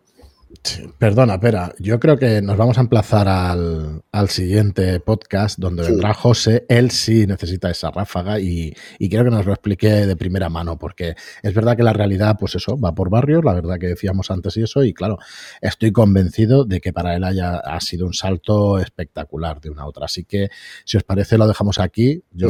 perdona, 0.97 1.35
espera. 1.35 1.73
Yo 1.79 1.99
creo 1.99 2.17
que 2.17 2.41
nos 2.41 2.57
vamos 2.57 2.77
a 2.77 2.81
emplazar 2.81 3.27
al, 3.27 4.29
siguiente 4.29 4.99
podcast 4.99 5.59
donde 5.59 5.83
vendrá 5.83 6.13
José. 6.13 6.65
Él 6.69 6.91
sí 6.91 7.27
necesita 7.27 7.69
esa 7.69 7.91
ráfaga 7.91 8.39
y, 8.39 8.73
y, 8.99 9.09
quiero 9.09 9.25
que 9.25 9.31
nos 9.31 9.45
lo 9.45 9.53
explique 9.53 9.87
de 9.87 10.15
primera 10.15 10.49
mano, 10.49 10.77
porque 10.77 11.15
es 11.43 11.53
verdad 11.53 11.77
que 11.77 11.83
la 11.83 11.93
realidad, 11.93 12.37
pues 12.39 12.55
eso, 12.55 12.77
va 12.77 12.93
por 12.93 13.09
barrios, 13.09 13.43
la 13.43 13.53
verdad 13.53 13.77
que 13.79 13.87
decíamos 13.87 14.31
antes 14.31 14.57
y 14.57 14.63
eso, 14.63 14.83
y 14.83 14.93
claro, 14.93 15.17
estoy 15.61 15.91
convencido 15.91 16.65
de 16.65 16.81
que 16.81 16.91
para 16.93 17.15
él 17.15 17.23
haya 17.23 17.57
ha 17.57 17.79
sido 17.79 18.05
un 18.05 18.13
salto 18.13 18.79
espectacular 18.79 19.61
de 19.61 19.69
una 19.69 19.83
a 19.83 19.87
otra. 19.87 20.05
Así 20.05 20.23
que, 20.23 20.49
si 20.85 20.97
os 20.97 21.03
parece, 21.03 21.37
lo 21.37 21.47
dejamos 21.47 21.79
aquí. 21.79 22.23
Yo 22.31 22.47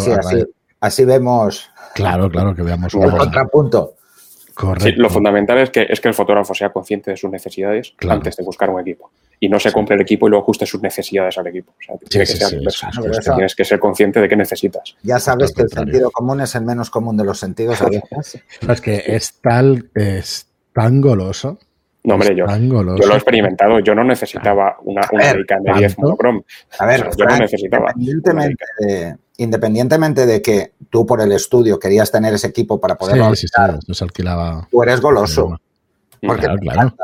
así, 0.81 1.05
vemos. 1.05 1.69
Claro, 1.93 2.29
claro, 2.29 2.55
que 2.55 2.61
veamos 2.61 2.93
un 2.93 3.09
contrapunto 3.09 3.95
lo 4.97 5.09
fundamental 5.09 5.57
es 5.59 5.69
que, 5.69 5.85
es 5.89 5.99
que 5.99 6.07
el 6.07 6.13
fotógrafo 6.13 6.53
sea 6.53 6.69
consciente 6.69 7.11
de 7.11 7.17
sus 7.17 7.29
necesidades 7.29 7.93
antes 8.07 8.37
de 8.37 8.43
buscar 8.43 8.69
un 8.69 8.79
equipo. 8.79 9.11
Y 9.39 9.49
no 9.49 9.59
se 9.59 9.71
compre 9.71 9.95
el 9.95 10.01
equipo 10.01 10.27
y 10.27 10.29
luego 10.29 10.43
ajuste 10.43 10.65
sus 10.65 10.81
necesidades 10.81 11.37
al 11.37 11.47
equipo. 11.47 11.73
tienes 12.09 13.55
que 13.55 13.65
ser 13.65 13.79
consciente 13.79 14.21
de 14.21 14.29
qué 14.29 14.35
necesitas. 14.35 14.95
Ya 15.03 15.19
sabes 15.19 15.53
que 15.53 15.63
el 15.63 15.69
sentido 15.69 16.09
común 16.11 16.41
es 16.41 16.55
el 16.55 16.63
menos 16.63 16.89
común 16.89 17.17
de 17.17 17.25
los 17.25 17.39
sentidos. 17.39 17.79
es 18.69 18.81
que 18.81 19.03
es, 19.05 19.39
tal, 19.41 19.89
es 19.93 20.47
tan 20.73 21.01
goloso 21.01 21.59
no, 22.05 22.13
hombre, 22.13 22.35
yo, 22.35 22.45
yo, 22.45 22.83
lo 22.83 23.13
he 23.13 23.15
experimentado. 23.15 23.79
Yo 23.79 23.95
no 23.95 24.03
necesitaba 24.03 24.77
una, 24.83 25.01
una 25.11 25.33
de 25.33 25.73
10 25.79 25.97
monochrome. 25.97 26.43
A 26.77 26.85
ver, 26.85 27.09
yo 27.17 27.25
no 27.25 27.37
necesitaba. 27.37 27.93
Independientemente 27.95 28.65
de, 28.79 29.15
independientemente 29.37 30.25
de 30.25 30.41
que 30.41 30.73
tú 30.89 31.05
por 31.05 31.21
el 31.21 31.31
estudio 31.31 31.79
querías 31.79 32.11
tener 32.11 32.33
ese 32.33 32.47
equipo 32.47 32.79
para 32.79 32.95
poder 32.95 33.15
sí, 33.35 33.47
sí, 33.47 33.93
sí, 33.93 34.03
alquilaba. 34.03 34.67
Tú 34.71 34.83
eres 34.83 35.01
goloso. 35.01 35.59
Porque 36.21 36.43
claro, 36.43 36.59
claro. 36.59 36.95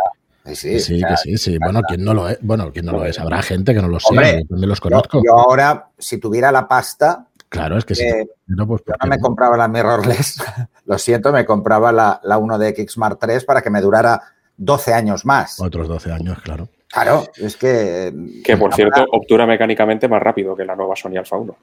Sí, 0.45 0.79
sí, 0.79 1.01
que 1.01 1.17
sí, 1.17 1.37
sí. 1.37 1.57
Bueno, 1.59 1.81
¿quién 1.87 2.03
no 2.03 2.13
lo 2.13 2.27
es? 2.27 2.39
Bueno, 2.41 2.71
¿quién 2.71 2.85
no 2.85 2.93
lo 2.93 3.05
es? 3.05 3.19
Habrá 3.19 3.41
gente 3.43 3.73
que 3.73 3.81
no 3.81 3.87
lo 3.87 3.99
sé, 3.99 4.43
yo 4.49 4.67
los 4.67 4.81
conozco. 4.81 5.21
Yo, 5.23 5.37
ahora, 5.37 5.89
si 5.97 6.17
tuviera 6.17 6.51
la 6.51 6.67
pasta, 6.67 7.27
Claro, 7.51 7.77
es 7.77 7.83
que 7.83 7.95
si 7.95 8.05
eh, 8.05 8.29
no, 8.47 8.65
pues, 8.65 8.81
yo 8.87 8.93
no 9.03 9.09
me 9.09 9.19
compraba 9.19 9.57
la 9.57 9.67
mirrorless, 9.67 10.41
lo 10.85 10.97
siento, 10.97 11.33
me 11.33 11.43
compraba 11.43 11.91
la, 11.91 12.21
la 12.23 12.39
1DX 12.39 12.95
Mark 12.95 13.17
3 13.19 13.43
para 13.43 13.61
que 13.61 13.69
me 13.69 13.81
durara 13.81 14.21
12 14.55 14.93
años 14.93 15.25
más. 15.25 15.59
Otros 15.59 15.89
12 15.89 16.13
años, 16.13 16.39
claro. 16.41 16.69
Claro, 16.87 17.25
es 17.35 17.57
que... 17.57 18.13
Que 18.41 18.55
por 18.55 18.73
cierto, 18.73 19.05
obtura 19.11 19.45
mecánicamente 19.45 20.07
más 20.07 20.21
rápido 20.21 20.55
que 20.55 20.63
la 20.63 20.77
nueva 20.77 20.95
Sony 20.95 21.17
Alpha 21.17 21.35
1. 21.35 21.57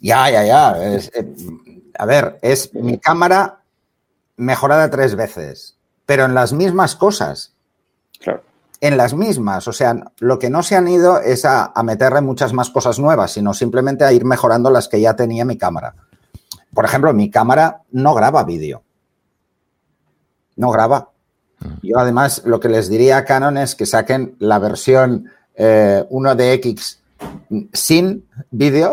Ya, 0.00 0.30
ya, 0.30 0.44
ya. 0.44 0.76
Eh, 0.78 1.00
a 1.98 2.06
ver, 2.06 2.38
es 2.42 2.74
mi 2.74 2.98
cámara 2.98 3.60
mejorada 4.36 4.90
tres 4.90 5.14
veces, 5.16 5.76
pero 6.04 6.24
en 6.24 6.34
las 6.34 6.52
mismas 6.52 6.94
cosas. 6.94 7.54
Claro. 8.20 8.42
En 8.80 8.96
las 8.96 9.14
mismas. 9.14 9.66
O 9.68 9.72
sea, 9.72 9.96
lo 10.18 10.38
que 10.38 10.50
no 10.50 10.62
se 10.62 10.76
han 10.76 10.88
ido 10.88 11.20
es 11.20 11.44
a, 11.44 11.72
a 11.74 11.82
meterle 11.82 12.20
muchas 12.20 12.52
más 12.52 12.70
cosas 12.70 12.98
nuevas, 12.98 13.32
sino 13.32 13.54
simplemente 13.54 14.04
a 14.04 14.12
ir 14.12 14.24
mejorando 14.24 14.70
las 14.70 14.88
que 14.88 15.00
ya 15.00 15.16
tenía 15.16 15.44
mi 15.44 15.56
cámara. 15.56 15.94
Por 16.74 16.84
ejemplo, 16.84 17.14
mi 17.14 17.30
cámara 17.30 17.82
no 17.90 18.14
graba 18.14 18.44
vídeo. 18.44 18.82
No 20.56 20.70
graba. 20.70 21.10
Yo 21.82 21.98
además 21.98 22.42
lo 22.44 22.60
que 22.60 22.68
les 22.68 22.88
diría 22.88 23.18
a 23.18 23.24
Canon 23.24 23.56
es 23.56 23.74
que 23.74 23.86
saquen 23.86 24.36
la 24.38 24.58
versión 24.58 25.30
1DX 25.56 26.96
eh, 26.96 26.98
sin 27.72 28.26
vídeo 28.50 28.92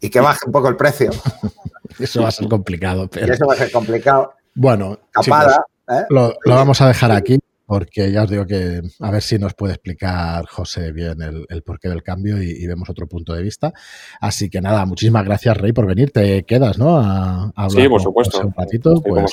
y 0.00 0.10
que 0.10 0.20
baje 0.20 0.46
un 0.46 0.52
poco 0.52 0.68
el 0.68 0.76
precio. 0.76 1.10
Eso 1.98 2.22
va 2.22 2.28
a 2.28 2.32
ser 2.32 2.48
complicado. 2.48 3.08
Pero... 3.08 3.32
Eso 3.32 3.46
va 3.46 3.54
a 3.54 3.56
ser 3.56 3.70
complicado. 3.70 4.34
Bueno, 4.54 4.98
¿eh? 5.16 6.04
lo, 6.10 6.34
vamos 6.44 6.80
a 6.80 6.88
dejar 6.88 7.12
aquí 7.12 7.38
porque 7.72 8.12
ya 8.12 8.24
os 8.24 8.30
digo 8.30 8.44
que 8.46 8.82
a 9.00 9.10
ver 9.10 9.22
si 9.22 9.38
nos 9.38 9.54
puede 9.54 9.72
explicar 9.72 10.44
José 10.46 10.92
bien 10.92 11.16
el, 11.22 11.62
porqué 11.62 11.88
del 11.88 12.02
cambio 12.02 12.42
y, 12.42 12.66
vemos 12.66 12.90
otro 12.90 13.06
punto 13.06 13.32
de 13.32 13.42
vista. 13.42 13.72
Así 14.20 14.50
que 14.50 14.60
nada, 14.60 14.84
muchísimas 14.84 15.24
gracias, 15.24 15.56
Rey, 15.56 15.72
por 15.72 15.86
venir. 15.86 16.10
Te 16.10 16.42
quedas, 16.42 16.76
¿no? 16.76 16.98
A, 16.98 17.50
hablar 17.56 17.82
sí, 17.82 17.88
por 17.88 18.02
supuesto. 18.02 18.40
un 18.40 18.52
ratito. 18.52 19.00
Pues, 19.00 19.32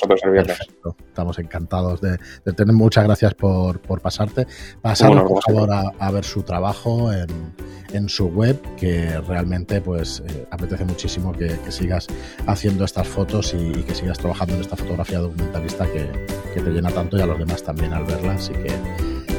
Estamos 1.05 1.39
encantados 1.39 1.99
de, 1.99 2.17
tener. 2.55 2.73
Muchas 2.73 3.03
gracias 3.03 3.33
por, 3.33 3.81
pasarte. 4.01 4.47
Pasar, 4.81 5.11
por 5.25 5.43
favor, 5.43 5.69
a, 5.99 6.11
ver 6.11 6.23
su 6.23 6.43
trabajo 6.43 7.11
en, 7.11 7.27
su 8.09 8.27
web, 8.27 8.59
que 8.77 9.19
realmente 9.21 9.81
pues 9.81 10.23
eh, 10.27 10.47
apetece 10.51 10.85
muchísimo 10.85 11.31
que, 11.31 11.57
sigas 11.69 12.07
haciendo 12.47 12.85
estas 12.85 13.07
fotos 13.07 13.53
y, 13.53 13.83
que 13.83 13.93
sigas 13.93 14.17
trabajando 14.17 14.55
en 14.55 14.61
esta 14.61 14.75
fotografía 14.75 15.19
documentalista 15.19 15.85
que, 15.85 16.09
que 16.53 16.61
te 16.61 16.69
llena 16.71 16.91
tanto 16.91 17.17
y 17.17 17.21
a 17.21 17.25
los 17.25 17.37
demás 17.37 17.63
también 17.63 17.93
al 17.93 18.03
verla 18.05 18.33
Así 18.33 18.53
que 18.53 18.73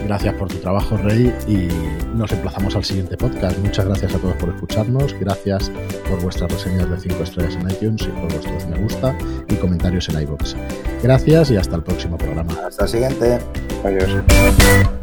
gracias 0.05 0.35
por 0.35 0.49
tu 0.49 0.57
trabajo, 0.59 0.97
Rey, 0.97 1.33
y 1.47 1.69
nos 2.17 2.33
emplazamos 2.33 2.75
al 2.77 2.85
siguiente 2.85 3.17
podcast. 3.17 3.57
Muchas 3.59 3.87
gracias 3.87 4.15
a 4.15 4.19
todos 4.19 4.35
por 4.37 4.49
escucharnos, 4.51 5.15
gracias 5.21 5.71
por 6.09 6.21
vuestras 6.21 6.51
reseñas 6.53 6.91
de 6.91 6.99
5 6.99 7.23
estrellas 7.23 7.55
en 7.55 7.71
iTunes 7.71 8.03
y 8.03 8.09
por 8.09 8.33
vuestros 8.33 8.67
me 8.67 8.79
gusta 8.79 9.17
y 9.49 9.55
comentarios 9.57 10.09
en 10.09 10.23
iBox. 10.23 10.57
Gracias 11.03 11.51
y 11.51 11.57
hasta 11.57 11.77
el 11.77 11.83
próximo 11.83 12.19
programa. 12.19 12.53
Hasta 12.67 12.85
el 12.85 12.89
siguiente. 12.89 13.39
Adiós. 13.85 15.00